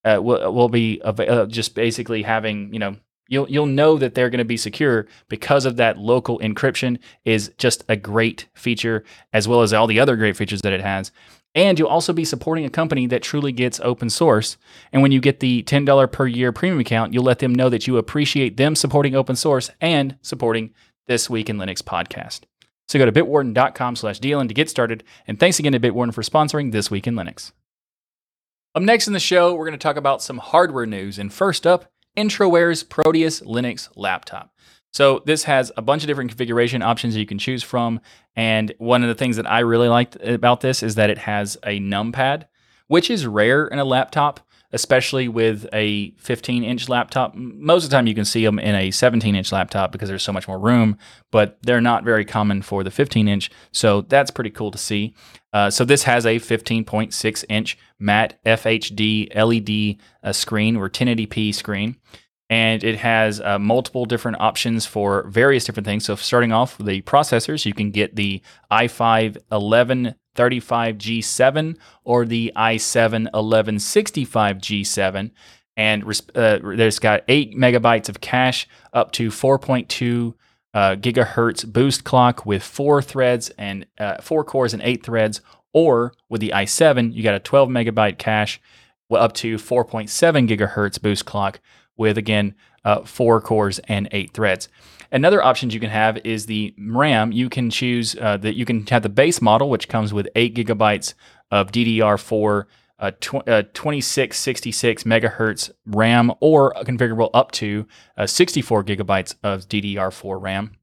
uh, 0.05 0.19
will, 0.21 0.53
will 0.53 0.69
be 0.69 1.01
uh, 1.03 1.45
just 1.45 1.75
basically 1.75 2.23
having, 2.23 2.73
you 2.73 2.79
know, 2.79 2.95
you'll 3.29 3.47
you'll 3.49 3.65
know 3.67 3.97
that 3.97 4.15
they're 4.15 4.29
going 4.29 4.39
to 4.39 4.45
be 4.45 4.57
secure 4.57 5.05
because 5.29 5.65
of 5.65 5.75
that 5.75 5.97
local 5.97 6.39
encryption 6.39 6.97
is 7.25 7.51
just 7.57 7.83
a 7.87 7.95
great 7.95 8.47
feature 8.55 9.03
as 9.33 9.47
well 9.47 9.61
as 9.61 9.71
all 9.71 9.87
the 9.87 9.99
other 9.99 10.15
great 10.15 10.35
features 10.35 10.61
that 10.61 10.73
it 10.73 10.81
has. 10.81 11.11
And 11.55 11.79
you'll 11.79 11.87
also 11.87 12.13
be 12.13 12.25
supporting 12.25 12.65
a 12.65 12.69
company 12.69 13.07
that 13.07 13.23
truly 13.23 13.51
gets 13.51 13.79
open 13.79 14.09
source. 14.09 14.57
And 14.93 15.01
when 15.01 15.11
you 15.11 15.19
get 15.19 15.39
the 15.39 15.63
$10 15.63 16.11
per 16.11 16.27
year 16.27 16.51
premium 16.51 16.79
account, 16.79 17.13
you'll 17.13 17.23
let 17.23 17.39
them 17.39 17.55
know 17.55 17.69
that 17.69 17.87
you 17.87 17.97
appreciate 17.97 18.57
them 18.57 18.75
supporting 18.75 19.15
open 19.15 19.35
source 19.35 19.71
and 19.81 20.17
supporting 20.21 20.73
this 21.07 21.29
week 21.29 21.49
in 21.49 21.57
Linux 21.57 21.81
podcast. 21.81 22.41
So 22.87 22.97
go 22.99 23.05
to 23.05 23.11
bitwarden.com 23.11 23.95
slash 23.95 24.19
DLN 24.19 24.47
to 24.47 24.53
get 24.53 24.69
started. 24.69 25.03
And 25.27 25.39
thanks 25.39 25.59
again 25.59 25.73
to 25.73 25.79
Bitwarden 25.79 26.13
for 26.13 26.23
sponsoring 26.23 26.71
This 26.71 26.89
Week 26.89 27.05
in 27.05 27.15
Linux. 27.15 27.51
Up 28.75 28.83
next 28.83 29.07
in 29.07 29.13
the 29.13 29.19
show, 29.19 29.53
we're 29.53 29.65
going 29.65 29.77
to 29.77 29.83
talk 29.83 29.95
about 29.95 30.21
some 30.21 30.37
hardware 30.37 30.85
news. 30.85 31.19
And 31.19 31.33
first 31.33 31.65
up 31.65 31.91
Entroware's 32.17 32.83
Proteus 32.83 33.41
Linux 33.41 33.89
laptop. 33.95 34.53
So 34.91 35.21
this 35.25 35.43
has 35.43 35.71
a 35.77 35.81
bunch 35.81 36.03
of 36.03 36.07
different 36.07 36.31
configuration 36.31 36.81
options 36.81 37.13
that 37.13 37.19
you 37.19 37.25
can 37.25 37.37
choose 37.37 37.63
from. 37.63 37.99
And 38.35 38.73
one 38.77 39.03
of 39.03 39.09
the 39.09 39.15
things 39.15 39.35
that 39.35 39.49
I 39.49 39.59
really 39.59 39.87
liked 39.87 40.15
about 40.17 40.61
this 40.61 40.81
is 40.81 40.95
that 40.95 41.09
it 41.09 41.19
has 41.19 41.57
a 41.63 41.79
numpad, 41.79 42.45
which 42.87 43.09
is 43.09 43.27
rare 43.27 43.67
in 43.67 43.79
a 43.79 43.85
laptop, 43.85 44.39
especially 44.71 45.27
with 45.27 45.67
a 45.73 46.11
15 46.17 46.63
inch 46.63 46.89
laptop. 46.89 47.33
Most 47.35 47.83
of 47.83 47.89
the 47.89 47.95
time 47.95 48.07
you 48.07 48.15
can 48.15 48.25
see 48.25 48.43
them 48.43 48.59
in 48.59 48.75
a 48.75 48.91
17 48.91 49.35
inch 49.35 49.51
laptop 49.51 49.91
because 49.91 50.09
there's 50.09 50.23
so 50.23 50.33
much 50.33 50.47
more 50.47 50.59
room, 50.59 50.97
but 51.31 51.57
they're 51.63 51.81
not 51.81 52.03
very 52.03 52.25
common 52.25 52.61
for 52.61 52.83
the 52.83 52.91
15 52.91 53.27
inch. 53.27 53.51
So 53.71 54.01
that's 54.01 54.31
pretty 54.31 54.51
cool 54.51 54.71
to 54.71 54.77
see. 54.77 55.13
Uh, 55.51 55.69
so 55.69 55.85
this 55.85 56.03
has 56.03 56.25
a 56.25 56.39
15.6 56.39 57.45
inch 57.49 57.77
matte 57.97 58.39
FHD 58.45 59.35
LED 59.35 59.97
uh, 60.23 60.31
screen 60.31 60.75
or 60.75 60.89
1080p 60.89 61.53
screen. 61.53 61.95
And 62.49 62.83
it 62.83 62.97
has 62.97 63.39
uh, 63.41 63.59
multiple 63.59 64.05
different 64.05 64.39
options 64.39 64.87
for 64.87 65.27
various 65.27 65.65
different 65.65 65.85
things. 65.85 66.05
So, 66.05 66.15
starting 66.15 66.51
off 66.51 66.79
with 66.79 66.87
the 66.87 67.03
processors, 67.03 67.65
you 67.65 67.73
can 67.73 67.91
get 67.91 68.15
the 68.15 68.41
i5 68.71 69.37
1135G7 69.51 71.77
or 72.03 72.25
the 72.25 72.51
i7 72.55 73.29
1165G7 73.31 75.29
and 75.79 76.03
uh, 76.35 76.59
there's 76.61 76.99
got 76.99 77.23
eight 77.29 77.55
megabytes 77.55 78.09
of 78.09 78.19
cache 78.19 78.67
up 78.91 79.13
to 79.13 79.29
4.2 79.29 80.33
uh, 80.73 80.95
gigahertz 80.95 81.71
boost 81.71 82.03
clock 82.03 82.45
with 82.45 82.61
four 82.61 83.01
threads 83.01 83.49
and 83.57 83.85
uh, 83.97 84.21
four 84.21 84.43
cores 84.43 84.73
and 84.73 84.83
eight 84.83 85.05
threads. 85.05 85.39
Or 85.71 86.11
with 86.27 86.41
the 86.41 86.51
i7, 86.53 87.13
you 87.13 87.23
got 87.23 87.35
a 87.35 87.39
12 87.39 87.69
megabyte 87.69 88.17
cache 88.17 88.59
up 89.09 89.31
to 89.35 89.55
4.7 89.55 90.49
gigahertz 90.49 91.01
boost 91.01 91.25
clock 91.25 91.61
with 91.99 92.17
again 92.17 92.55
uh, 92.83 93.01
four 93.01 93.39
cores 93.41 93.77
and 93.87 94.07
eight 94.11 94.31
threads. 94.33 94.67
Another 95.11 95.43
option 95.43 95.69
you 95.69 95.79
can 95.79 95.89
have 95.89 96.17
is 96.23 96.45
the 96.45 96.73
RAM. 96.79 97.31
You 97.31 97.49
can 97.49 97.69
choose 97.69 98.15
uh, 98.19 98.37
that 98.37 98.55
you 98.55 98.65
can 98.65 98.85
have 98.87 99.03
the 99.03 99.09
base 99.09 99.41
model, 99.41 99.69
which 99.69 99.87
comes 99.87 100.13
with 100.13 100.27
eight 100.35 100.55
gigabytes 100.55 101.13
of 101.51 101.71
DDR4 101.71 102.65
uh, 102.99 103.11
tw- 103.19 103.47
uh, 103.47 103.63
2666 103.73 105.03
megahertz 105.03 105.71
RAM 105.85 106.31
or 106.41 106.73
configurable 106.73 107.29
up 107.33 107.51
to 107.53 107.87
uh, 108.17 108.27
64 108.27 108.83
gigabytes 108.83 109.35
of 109.43 109.67
DDR4 109.67 110.41
RAM. 110.41 110.75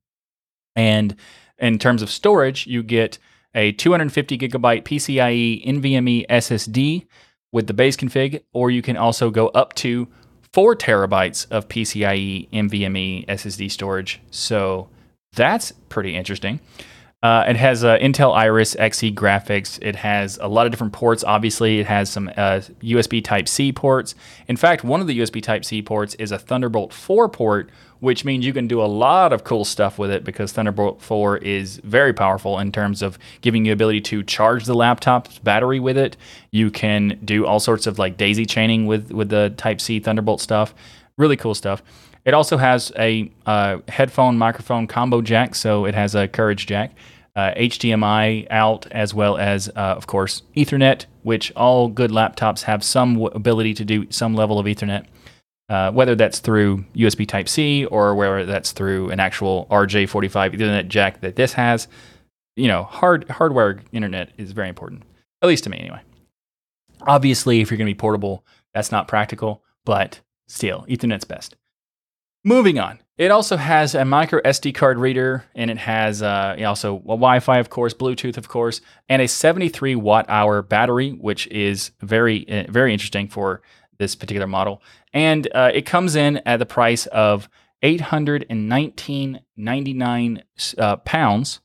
And 0.74 1.16
in 1.58 1.78
terms 1.78 2.02
of 2.02 2.10
storage, 2.10 2.66
you 2.66 2.82
get 2.82 3.18
a 3.54 3.72
250 3.72 4.38
gigabyte 4.38 4.84
PCIe 4.84 5.64
NVMe 5.66 6.26
SSD 6.28 7.06
with 7.52 7.66
the 7.66 7.74
base 7.74 7.96
config, 7.96 8.42
or 8.52 8.70
you 8.70 8.82
can 8.82 8.96
also 8.96 9.30
go 9.30 9.48
up 9.48 9.72
to 9.74 10.08
four 10.56 10.74
terabytes 10.74 11.46
of 11.50 11.68
PCIe 11.68 12.48
NVMe 12.50 13.26
SSD 13.26 13.70
storage. 13.70 14.22
So 14.30 14.88
that's 15.34 15.72
pretty 15.90 16.16
interesting. 16.16 16.60
Uh, 17.22 17.44
it 17.46 17.56
has 17.56 17.84
uh, 17.84 17.98
Intel 17.98 18.34
Iris 18.34 18.74
Xe 18.74 19.14
graphics. 19.14 19.78
It 19.82 19.96
has 19.96 20.38
a 20.40 20.48
lot 20.48 20.64
of 20.64 20.72
different 20.72 20.94
ports. 20.94 21.22
Obviously, 21.24 21.80
it 21.80 21.86
has 21.86 22.08
some 22.08 22.28
uh, 22.38 22.62
USB 22.82 23.22
Type 23.22 23.48
C 23.48 23.70
ports. 23.70 24.14
In 24.48 24.56
fact, 24.56 24.82
one 24.82 25.02
of 25.02 25.06
the 25.06 25.20
USB 25.20 25.42
Type 25.42 25.62
C 25.62 25.82
ports 25.82 26.14
is 26.14 26.32
a 26.32 26.38
Thunderbolt 26.38 26.94
4 26.94 27.28
port, 27.28 27.68
which 28.00 28.24
means 28.24 28.44
you 28.44 28.52
can 28.52 28.66
do 28.66 28.82
a 28.82 28.86
lot 28.86 29.32
of 29.32 29.44
cool 29.44 29.64
stuff 29.64 29.98
with 29.98 30.10
it 30.10 30.24
because 30.24 30.52
Thunderbolt 30.52 31.02
4 31.02 31.38
is 31.38 31.78
very 31.78 32.12
powerful 32.12 32.58
in 32.58 32.72
terms 32.72 33.02
of 33.02 33.18
giving 33.40 33.64
you 33.64 33.72
ability 33.72 34.00
to 34.02 34.22
charge 34.22 34.64
the 34.64 34.74
laptop's 34.74 35.38
battery 35.38 35.80
with 35.80 35.96
it. 35.96 36.16
You 36.50 36.70
can 36.70 37.18
do 37.24 37.46
all 37.46 37.60
sorts 37.60 37.86
of 37.86 37.98
like 37.98 38.16
daisy 38.16 38.46
chaining 38.46 38.86
with 38.86 39.10
with 39.12 39.28
the 39.28 39.54
Type 39.56 39.80
C 39.80 40.00
Thunderbolt 40.00 40.40
stuff. 40.40 40.74
Really 41.16 41.36
cool 41.36 41.54
stuff. 41.54 41.82
It 42.26 42.34
also 42.34 42.56
has 42.56 42.90
a 42.98 43.30
uh, 43.46 43.78
headphone 43.86 44.36
microphone 44.36 44.88
combo 44.88 45.22
jack, 45.22 45.54
so 45.54 45.84
it 45.84 45.94
has 45.94 46.16
a 46.16 46.26
Courage 46.26 46.66
jack, 46.66 46.92
uh, 47.36 47.52
HDMI 47.54 48.48
out, 48.50 48.88
as 48.90 49.14
well 49.14 49.36
as, 49.36 49.68
uh, 49.68 49.94
of 49.96 50.08
course, 50.08 50.42
Ethernet, 50.56 51.06
which 51.22 51.52
all 51.54 51.86
good 51.86 52.10
laptops 52.10 52.62
have 52.62 52.82
some 52.82 53.14
w- 53.14 53.30
ability 53.32 53.74
to 53.74 53.84
do 53.84 54.10
some 54.10 54.34
level 54.34 54.58
of 54.58 54.66
Ethernet, 54.66 55.06
uh, 55.68 55.90
whether 55.90 56.14
that's 56.14 56.38
through 56.38 56.84
USB 56.94 57.26
Type 57.26 57.48
C 57.48 57.84
or 57.86 58.14
whether 58.14 58.46
that's 58.46 58.72
through 58.72 59.10
an 59.10 59.20
actual 59.20 59.66
RJ45 59.70 60.54
Ethernet 60.54 60.88
jack 60.88 61.20
that 61.20 61.36
this 61.36 61.54
has. 61.54 61.88
You 62.54 62.68
know, 62.68 62.84
hard 62.84 63.28
hardware 63.28 63.80
internet 63.92 64.32
is 64.38 64.52
very 64.52 64.68
important, 64.68 65.02
at 65.42 65.48
least 65.48 65.64
to 65.64 65.70
me 65.70 65.78
anyway. 65.78 66.00
Obviously, 67.02 67.60
if 67.60 67.70
you're 67.70 67.78
going 67.78 67.86
to 67.86 67.94
be 67.94 67.98
portable, 67.98 68.44
that's 68.72 68.90
not 68.90 69.08
practical, 69.08 69.62
but 69.84 70.20
still, 70.48 70.86
Ethernet's 70.88 71.24
best. 71.24 71.56
Moving 72.44 72.78
on. 72.78 73.00
It 73.18 73.30
also 73.30 73.56
has 73.56 73.94
a 73.94 74.04
micro 74.04 74.40
SD 74.42 74.74
card 74.74 74.98
reader, 74.98 75.44
and 75.54 75.70
it 75.70 75.78
has 75.78 76.22
uh, 76.22 76.56
also 76.66 76.96
a 76.96 77.00
Wi-Fi, 77.00 77.58
of 77.58 77.70
course, 77.70 77.94
Bluetooth, 77.94 78.36
of 78.36 78.48
course, 78.48 78.82
and 79.08 79.22
a 79.22 79.26
73 79.26 79.94
watt 79.96 80.26
hour 80.28 80.60
battery, 80.62 81.12
which 81.12 81.46
is 81.48 81.92
very 82.02 82.46
uh, 82.48 82.70
very 82.70 82.92
interesting 82.92 83.26
for 83.26 83.62
this 83.98 84.14
particular 84.14 84.46
model. 84.46 84.82
And 85.12 85.48
uh, 85.54 85.70
it 85.74 85.84
comes 85.86 86.16
in 86.16 86.40
at 86.46 86.58
the 86.58 86.66
price 86.66 87.06
of 87.06 87.48
819.99 87.82 90.42
uh, 90.78 90.96
pounds, 90.96 91.60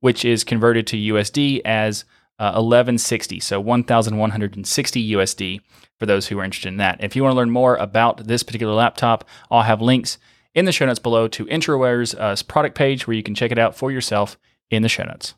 which 0.00 0.24
is 0.24 0.44
converted 0.44 0.86
to 0.88 0.96
USD 0.96 1.60
as 1.64 2.04
1160, 2.38 3.36
uh, 3.36 3.40
so 3.40 3.60
1,160 3.60 5.12
USD 5.12 5.60
for 5.98 6.06
those 6.06 6.26
who 6.26 6.40
are 6.40 6.44
interested 6.44 6.68
in 6.68 6.78
that. 6.78 7.02
If 7.02 7.14
you 7.14 7.22
want 7.22 7.32
to 7.32 7.36
learn 7.36 7.50
more 7.50 7.76
about 7.76 8.26
this 8.26 8.42
particular 8.42 8.74
laptop, 8.74 9.24
I'll 9.50 9.62
have 9.62 9.80
links 9.80 10.18
in 10.54 10.64
the 10.64 10.72
show 10.72 10.86
notes 10.86 10.98
below 10.98 11.28
to 11.28 11.46
Entroware's 11.46 12.14
uh, 12.14 12.34
product 12.48 12.76
page 12.76 13.06
where 13.06 13.16
you 13.16 13.22
can 13.22 13.34
check 13.34 13.52
it 13.52 13.58
out 13.58 13.76
for 13.76 13.92
yourself 13.92 14.38
in 14.70 14.82
the 14.82 14.88
show 14.88 15.04
notes. 15.04 15.34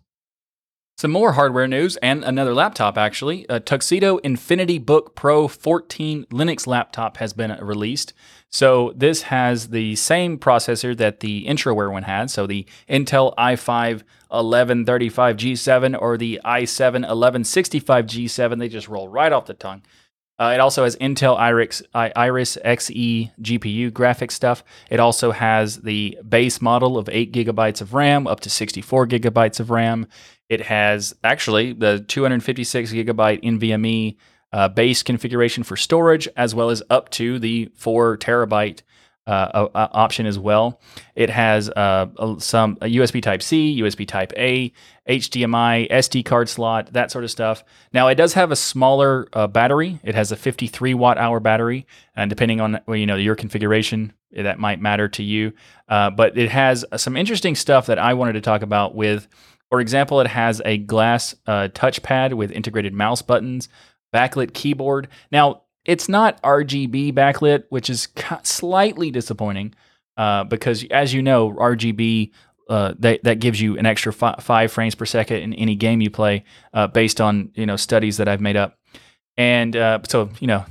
Some 0.97 1.11
more 1.11 1.33
hardware 1.33 1.67
news 1.67 1.97
and 1.97 2.23
another 2.23 2.55
laptop, 2.55 2.97
actually. 2.97 3.47
A 3.49 3.59
Tuxedo 3.59 4.19
Infinity 4.19 4.79
Book 4.79 5.17
Pro 5.17 5.49
14 5.49 6.25
Linux 6.27 6.69
laptop 6.69 7.17
has 7.17 7.33
been 7.33 7.51
uh, 7.51 7.59
released. 7.61 8.13
So, 8.49 8.93
this 8.95 9.23
has 9.23 9.71
the 9.71 9.97
same 9.97 10.39
processor 10.39 10.97
that 10.97 11.19
the 11.19 11.47
Entroware 11.47 11.91
one 11.91 12.05
had. 12.05 12.31
So, 12.31 12.47
the 12.47 12.65
Intel 12.89 13.35
i5 13.35 14.05
1135G7 14.31 16.01
or 16.01 16.17
the 16.17 16.41
i7 16.45 17.05
1165G7, 17.05 18.59
they 18.61 18.69
just 18.69 18.87
roll 18.87 19.09
right 19.09 19.33
off 19.33 19.47
the 19.47 19.55
tongue. 19.55 19.83
Uh, 20.39 20.51
it 20.55 20.61
also 20.61 20.83
has 20.83 20.97
Intel 20.97 21.39
Iris, 21.39 21.83
Iris 21.95 22.59
Xe 22.65 23.31
GPU 23.41 23.91
graphics 23.91 24.33
stuff. 24.33 24.65
It 24.91 24.99
also 24.99 25.31
has 25.31 25.83
the 25.83 26.19
base 26.29 26.61
model 26.61 26.99
of 26.99 27.09
8 27.09 27.33
gigabytes 27.33 27.81
of 27.81 27.95
RAM 27.95 28.27
up 28.27 28.41
to 28.41 28.51
64 28.51 29.07
gigabytes 29.07 29.61
of 29.61 29.71
RAM. 29.71 30.07
It 30.49 30.63
has 30.63 31.15
actually 31.23 31.73
the 31.73 32.01
256 32.01 32.93
gigabyte 32.93 33.43
NVMe 33.45 34.17
uh, 34.53 34.69
base 34.69 35.03
configuration 35.03 35.63
for 35.63 35.77
storage, 35.77 36.29
as 36.37 36.55
well 36.55 36.71
as 36.71 36.83
up 36.91 37.11
to 37.11 37.39
the 37.39 37.71
4 37.75 38.17
terabyte 38.19 38.83
uh, 39.27 39.69
option 39.75 40.27
as 40.27 40.39
well. 40.39 40.81
It 41.15 41.31
has 41.31 41.71
uh, 41.71 42.07
some 42.39 42.77
USB 42.77 43.23
Type 43.23 43.43
C, 43.43 43.81
USB 43.81 44.07
Type 44.07 44.33
A, 44.37 44.73
HDMI, 45.09 45.91
SD 45.91 46.25
card 46.25 46.49
slot, 46.49 46.93
that 46.93 47.11
sort 47.11 47.25
of 47.25 47.31
stuff. 47.31 47.65
Now 47.93 48.09
it 48.09 48.17
does 48.17 48.35
have 48.35 48.51
a 48.51 48.57
smaller 48.57 49.29
uh, 49.33 49.47
battery. 49.47 50.01
It 50.03 50.15
has 50.15 50.33
a 50.33 50.37
53 50.37 50.95
watt 50.95 51.19
hour 51.19 51.41
battery, 51.41 51.87
and 52.15 52.29
depending 52.29 52.61
on 52.61 52.81
you 52.89 53.07
know 53.07 53.17
your 53.17 53.37
configuration, 53.37 54.13
that 54.33 54.59
might 54.59 54.81
matter 54.81 55.09
to 55.09 55.23
you. 55.23 55.53
Uh, 55.89 56.11
but 56.11 56.37
it 56.37 56.51
has 56.51 56.85
some 56.97 57.17
interesting 57.17 57.55
stuff 57.55 57.87
that 57.87 57.99
I 57.99 58.15
wanted 58.15 58.35
to 58.35 58.41
talk 58.41 58.63
about. 58.63 58.95
With, 58.95 59.29
for 59.71 59.81
example, 59.81 60.21
it 60.21 60.27
has 60.27 60.61
a 60.65 60.79
glass 60.79 61.35
uh, 61.47 61.69
touchpad 61.73 62.35
with 62.35 62.51
integrated 62.51 62.93
mouse 62.93 63.23
buttons. 63.23 63.69
backlit 64.13 64.55
keyboard. 64.55 65.09
Now, 65.33 65.63
it's 65.85 66.09
not 66.09 66.41
RGB 66.43 67.13
backlit, 67.13 67.65
which 67.69 67.91
is 67.91 68.09
slightly 68.43 69.11
disappointing 69.11 69.75
uh, 70.17 70.45
because, 70.45 70.85
as 70.91 71.13
you 71.13 71.23
know, 71.23 71.53
RGB 71.53 72.31
uh, 72.69 72.95
that 72.99 73.23
that 73.25 73.41
gives 73.41 73.61
you 73.61 73.79
an 73.79 73.87
extra 73.87 74.13
fi- 74.13 74.37
five 74.41 74.73
frames 74.73 74.95
per 74.95 75.05
second 75.05 75.39
in 75.43 75.55
any 75.55 75.75
game 75.75 76.01
you 76.01 76.11
play, 76.11 76.45
uh, 76.73 76.87
based 76.87 77.21
on 77.21 77.51
you 77.55 77.67
know 77.67 77.77
studies 77.77 78.17
that 78.17 78.29
I've 78.29 78.41
made 78.41 78.57
up, 78.57 78.79
and 79.37 79.77
uh, 79.77 80.01
so 80.09 80.31
you 80.41 80.47
know 80.47 80.65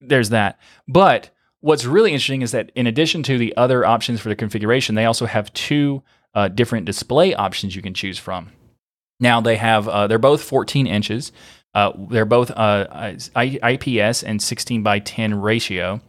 there's 0.00 0.30
that. 0.30 0.58
But 0.88 1.30
what's 1.60 1.84
really 1.84 2.12
interesting 2.12 2.42
is 2.42 2.52
that 2.52 2.72
in 2.74 2.86
addition 2.86 3.22
to 3.24 3.36
the 3.36 3.54
other 3.56 3.84
options 3.84 4.20
for 4.20 4.30
the 4.30 4.36
configuration, 4.36 4.94
they 4.94 5.04
also 5.04 5.26
have 5.26 5.52
two 5.52 6.02
uh, 6.34 6.48
different 6.48 6.86
display 6.86 7.34
options 7.34 7.76
you 7.76 7.82
can 7.82 7.94
choose 7.94 8.18
from. 8.18 8.50
Now 9.18 9.42
they 9.42 9.56
have 9.56 9.88
uh, 9.88 10.06
they're 10.06 10.18
both 10.18 10.42
14 10.42 10.86
inches. 10.86 11.32
Uh, 11.74 11.92
they're 12.08 12.24
both 12.24 12.50
uh, 12.50 13.14
IPS 13.36 14.22
and 14.22 14.42
16 14.42 14.82
by 14.82 14.98
10 14.98 15.40
ratio. 15.40 16.00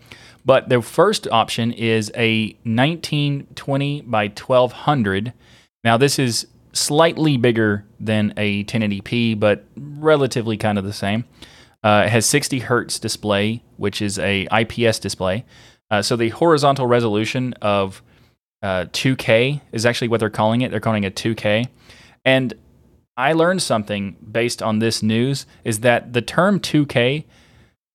But 0.44 0.70
the 0.70 0.82
first 0.82 1.28
option 1.32 1.72
is 1.72 2.12
a 2.16 2.48
1920 2.64 4.02
by 4.02 4.28
1200. 4.28 5.34
Now 5.84 5.98
this 5.98 6.18
is 6.18 6.48
slightly 6.74 7.38
bigger 7.38 7.86
than 8.00 8.34
a 8.38 8.64
1080p, 8.64 9.40
but 9.40 9.66
relatively 9.76 10.58
kind 10.58 10.78
of 10.78 10.84
the 10.84 10.94
same. 10.94 11.26
Uh, 11.84 12.04
it 12.06 12.10
has 12.10 12.26
60 12.26 12.60
hertz 12.60 13.00
display, 13.00 13.64
which 13.78 14.02
is 14.02 14.20
a 14.20 14.48
IPS 14.52 15.00
display. 15.00 15.46
Uh, 15.90 16.02
so 16.02 16.16
the 16.16 16.30
horizontal 16.30 16.88
resolution 16.88 17.54
of 17.62 18.02
uh, 18.64 18.86
2K 18.92 19.62
is 19.72 19.86
actually 19.86 20.08
what 20.08 20.20
they're 20.20 20.30
calling 20.30 20.62
it. 20.62 20.72
They're 20.72 20.80
calling 20.80 21.04
it 21.04 21.16
2K. 21.16 21.68
And 22.24 22.54
I 23.22 23.34
learned 23.34 23.62
something 23.62 24.16
based 24.32 24.64
on 24.64 24.80
this 24.80 25.04
news 25.04 25.46
is 25.64 25.82
that 25.82 26.14
the 26.14 26.24
term 26.24 26.60
2K 26.60 27.26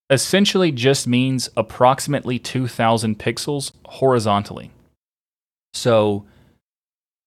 essentially 0.09 0.71
just 0.71 1.09
means 1.09 1.51
approximately 1.57 2.39
2000 2.39 3.19
pixels 3.19 3.73
horizontally. 3.87 4.71
So 5.75 6.27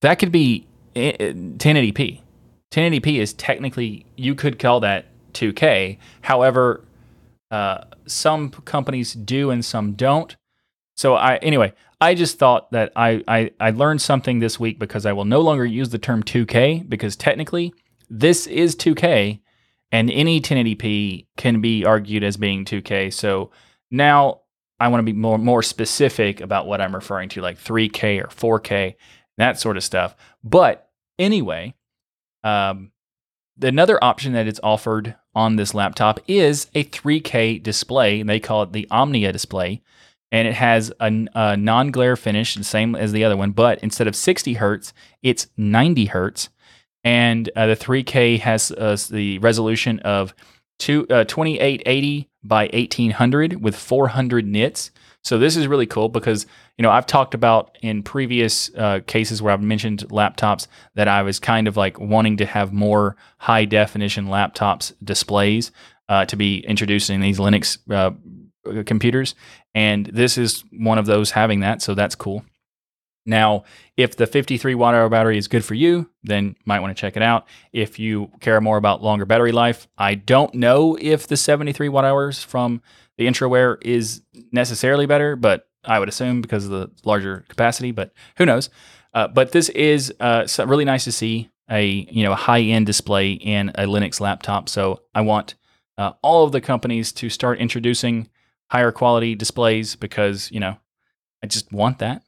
that 0.01 0.15
could 0.15 0.31
be 0.31 0.65
1080p. 0.95 2.21
1080p 2.71 3.17
is 3.17 3.33
technically, 3.33 4.05
you 4.15 4.33
could 4.33 4.59
call 4.59 4.79
that 4.79 5.07
2K. 5.33 5.97
However, 6.21 6.85
uh, 7.51 7.83
some 8.05 8.49
companies 8.49 9.11
do 9.11 9.51
and 9.51 9.65
some 9.65 9.91
don't. 9.91 10.37
So 10.95 11.15
I 11.15 11.35
anyway, 11.37 11.73
I 11.99 12.15
just 12.15 12.39
thought 12.39 12.71
that 12.71 12.93
I, 12.95 13.23
I 13.27 13.51
I 13.59 13.69
learned 13.71 14.01
something 14.01 14.39
this 14.39 14.57
week 14.57 14.79
because 14.79 15.05
I 15.05 15.11
will 15.11 15.25
no 15.25 15.41
longer 15.41 15.65
use 15.65 15.89
the 15.89 15.97
term 15.97 16.23
2K 16.23 16.87
because 16.87 17.15
technically 17.15 17.73
this 18.09 18.47
is 18.47 18.75
2K 18.75 19.39
and 19.91 20.11
any 20.11 20.39
1080p 20.39 21.25
can 21.37 21.61
be 21.61 21.85
argued 21.85 22.23
as 22.23 22.37
being 22.37 22.65
2K. 22.65 23.13
So 23.13 23.51
now 23.89 24.41
I 24.79 24.87
want 24.87 24.99
to 24.99 25.11
be 25.11 25.17
more 25.17 25.37
more 25.37 25.63
specific 25.63 26.41
about 26.41 26.67
what 26.67 26.81
I'm 26.81 26.95
referring 26.95 27.29
to, 27.29 27.41
like 27.41 27.57
3K 27.57 28.23
or 28.23 28.59
4K, 28.59 28.95
that 29.37 29.59
sort 29.59 29.77
of 29.77 29.83
stuff. 29.83 30.15
But 30.43 30.89
anyway, 31.17 31.75
um, 32.43 32.91
another 33.61 34.01
option 34.03 34.33
that 34.33 34.47
is 34.47 34.59
offered 34.63 35.15
on 35.35 35.55
this 35.55 35.73
laptop 35.73 36.19
is 36.27 36.67
a 36.75 36.83
3K 36.83 37.61
display, 37.61 38.19
and 38.19 38.29
they 38.29 38.39
call 38.39 38.63
it 38.63 38.73
the 38.73 38.87
Omnia 38.89 39.31
display 39.31 39.81
and 40.31 40.47
it 40.47 40.53
has 40.53 40.91
a, 40.99 41.27
a 41.33 41.57
non-glare 41.57 42.15
finish, 42.15 42.55
the 42.55 42.63
same 42.63 42.95
as 42.95 43.11
the 43.11 43.23
other 43.23 43.37
one, 43.37 43.51
but 43.51 43.79
instead 43.79 44.07
of 44.07 44.15
60 44.15 44.53
hertz, 44.53 44.93
it's 45.23 45.47
90 45.57 46.05
hertz, 46.05 46.49
and 47.03 47.49
uh, 47.55 47.67
the 47.67 47.75
3K 47.75 48.39
has 48.39 48.71
uh, 48.71 48.97
the 49.09 49.39
resolution 49.39 49.99
of 49.99 50.33
two, 50.79 51.05
uh, 51.09 51.23
2880 51.25 52.29
by 52.43 52.69
1800 52.73 53.61
with 53.61 53.75
400 53.75 54.45
nits. 54.45 54.91
So 55.23 55.37
this 55.37 55.57
is 55.57 55.67
really 55.67 55.85
cool 55.85 56.09
because 56.09 56.45
you 56.77 56.83
know 56.83 56.89
I've 56.89 57.05
talked 57.05 57.33
about 57.33 57.77
in 57.81 58.03
previous 58.03 58.73
uh, 58.75 59.01
cases 59.05 59.41
where 59.41 59.53
I've 59.53 59.61
mentioned 59.61 60.05
laptops 60.09 60.67
that 60.95 61.07
I 61.07 61.21
was 61.23 61.39
kind 61.39 61.67
of 61.67 61.75
like 61.75 61.99
wanting 61.99 62.37
to 62.37 62.45
have 62.45 62.71
more 62.71 63.17
high 63.37 63.65
definition 63.65 64.27
laptops 64.27 64.93
displays 65.03 65.71
uh, 66.07 66.25
to 66.25 66.35
be 66.37 66.59
introduced 66.59 67.09
in 67.09 67.19
these 67.19 67.37
Linux 67.37 67.77
uh, 67.91 68.11
computers, 68.83 69.35
and 69.75 70.05
this 70.07 70.37
is 70.37 70.63
one 70.71 70.97
of 70.97 71.05
those 71.05 71.31
having 71.31 71.59
that, 71.59 71.81
so 71.81 71.93
that's 71.93 72.15
cool. 72.15 72.43
Now, 73.25 73.63
if 73.97 74.15
the 74.15 74.25
53 74.25 74.75
watt 74.75 74.95
hour 74.95 75.09
battery 75.09 75.37
is 75.37 75.47
good 75.47 75.63
for 75.63 75.75
you, 75.75 76.09
then 76.23 76.47
you 76.47 76.55
might 76.65 76.79
want 76.79 76.95
to 76.95 76.99
check 76.99 77.15
it 77.15 77.23
out. 77.23 77.47
If 77.73 77.99
you 77.99 78.31
care 78.39 78.59
more 78.61 78.77
about 78.77 79.03
longer 79.03 79.25
battery 79.25 79.51
life, 79.51 79.87
I 79.97 80.15
don't 80.15 80.53
know 80.55 80.97
if 80.99 81.27
the 81.27 81.37
73 81.37 81.89
watt 81.89 82.05
hours 82.05 82.43
from 82.43 82.81
the 83.17 83.27
Entroware 83.27 83.77
is 83.81 84.21
necessarily 84.51 85.05
better, 85.05 85.35
but 85.35 85.67
I 85.83 85.99
would 85.99 86.09
assume 86.09 86.41
because 86.41 86.65
of 86.65 86.71
the 86.71 86.91
larger 87.05 87.45
capacity, 87.49 87.91
but 87.91 88.13
who 88.37 88.45
knows? 88.45 88.69
Uh, 89.13 89.27
but 89.27 89.51
this 89.51 89.69
is 89.69 90.13
uh, 90.19 90.47
really 90.65 90.85
nice 90.85 91.03
to 91.03 91.11
see 91.11 91.49
a 91.69 92.07
you 92.11 92.23
know 92.23 92.31
a 92.31 92.35
high 92.35 92.61
end 92.61 92.85
display 92.85 93.31
in 93.31 93.69
a 93.69 93.85
Linux 93.85 94.19
laptop. 94.19 94.69
So 94.69 95.01
I 95.13 95.21
want 95.21 95.55
uh, 95.99 96.13
all 96.21 96.45
of 96.45 96.51
the 96.51 96.61
companies 96.61 97.11
to 97.11 97.29
start 97.29 97.59
introducing 97.59 98.29
higher 98.71 98.91
quality 98.91 99.35
displays 99.35 99.95
because, 99.95 100.49
you 100.51 100.59
know, 100.59 100.77
I 101.43 101.47
just 101.47 101.71
want 101.73 101.99
that. 101.99 102.23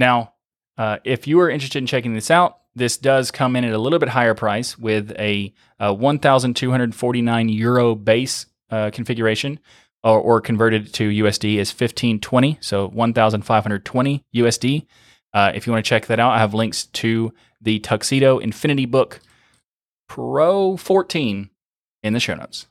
Now, 0.00 0.32
uh, 0.78 0.96
if 1.04 1.26
you 1.26 1.38
are 1.40 1.50
interested 1.50 1.78
in 1.78 1.86
checking 1.86 2.14
this 2.14 2.30
out, 2.30 2.56
this 2.74 2.96
does 2.96 3.30
come 3.30 3.54
in 3.54 3.64
at 3.64 3.74
a 3.74 3.78
little 3.78 3.98
bit 3.98 4.08
higher 4.08 4.34
price 4.34 4.78
with 4.78 5.12
a, 5.18 5.52
a 5.78 5.92
1,249 5.92 7.48
euro 7.50 7.94
base 7.94 8.46
uh, 8.70 8.90
configuration, 8.90 9.60
or, 10.02 10.18
or, 10.18 10.40
converted 10.40 10.94
to 10.94 11.10
USD 11.10 11.56
is 11.56 11.70
1520, 11.70 12.56
so 12.62 12.88
1,520 12.88 14.24
USD. 14.34 14.86
Uh, 15.34 15.52
if 15.54 15.66
you 15.66 15.72
want 15.72 15.84
to 15.84 15.88
check 15.88 16.06
that 16.06 16.18
out, 16.18 16.32
I 16.32 16.38
have 16.38 16.54
links 16.54 16.86
to 16.86 17.34
the 17.60 17.78
Tuxedo 17.80 18.38
Infinity 18.38 18.86
Book 18.86 19.20
Pro 20.08 20.78
14 20.78 21.50
in 22.02 22.12
the 22.14 22.20
show 22.20 22.36
notes. 22.36 22.68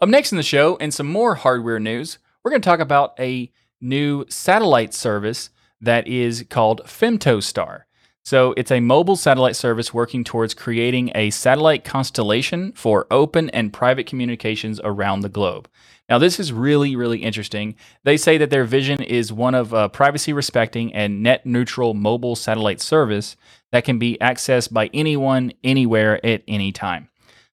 Up 0.00 0.08
next 0.08 0.32
in 0.32 0.36
the 0.38 0.42
show, 0.42 0.76
and 0.80 0.92
some 0.92 1.06
more 1.06 1.36
hardware 1.36 1.78
news, 1.78 2.18
we're 2.42 2.50
going 2.50 2.62
to 2.62 2.68
talk 2.68 2.80
about 2.80 3.14
a 3.20 3.52
new 3.80 4.24
satellite 4.28 4.92
service 4.92 5.50
that 5.80 6.06
is 6.06 6.44
called 6.48 6.82
FemtoStar. 6.84 7.82
So, 8.22 8.52
it's 8.56 8.70
a 8.70 8.80
mobile 8.80 9.16
satellite 9.16 9.56
service 9.56 9.94
working 9.94 10.24
towards 10.24 10.52
creating 10.52 11.10
a 11.14 11.30
satellite 11.30 11.84
constellation 11.84 12.72
for 12.72 13.06
open 13.10 13.48
and 13.50 13.72
private 13.72 14.06
communications 14.06 14.78
around 14.84 15.20
the 15.20 15.30
globe. 15.30 15.68
Now, 16.10 16.18
this 16.18 16.40
is 16.40 16.52
really, 16.52 16.96
really 16.96 17.20
interesting. 17.20 17.76
They 18.02 18.16
say 18.16 18.36
that 18.36 18.50
their 18.50 18.64
vision 18.64 19.00
is 19.00 19.32
one 19.32 19.54
of 19.54 19.72
a 19.72 19.88
privacy 19.88 20.32
respecting 20.32 20.92
and 20.92 21.22
net 21.22 21.46
neutral 21.46 21.94
mobile 21.94 22.34
satellite 22.34 22.80
service 22.80 23.36
that 23.70 23.84
can 23.84 23.98
be 24.00 24.18
accessed 24.20 24.72
by 24.72 24.90
anyone, 24.92 25.52
anywhere, 25.62 26.24
at 26.26 26.42
any 26.48 26.72
time. 26.72 27.08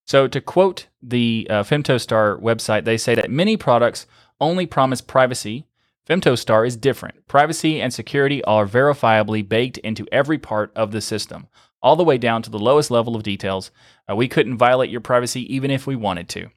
So, 0.05 0.28
to 0.28 0.41
quote 0.41 0.88
the 1.03 1.45
uh, 1.49 1.63
FemtoStar 1.63 2.41
website, 2.41 2.84
they 2.84 2.97
say 2.97 3.13
that 3.13 3.30
many 3.30 3.57
products 3.57 4.07
only 4.41 4.65
promise 4.65 5.01
privacy. 5.01 5.66
FemtoStar 6.08 6.66
is 6.66 6.78
different. 6.78 7.28
Privacy 7.28 7.82
and 7.82 7.93
security 7.93 8.43
are 8.45 8.66
verifiably 8.66 9.47
baked 9.47 9.78
into 9.80 10.08
every 10.12 10.38
part 10.38 10.72
of 10.76 10.91
the 10.91 11.01
system, 11.01 11.47
all 11.82 11.95
the 11.95 12.03
way 12.03 12.18
down 12.18 12.41
to 12.43 12.49
the 12.49 12.60
lowest 12.60 12.89
level 12.89 13.16
of 13.16 13.24
details. 13.24 13.72
Uh, 14.10 14.16
we 14.16 14.28
couldn't 14.28 14.58
violate 14.58 14.89
your 14.89 15.01
privacy 15.01 15.53
even 15.53 15.72
if 15.72 15.86
we 15.86 15.95
wanted 15.95 16.30
to. 16.30 16.49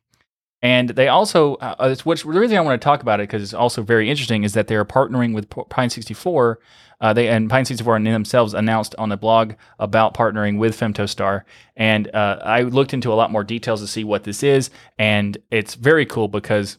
And 0.63 0.91
they 0.91 1.09
also, 1.09 1.55
uh, 1.57 1.97
which 2.05 2.23
the 2.23 2.29
reason 2.29 2.57
I 2.59 2.61
want 2.61 2.81
to 2.81 2.85
talk 2.85 3.01
about 3.01 3.19
it 3.19 3.25
because 3.25 3.43
it's 3.43 3.55
also 3.55 3.83
very 3.83 4.11
interesting 4.11 4.45
is 4.45 4.53
that 4.53 4.69
they 4.69 4.77
are 4.77 4.85
partnering 4.85 5.35
with 5.35 5.49
Pine 5.71 5.89
64 5.89 6.61
uh, 7.01 7.13
they 7.13 7.29
and 7.29 7.49
Pine 7.49 7.65
64 7.65 7.97
in 7.97 8.05
themselves 8.05 8.53
announced 8.53 8.95
on 8.99 9.09
the 9.09 9.17
blog 9.17 9.55
about 9.79 10.15
partnering 10.15 10.59
with 10.59 10.79
FemtoStar, 10.79 11.43
and 11.77 12.15
uh, 12.15 12.39
I 12.43 12.63
looked 12.63 12.93
into 12.93 13.13
a 13.13 13.15
lot 13.15 13.33
more 13.33 13.45
details 13.45 13.81
to 13.81 13.87
see 13.87 14.05
what 14.05 14.25
this 14.25 14.43
is, 14.43 14.71
and 14.99 15.39
it's 15.51 15.75
very 15.75 16.05
cool 16.05 16.29
because 16.29 16.79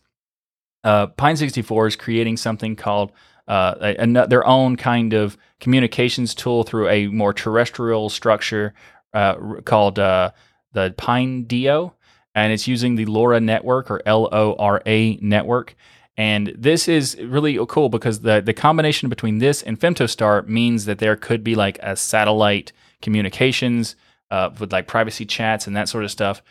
uh, 0.83 1.07
Pine 1.07 1.37
64 1.37 1.87
is 1.87 1.95
creating 1.95 2.37
something 2.37 2.75
called 2.75 3.11
uh, 3.47 3.75
a, 3.81 3.95
a, 4.03 4.27
their 4.27 4.45
own 4.45 4.75
kind 4.75 5.13
of 5.13 5.37
communications 5.59 6.33
tool 6.33 6.63
through 6.63 6.89
a 6.89 7.07
more 7.07 7.33
terrestrial 7.33 8.09
structure 8.09 8.73
uh, 9.13 9.35
called 9.65 9.99
uh, 9.99 10.31
the 10.73 10.93
PineDio, 10.97 11.93
and 12.33 12.53
it's 12.53 12.67
using 12.67 12.95
the 12.95 13.05
LoRa 13.05 13.43
network 13.43 13.91
or 13.91 14.01
L 14.05 14.29
O 14.31 14.55
R 14.57 14.81
A 14.85 15.17
network. 15.17 15.75
And 16.17 16.53
this 16.57 16.87
is 16.87 17.17
really 17.17 17.57
cool 17.67 17.89
because 17.89 18.21
the, 18.21 18.41
the 18.41 18.53
combination 18.53 19.09
between 19.09 19.39
this 19.39 19.63
and 19.63 19.79
FemtoStar 19.79 20.47
means 20.47 20.85
that 20.85 20.99
there 20.99 21.15
could 21.15 21.43
be 21.43 21.55
like 21.55 21.79
a 21.81 21.95
satellite 21.95 22.71
communications 23.01 23.95
uh, 24.29 24.49
with 24.59 24.71
like 24.71 24.87
privacy 24.87 25.25
chats 25.25 25.67
and 25.67 25.75
that 25.75 25.89
sort 25.89 26.03
of 26.03 26.11
stuff. 26.11 26.41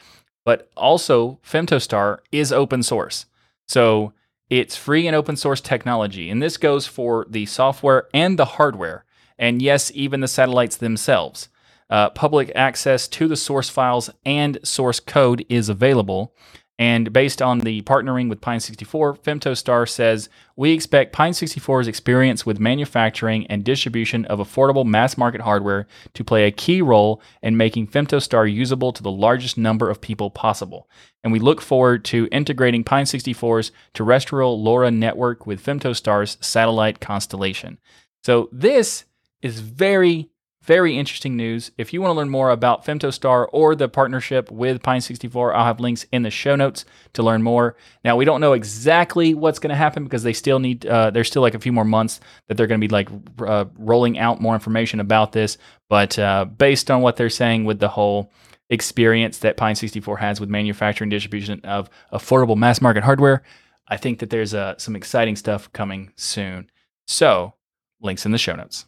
But 0.44 0.70
also, 0.76 1.38
FemtoStar 1.44 2.18
is 2.32 2.52
open 2.52 2.82
source. 2.82 3.26
So 3.68 4.12
it's 4.50 4.76
free 4.76 5.06
and 5.06 5.16
open 5.16 5.36
source 5.36 5.60
technology. 5.60 6.28
And 6.28 6.42
this 6.42 6.56
goes 6.56 6.86
for 6.86 7.24
the 7.30 7.46
software 7.46 8.08
and 8.12 8.38
the 8.38 8.44
hardware. 8.44 9.04
And 9.38 9.62
yes, 9.62 9.90
even 9.94 10.20
the 10.20 10.28
satellites 10.28 10.76
themselves. 10.76 11.48
Uh, 11.88 12.10
public 12.10 12.52
access 12.54 13.08
to 13.08 13.26
the 13.26 13.36
source 13.36 13.68
files 13.68 14.10
and 14.24 14.58
source 14.62 15.00
code 15.00 15.46
is 15.48 15.68
available. 15.68 16.34
And 16.80 17.12
based 17.12 17.42
on 17.42 17.58
the 17.58 17.82
partnering 17.82 18.30
with 18.30 18.40
Pine 18.40 18.58
64, 18.58 19.16
FemtoStar 19.16 19.86
says, 19.86 20.30
We 20.56 20.72
expect 20.72 21.12
Pine 21.12 21.32
64's 21.32 21.86
experience 21.86 22.46
with 22.46 22.58
manufacturing 22.58 23.46
and 23.48 23.62
distribution 23.62 24.24
of 24.24 24.38
affordable 24.38 24.86
mass 24.86 25.18
market 25.18 25.42
hardware 25.42 25.86
to 26.14 26.24
play 26.24 26.46
a 26.46 26.50
key 26.50 26.80
role 26.80 27.20
in 27.42 27.58
making 27.58 27.88
FemtoStar 27.88 28.50
usable 28.50 28.94
to 28.94 29.02
the 29.02 29.10
largest 29.10 29.58
number 29.58 29.90
of 29.90 30.00
people 30.00 30.30
possible. 30.30 30.88
And 31.22 31.34
we 31.34 31.38
look 31.38 31.60
forward 31.60 32.02
to 32.06 32.28
integrating 32.32 32.82
Pine 32.82 33.04
64's 33.04 33.72
terrestrial 33.92 34.58
LoRa 34.64 34.90
network 34.90 35.46
with 35.46 35.62
FemtoStar's 35.62 36.38
satellite 36.40 36.98
constellation. 36.98 37.76
So 38.24 38.48
this 38.52 39.04
is 39.42 39.60
very 39.60 40.30
very 40.62 40.98
interesting 40.98 41.36
news. 41.36 41.70
If 41.78 41.92
you 41.92 42.02
want 42.02 42.10
to 42.10 42.16
learn 42.16 42.28
more 42.28 42.50
about 42.50 42.84
FemtoStar 42.84 43.48
or 43.50 43.74
the 43.74 43.88
partnership 43.88 44.50
with 44.50 44.82
Pine64, 44.82 45.54
I'll 45.54 45.64
have 45.64 45.80
links 45.80 46.04
in 46.12 46.22
the 46.22 46.30
show 46.30 46.54
notes 46.54 46.84
to 47.14 47.22
learn 47.22 47.42
more. 47.42 47.76
Now, 48.04 48.16
we 48.16 48.26
don't 48.26 48.42
know 48.42 48.52
exactly 48.52 49.32
what's 49.32 49.58
going 49.58 49.70
to 49.70 49.76
happen 49.76 50.04
because 50.04 50.22
they 50.22 50.34
still 50.34 50.58
need, 50.58 50.84
uh, 50.84 51.10
there's 51.10 51.28
still 51.28 51.40
like 51.40 51.54
a 51.54 51.60
few 51.60 51.72
more 51.72 51.84
months 51.84 52.20
that 52.48 52.56
they're 52.56 52.66
going 52.66 52.80
to 52.80 52.86
be 52.86 52.92
like 52.92 53.08
uh, 53.40 53.64
rolling 53.78 54.18
out 54.18 54.42
more 54.42 54.54
information 54.54 55.00
about 55.00 55.32
this. 55.32 55.56
But 55.88 56.18
uh, 56.18 56.44
based 56.44 56.90
on 56.90 57.00
what 57.00 57.16
they're 57.16 57.30
saying 57.30 57.64
with 57.64 57.78
the 57.78 57.88
whole 57.88 58.30
experience 58.68 59.38
that 59.38 59.56
Pine64 59.56 60.18
has 60.18 60.40
with 60.40 60.50
manufacturing 60.50 61.08
distribution 61.08 61.60
of 61.64 61.88
affordable 62.12 62.56
mass 62.56 62.82
market 62.82 63.02
hardware, 63.02 63.42
I 63.88 63.96
think 63.96 64.18
that 64.18 64.28
there's 64.28 64.52
uh, 64.52 64.76
some 64.76 64.94
exciting 64.94 65.36
stuff 65.36 65.72
coming 65.72 66.12
soon. 66.16 66.70
So, 67.06 67.54
links 68.00 68.26
in 68.26 68.32
the 68.32 68.38
show 68.38 68.54
notes. 68.54 68.84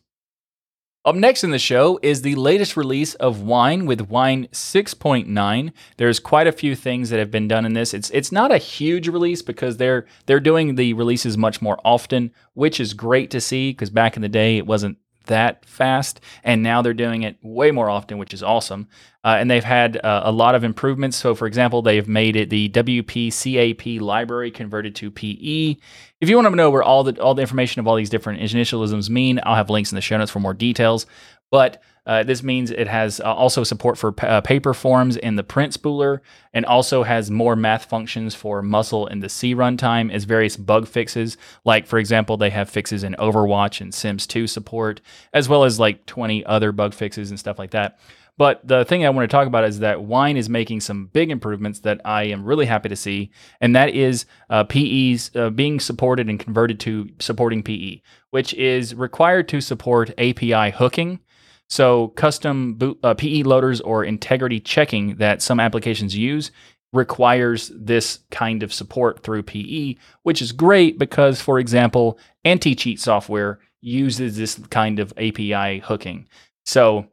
Up 1.05 1.17
next 1.17 1.43
in 1.43 1.51
the 1.51 1.59
show 1.59 1.99
is 2.01 2.23
the 2.23 2.37
latest 2.37 2.77
release 2.77 3.15
of 3.15 3.43
Wine 3.43 3.87
with 3.87 4.03
Wine 4.03 4.47
6.9. 4.53 5.73
There's 5.97 6.21
quite 6.21 6.47
a 6.47 6.53
few 6.53 6.77
things 6.77 7.11
that 7.11 7.19
have 7.19 7.31
been 7.31 7.49
done 7.49 7.67
in 7.67 7.73
this. 7.73 7.93
It's 7.93 8.09
it's 8.11 8.31
not 8.31 8.53
a 8.53 8.59
huge 8.59 9.09
release 9.09 9.43
because 9.43 9.79
they're 9.79 10.07
they're 10.27 10.39
doing 10.39 10.77
the 10.77 10.93
releases 10.93 11.37
much 11.37 11.61
more 11.61 11.77
often, 11.85 12.31
which 12.55 12.79
is 12.79 12.95
great 12.95 13.33
to 13.33 13.41
see 13.41 13.73
because 13.73 13.91
back 13.91 14.15
in 14.15 14.23
the 14.23 14.29
day 14.29 14.59
it 14.59 14.67
wasn't 14.67 14.97
that 15.25 15.65
fast, 15.65 16.21
and 16.45 16.63
now 16.63 16.83
they're 16.83 16.95
doing 16.95 17.23
it 17.23 17.37
way 17.43 17.71
more 17.71 17.89
often, 17.89 18.19
which 18.19 18.35
is 18.35 18.43
awesome. 18.43 18.89
Uh, 19.25 19.37
and 19.39 19.51
they've 19.51 19.63
had 19.63 19.99
uh, 20.05 20.23
a 20.25 20.33
lot 20.33 20.55
of 20.55 20.65
improvements. 20.65 21.17
So, 21.17 21.35
for 21.35 21.47
example, 21.47 21.81
they've 21.81 22.09
made 22.09 22.35
it 22.35 22.51
the 22.51 22.69
WPCAP 22.71 24.01
library 24.01 24.51
converted 24.51 24.97
to 24.97 25.11
PE. 25.11 25.77
If 26.21 26.29
you 26.29 26.37
want 26.37 26.49
to 26.49 26.57
know 26.57 26.71
where 26.71 26.83
all 26.83 27.05
the 27.05 27.21
all 27.21 27.35
the 27.35 27.43
information 27.43 27.81
of 27.81 27.87
all 27.87 27.97
these 27.97 28.11
different 28.11 28.41
initialisms 28.41 29.09
mean, 29.09 29.41
I'll 29.45 29.55
have 29.55 29.71
links 29.71 29.93
in 29.93 29.97
the 29.97 30.03
show 30.03 30.19
notes 30.19 30.31
for 30.31 30.41
more 30.41 30.55
details. 30.55 31.07
But 31.53 31.83
uh, 32.07 32.25
this 32.25 32.43
means 32.43 32.71
it 32.71 32.89
has 32.89 33.21
uh, 33.21 33.33
also 33.33 33.63
support 33.63 33.97
for 33.97 34.11
p- 34.11 34.27
uh, 34.27 34.41
paper 34.41 34.75
forms 34.75 35.17
in 35.17 35.37
the 35.37 35.45
print 35.45 35.79
spooler 35.79 36.19
and 36.53 36.65
also 36.65 37.05
has 37.05 37.31
more 37.31 37.55
math 37.55 37.85
functions 37.85 38.35
for 38.35 38.63
musl 38.63 39.09
in 39.09 39.21
the 39.21 39.29
C 39.29 39.55
runtime 39.55 40.11
as 40.11 40.25
various 40.25 40.57
bug 40.57 40.89
fixes. 40.89 41.37
Like, 41.65 41.87
for 41.87 41.99
example, 41.99 42.37
they 42.37 42.51
have 42.51 42.69
fixes 42.71 43.05
in 43.05 43.15
Overwatch 43.19 43.81
and 43.81 43.95
Sims 43.95 44.27
2 44.27 44.47
support, 44.49 45.01
as 45.33 45.49
well 45.49 45.63
as 45.63 45.79
like 45.79 46.07
20 46.07 46.45
other 46.47 46.73
bug 46.73 46.95
fixes 46.95 47.31
and 47.31 47.39
stuff 47.39 47.59
like 47.59 47.71
that. 47.71 48.01
But 48.39 48.67
the 48.67 48.87
thing 48.87 49.05
I 49.05 49.11
want 49.11 49.31
to 49.31 49.37
talk 49.37 49.47
about 49.47 49.65
is 49.65 49.81
that 49.81 50.03
Wine 50.03 50.39
is 50.39 50.49
making 50.49 50.81
some 50.81 51.07
big 51.13 51.31
improvements 51.31 51.81
that 51.81 52.01
I 52.03 52.25
am 52.25 52.47
really 52.47 52.65
happy 52.65 52.89
to 52.89 52.97
see, 52.97 53.31
and 53.61 53.77
that 53.77 53.91
is 53.91 54.25
uh, 54.49 54.65
PEs 54.65 55.31
uh, 55.37 55.51
being 55.51 55.79
supported 55.79 56.31
and 56.31 56.41
converted 56.41 56.81
to 56.81 57.11
supporting 57.21 57.63
PE, 57.63 58.01
which 58.31 58.55
is 58.55 58.95
required 58.95 59.49
to 59.49 59.61
support 59.61 60.11
API 60.19 60.71
hooking 60.71 61.21
so, 61.69 62.09
custom 62.09 62.75
boot, 62.75 62.99
uh, 63.03 63.15
PE 63.15 63.45
loaders 63.45 63.81
or 63.81 64.05
integrity 64.05 64.61
checking 64.61 65.17
that 65.17 65.41
some 65.41 65.59
applications 65.59 66.15
use 66.15 66.51
requires 66.93 67.73
this 67.75 68.19
kind 68.31 68.63
of 68.63 68.75
support 68.75 69.23
through 69.23 69.43
PE, 69.45 69.97
which 70.23 70.43
is 70.43 70.53
great 70.53 70.99
because, 70.99 71.41
for 71.41 71.59
example, 71.59 72.19
anti 72.45 72.75
cheat 72.75 73.01
software 73.01 73.59
uses 73.81 74.37
this 74.37 74.57
kind 74.71 74.99
of 74.99 75.13
API 75.17 75.79
hooking. 75.79 76.29
So, 76.67 77.07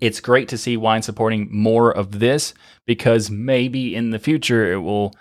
it's 0.00 0.20
great 0.20 0.48
to 0.48 0.58
see 0.58 0.76
Wine 0.76 1.02
supporting 1.02 1.48
more 1.50 1.90
of 1.90 2.18
this 2.18 2.54
because 2.86 3.30
maybe 3.30 3.94
in 3.94 4.10
the 4.10 4.18
future 4.18 4.72
it 4.72 4.78
will 4.78 5.14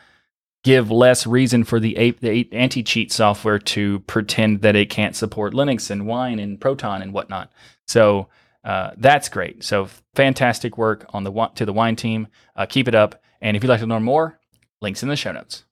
give 0.63 0.89
less 0.89 1.27
reason 1.27 1.63
for 1.63 1.79
the, 1.79 2.15
the 2.19 2.49
anti 2.51 2.83
cheat 2.83 3.11
software 3.11 3.59
to 3.59 3.99
pretend 4.01 4.61
that 4.61 4.75
it 4.75 4.89
can't 4.89 5.15
support 5.15 5.53
Linux 5.53 5.89
and 5.89 6.07
Wine 6.07 6.39
and 6.39 6.59
Proton 6.59 7.01
and 7.01 7.13
whatnot. 7.13 7.51
So, 7.87 8.29
uh, 8.65 8.91
that's 8.97 9.29
great. 9.29 9.63
So 9.63 9.87
fantastic 10.15 10.77
work 10.77 11.05
on 11.09 11.23
the 11.23 11.31
to 11.55 11.65
the 11.65 11.73
wine 11.73 11.95
team. 11.95 12.27
Uh, 12.55 12.65
keep 12.65 12.87
it 12.87 12.95
up. 12.95 13.21
And 13.39 13.55
if 13.55 13.63
you'd 13.63 13.69
like 13.69 13.81
to 13.81 13.85
learn 13.85 14.03
more, 14.03 14.39
links 14.81 15.03
in 15.03 15.09
the 15.09 15.15
show 15.15 15.31
notes. 15.31 15.65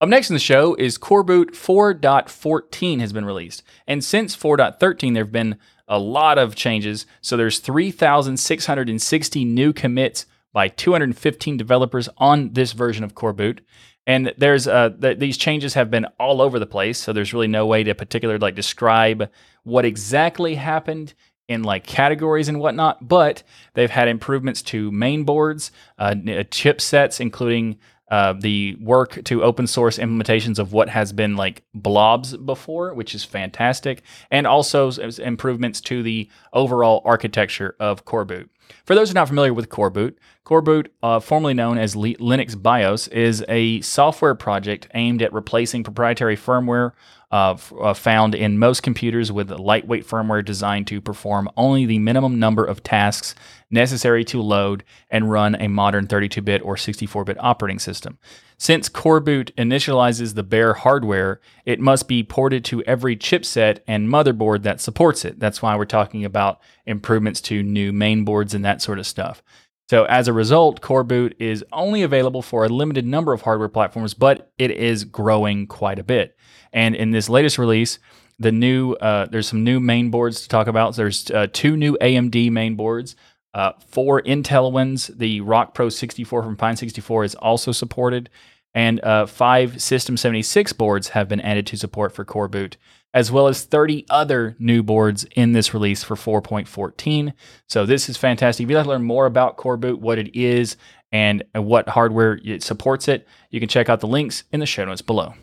Up 0.00 0.08
next 0.08 0.30
in 0.30 0.34
the 0.34 0.40
show 0.40 0.74
is 0.76 0.96
Coreboot 0.96 1.50
4.14 1.50 3.00
has 3.00 3.12
been 3.12 3.24
released. 3.26 3.62
And 3.86 4.02
since 4.02 4.34
4.13, 4.34 5.12
there 5.12 5.24
have 5.24 5.32
been 5.32 5.58
a 5.88 5.98
lot 5.98 6.38
of 6.38 6.54
changes. 6.54 7.04
So 7.20 7.36
there's 7.36 7.58
3,660 7.58 9.44
new 9.44 9.72
commits 9.74 10.24
by 10.52 10.68
215 10.68 11.56
developers 11.56 12.08
on 12.16 12.54
this 12.54 12.72
version 12.72 13.04
of 13.04 13.14
Coreboot. 13.14 13.58
And 14.06 14.32
there's 14.38 14.66
uh, 14.66 14.90
th- 14.90 15.18
these 15.18 15.36
changes 15.36 15.74
have 15.74 15.90
been 15.90 16.06
all 16.18 16.40
over 16.40 16.58
the 16.58 16.66
place. 16.66 16.98
So 16.98 17.12
there's 17.12 17.34
really 17.34 17.48
no 17.48 17.66
way 17.66 17.84
to 17.84 17.94
particularly 17.94 18.38
like 18.38 18.54
describe 18.54 19.28
what 19.64 19.84
exactly 19.84 20.54
happened 20.54 21.14
in 21.48 21.62
like 21.64 21.84
categories 21.84 22.48
and 22.48 22.60
whatnot, 22.60 23.06
but 23.06 23.42
they've 23.74 23.90
had 23.90 24.06
improvements 24.06 24.62
to 24.62 24.90
main 24.92 25.24
boards, 25.24 25.72
uh, 25.98 26.14
chipsets, 26.14 27.18
including 27.18 27.76
uh, 28.10 28.34
the 28.38 28.76
work 28.80 29.22
to 29.24 29.42
open 29.42 29.66
source 29.66 29.98
implementations 29.98 30.58
of 30.58 30.72
what 30.72 30.88
has 30.88 31.12
been 31.12 31.36
like 31.36 31.62
blobs 31.74 32.36
before, 32.36 32.92
which 32.94 33.14
is 33.14 33.24
fantastic, 33.24 34.02
and 34.30 34.46
also 34.46 34.90
improvements 34.90 35.80
to 35.80 36.02
the 36.02 36.28
overall 36.52 37.02
architecture 37.04 37.76
of 37.78 38.04
Coreboot. 38.04 38.48
For 38.84 38.94
those 38.94 39.08
who 39.08 39.12
are 39.12 39.20
not 39.20 39.28
familiar 39.28 39.54
with 39.54 39.68
Coreboot, 39.68 40.14
Coreboot, 40.44 40.88
uh, 41.02 41.20
formerly 41.20 41.54
known 41.54 41.78
as 41.78 41.94
Linux 41.94 42.60
BIOS, 42.60 43.08
is 43.08 43.44
a 43.48 43.80
software 43.82 44.34
project 44.34 44.88
aimed 44.94 45.22
at 45.22 45.32
replacing 45.32 45.84
proprietary 45.84 46.36
firmware 46.36 46.92
uh, 47.30 47.56
uh, 47.80 47.94
found 47.94 48.34
in 48.34 48.58
most 48.58 48.82
computers 48.82 49.30
with 49.30 49.50
lightweight 49.50 50.06
firmware 50.06 50.44
designed 50.44 50.86
to 50.88 51.00
perform 51.00 51.48
only 51.56 51.86
the 51.86 51.98
minimum 51.98 52.38
number 52.40 52.64
of 52.64 52.82
tasks 52.82 53.34
necessary 53.70 54.24
to 54.24 54.42
load 54.42 54.82
and 55.10 55.30
run 55.30 55.54
a 55.60 55.68
modern 55.68 56.06
32 56.06 56.42
bit 56.42 56.62
or 56.62 56.76
64 56.76 57.24
bit 57.24 57.36
operating 57.38 57.78
system. 57.78 58.18
Since 58.58 58.88
Coreboot 58.88 59.52
initializes 59.52 60.34
the 60.34 60.42
bare 60.42 60.74
hardware, 60.74 61.40
it 61.64 61.80
must 61.80 62.08
be 62.08 62.24
ported 62.24 62.64
to 62.66 62.82
every 62.82 63.16
chipset 63.16 63.78
and 63.86 64.08
motherboard 64.08 64.64
that 64.64 64.80
supports 64.80 65.24
it. 65.24 65.38
That's 65.38 65.62
why 65.62 65.76
we're 65.76 65.84
talking 65.84 66.24
about 66.24 66.60
improvements 66.84 67.40
to 67.42 67.62
new 67.62 67.92
mainboards 67.92 68.54
and 68.54 68.64
that 68.64 68.82
sort 68.82 68.98
of 68.98 69.06
stuff. 69.06 69.42
So 69.90 70.04
as 70.04 70.28
a 70.28 70.32
result, 70.32 70.80
Coreboot 70.80 71.34
is 71.40 71.64
only 71.72 72.02
available 72.04 72.42
for 72.42 72.64
a 72.64 72.68
limited 72.68 73.04
number 73.04 73.32
of 73.32 73.42
hardware 73.42 73.68
platforms, 73.68 74.14
but 74.14 74.52
it 74.56 74.70
is 74.70 75.02
growing 75.02 75.66
quite 75.66 75.98
a 75.98 76.04
bit. 76.04 76.36
And 76.72 76.94
in 76.94 77.10
this 77.10 77.28
latest 77.28 77.58
release, 77.58 77.98
the 78.38 78.52
new 78.52 78.92
uh, 78.92 79.26
there's 79.26 79.48
some 79.48 79.64
new 79.64 79.80
main 79.80 80.12
boards 80.12 80.42
to 80.42 80.48
talk 80.48 80.68
about. 80.68 80.94
There's 80.94 81.28
uh, 81.32 81.48
two 81.52 81.76
new 81.76 81.98
AMD 82.00 82.52
main 82.52 82.76
boards, 82.76 83.16
uh, 83.52 83.72
four 83.88 84.22
Intel 84.22 84.70
ones. 84.70 85.08
The 85.08 85.40
Rock 85.40 85.74
Pro 85.74 85.88
64 85.88 86.44
from 86.44 86.56
Pine 86.56 86.76
64 86.76 87.24
is 87.24 87.34
also 87.34 87.72
supported, 87.72 88.30
and 88.72 89.02
uh, 89.02 89.26
five 89.26 89.82
System 89.82 90.16
76 90.16 90.72
boards 90.74 91.08
have 91.08 91.28
been 91.28 91.40
added 91.40 91.66
to 91.66 91.76
support 91.76 92.14
for 92.14 92.24
Coreboot, 92.24 92.76
as 93.12 93.32
well 93.32 93.48
as 93.48 93.64
30 93.64 94.06
other 94.08 94.56
new 94.58 94.82
boards 94.82 95.24
in 95.36 95.52
this 95.52 95.74
release 95.74 96.04
for 96.04 96.14
4.14. 96.14 97.32
So 97.68 97.84
this 97.84 98.08
is 98.08 98.16
fantastic. 98.16 98.64
If 98.64 98.70
you'd 98.70 98.76
like 98.76 98.84
to 98.84 98.90
learn 98.90 99.02
more 99.02 99.26
about 99.26 99.56
Coreboot, 99.56 99.98
what 99.98 100.18
it 100.18 100.34
is, 100.38 100.76
and 101.12 101.42
what 101.54 101.88
hardware 101.88 102.38
it 102.44 102.62
supports 102.62 103.08
it, 103.08 103.26
you 103.50 103.58
can 103.58 103.68
check 103.68 103.88
out 103.88 103.98
the 103.98 104.06
links 104.06 104.44
in 104.52 104.60
the 104.60 104.66
show 104.66 104.84
notes 104.84 105.02
below. 105.02 105.34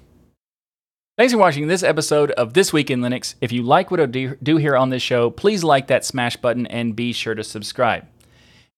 Thanks 1.17 1.33
for 1.33 1.39
watching 1.39 1.67
this 1.67 1.83
episode 1.83 2.31
of 2.31 2.53
This 2.53 2.71
Week 2.71 2.89
in 2.89 3.01
Linux. 3.01 3.35
If 3.41 3.51
you 3.51 3.63
like 3.63 3.91
what 3.91 3.99
I 3.99 4.05
do 4.05 4.57
here 4.57 4.77
on 4.77 4.91
this 4.91 5.01
show, 5.01 5.29
please 5.29 5.63
like 5.63 5.87
that 5.87 6.05
smash 6.05 6.37
button 6.37 6.67
and 6.67 6.95
be 6.95 7.11
sure 7.11 7.35
to 7.35 7.43
subscribe. 7.43 8.05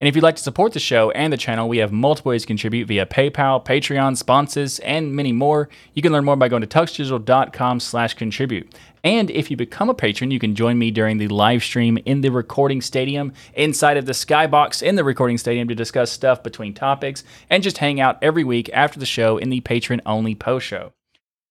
And 0.02 0.08
if 0.08 0.16
you'd 0.16 0.24
like 0.24 0.38
to 0.38 0.42
support 0.42 0.72
the 0.72 0.80
show 0.80 1.12
and 1.12 1.34
the 1.34 1.38
channel, 1.38 1.68
we 1.68 1.80
have 1.80 1.92
multiple 1.92 2.30
ways 2.30 2.44
to 2.44 2.48
contribute 2.48 2.88
via 2.88 3.06
PayPal, 3.06 3.66
Patreon, 3.66 4.16
sponsors, 4.16 4.80
and 4.80 5.14
many 5.14 5.34
more. 5.34 5.68
You 5.94 6.02
can 6.02 6.14
learn 6.14 6.24
more 6.24 6.38
by 6.38 6.48
going 6.48 6.62
to 6.62 6.68
tuxdigital.com 6.68 7.82
slash 7.82 8.14
contribute. 8.14 8.74
And 9.04 9.30
if 9.30 9.52
you 9.52 9.58
become 9.58 9.90
a 9.90 9.94
patron, 9.94 10.32
you 10.32 10.40
can 10.40 10.56
join 10.56 10.78
me 10.78 10.90
during 10.90 11.18
the 11.18 11.28
live 11.28 11.64
stream 11.64 11.98
in 12.06 12.22
the 12.22 12.30
recording 12.30 12.80
stadium, 12.80 13.34
inside 13.56 13.98
of 13.98 14.06
the 14.06 14.14
skybox 14.14 14.82
in 14.82 14.96
the 14.96 15.04
recording 15.04 15.38
stadium 15.38 15.68
to 15.68 15.76
discuss 15.76 16.12
stuff 16.12 16.44
between 16.44 16.74
topics, 16.74 17.26
and 17.50 17.62
just 17.62 17.80
hang 17.80 18.00
out 18.00 18.20
every 18.22 18.46
week 18.46 18.70
after 18.72 19.00
the 19.02 19.06
show 19.06 19.38
in 19.38 19.50
the 19.50 19.60
patron-only 19.60 20.34
post 20.34 20.66
show. 20.66 20.94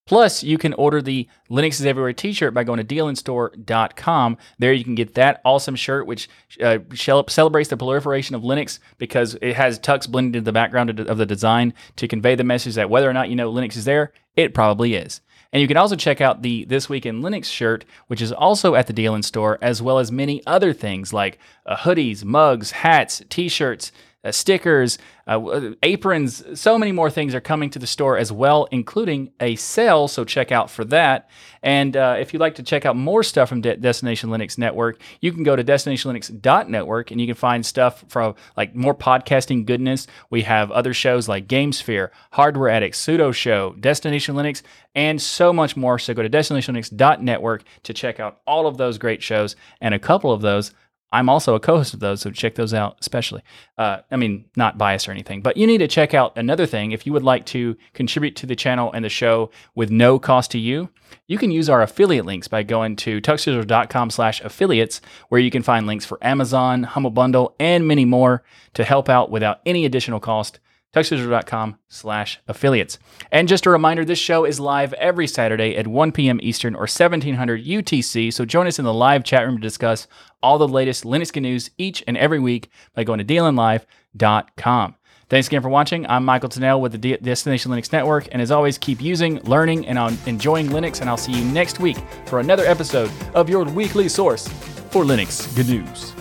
Plus, 0.08 0.42
you 0.42 0.56
can 0.56 0.72
order 0.72 1.02
the 1.02 1.28
Linux 1.50 1.72
is 1.72 1.84
Everywhere 1.84 2.14
t 2.14 2.32
shirt 2.32 2.54
by 2.54 2.64
going 2.64 2.78
to 2.78 2.94
dlnstore.com. 2.94 4.38
There 4.58 4.72
you 4.72 4.82
can 4.82 4.94
get 4.94 5.14
that 5.16 5.42
awesome 5.44 5.76
shirt, 5.76 6.06
which 6.06 6.30
uh, 6.62 6.78
celebrates 6.96 7.68
the 7.68 7.76
proliferation 7.76 8.34
of 8.34 8.40
Linux 8.40 8.78
because 8.96 9.36
it 9.42 9.54
has 9.56 9.78
Tux 9.78 10.08
blended 10.08 10.36
into 10.36 10.46
the 10.46 10.52
background 10.52 10.98
of 10.98 11.18
the 11.18 11.26
design 11.26 11.74
to 11.96 12.08
convey 12.08 12.34
the 12.34 12.42
message 12.42 12.74
that 12.76 12.88
whether 12.88 13.08
or 13.08 13.12
not 13.12 13.28
you 13.28 13.36
know 13.36 13.52
Linux 13.52 13.76
is 13.76 13.84
there, 13.84 14.14
it 14.34 14.54
probably 14.54 14.94
is. 14.94 15.20
And 15.52 15.60
you 15.60 15.68
can 15.68 15.76
also 15.76 15.96
check 15.96 16.22
out 16.22 16.40
the 16.40 16.64
This 16.64 16.88
Week 16.88 17.04
in 17.04 17.20
Linux 17.20 17.44
shirt, 17.44 17.84
which 18.06 18.22
is 18.22 18.32
also 18.32 18.74
at 18.74 18.86
the 18.86 18.94
DLN 18.94 19.24
Store, 19.24 19.58
as 19.60 19.82
well 19.82 19.98
as 19.98 20.10
many 20.10 20.42
other 20.46 20.72
things 20.72 21.12
like 21.12 21.38
uh, 21.66 21.76
hoodies, 21.76 22.24
mugs, 22.24 22.70
hats, 22.70 23.22
t 23.28 23.50
shirts, 23.50 23.92
uh, 24.28 24.32
stickers, 24.32 24.98
uh, 25.26 25.72
aprons, 25.82 26.42
so 26.58 26.78
many 26.78 26.92
more 26.92 27.10
things 27.10 27.34
are 27.34 27.40
coming 27.40 27.70
to 27.70 27.78
the 27.78 27.86
store 27.86 28.16
as 28.16 28.32
well, 28.32 28.66
including 28.70 29.30
a 29.40 29.56
sale. 29.56 30.08
So 30.08 30.24
check 30.24 30.52
out 30.52 30.70
for 30.70 30.84
that. 30.86 31.28
And 31.62 31.96
uh, 31.96 32.16
if 32.18 32.32
you'd 32.32 32.40
like 32.40 32.54
to 32.56 32.62
check 32.62 32.86
out 32.86 32.96
more 32.96 33.22
stuff 33.22 33.48
from 33.48 33.60
De- 33.60 33.76
Destination 33.76 34.30
Linux 34.30 34.58
Network, 34.58 35.00
you 35.20 35.32
can 35.32 35.42
go 35.42 35.56
to 35.56 35.64
destinationlinux.network 35.64 37.10
and 37.10 37.20
you 37.20 37.26
can 37.26 37.34
find 37.34 37.66
stuff 37.66 38.04
from 38.08 38.34
like 38.56 38.74
more 38.74 38.94
podcasting 38.94 39.66
goodness. 39.66 40.06
We 40.30 40.42
have 40.42 40.70
other 40.70 40.94
shows 40.94 41.28
like 41.28 41.46
GameSphere, 41.46 42.10
Hardware 42.32 42.68
Addict, 42.68 42.94
Sudo 42.94 43.34
Show, 43.34 43.74
Destination 43.80 44.34
Linux, 44.34 44.62
and 44.94 45.20
so 45.20 45.52
much 45.52 45.76
more. 45.76 45.98
So 45.98 46.14
go 46.14 46.22
to 46.22 46.30
destinationlinux.network 46.30 47.64
to 47.84 47.94
check 47.94 48.20
out 48.20 48.40
all 48.46 48.66
of 48.66 48.76
those 48.76 48.98
great 48.98 49.22
shows 49.22 49.56
and 49.80 49.94
a 49.94 49.98
couple 49.98 50.32
of 50.32 50.40
those 50.40 50.72
I'm 51.10 51.28
also 51.28 51.54
a 51.54 51.60
co-host 51.60 51.94
of 51.94 52.00
those, 52.00 52.20
so 52.20 52.30
check 52.30 52.54
those 52.54 52.74
out. 52.74 52.98
Especially, 53.00 53.42
uh, 53.78 53.98
I 54.10 54.16
mean, 54.16 54.44
not 54.56 54.76
biased 54.76 55.08
or 55.08 55.12
anything, 55.12 55.40
but 55.40 55.56
you 55.56 55.66
need 55.66 55.78
to 55.78 55.88
check 55.88 56.14
out 56.14 56.36
another 56.36 56.66
thing 56.66 56.92
if 56.92 57.06
you 57.06 57.12
would 57.12 57.22
like 57.22 57.46
to 57.46 57.76
contribute 57.94 58.36
to 58.36 58.46
the 58.46 58.56
channel 58.56 58.92
and 58.92 59.04
the 59.04 59.08
show 59.08 59.50
with 59.74 59.90
no 59.90 60.18
cost 60.18 60.50
to 60.52 60.58
you. 60.58 60.90
You 61.26 61.38
can 61.38 61.50
use 61.50 61.70
our 61.70 61.82
affiliate 61.82 62.26
links 62.26 62.48
by 62.48 62.62
going 62.62 62.96
to 62.96 63.20
tuxdigital.com/affiliates, 63.20 65.00
where 65.28 65.40
you 65.40 65.50
can 65.50 65.62
find 65.62 65.86
links 65.86 66.04
for 66.04 66.18
Amazon, 66.20 66.82
Humble 66.82 67.10
Bundle, 67.10 67.54
and 67.58 67.86
many 67.86 68.04
more 68.04 68.42
to 68.74 68.84
help 68.84 69.08
out 69.08 69.30
without 69.30 69.60
any 69.64 69.84
additional 69.86 70.20
cost 70.20 70.60
tuxdigital.com 70.94 71.78
slash 71.88 72.40
affiliates. 72.48 72.98
And 73.30 73.48
just 73.48 73.66
a 73.66 73.70
reminder, 73.70 74.04
this 74.04 74.18
show 74.18 74.44
is 74.44 74.58
live 74.58 74.92
every 74.94 75.26
Saturday 75.26 75.76
at 75.76 75.86
1 75.86 76.12
p.m. 76.12 76.40
Eastern 76.42 76.74
or 76.74 76.80
1700 76.80 77.64
UTC. 77.64 78.32
So 78.32 78.44
join 78.44 78.66
us 78.66 78.78
in 78.78 78.84
the 78.84 78.94
live 78.94 79.24
chat 79.24 79.46
room 79.46 79.56
to 79.56 79.62
discuss 79.62 80.06
all 80.42 80.58
the 80.58 80.68
latest 80.68 81.04
Linux 81.04 81.38
news 81.40 81.70
each 81.78 82.02
and 82.06 82.16
every 82.16 82.38
week 82.38 82.70
by 82.94 83.04
going 83.04 83.18
to 83.18 83.24
dlnlive.com. 83.24 84.94
Thanks 85.28 85.46
again 85.46 85.60
for 85.60 85.68
watching. 85.68 86.06
I'm 86.06 86.24
Michael 86.24 86.48
Tunnell 86.48 86.80
with 86.80 86.92
the 86.92 87.18
Destination 87.18 87.70
Linux 87.70 87.92
Network. 87.92 88.28
And 88.32 88.40
as 88.40 88.50
always, 88.50 88.78
keep 88.78 89.02
using, 89.02 89.40
learning, 89.42 89.86
and 89.86 89.98
enjoying 90.26 90.68
Linux. 90.68 91.02
And 91.02 91.10
I'll 91.10 91.18
see 91.18 91.32
you 91.32 91.44
next 91.44 91.80
week 91.80 91.98
for 92.26 92.40
another 92.40 92.64
episode 92.64 93.10
of 93.34 93.50
your 93.50 93.64
weekly 93.64 94.08
source 94.08 94.48
for 94.90 95.04
Linux 95.04 95.54
good 95.54 95.68
news. 95.68 96.14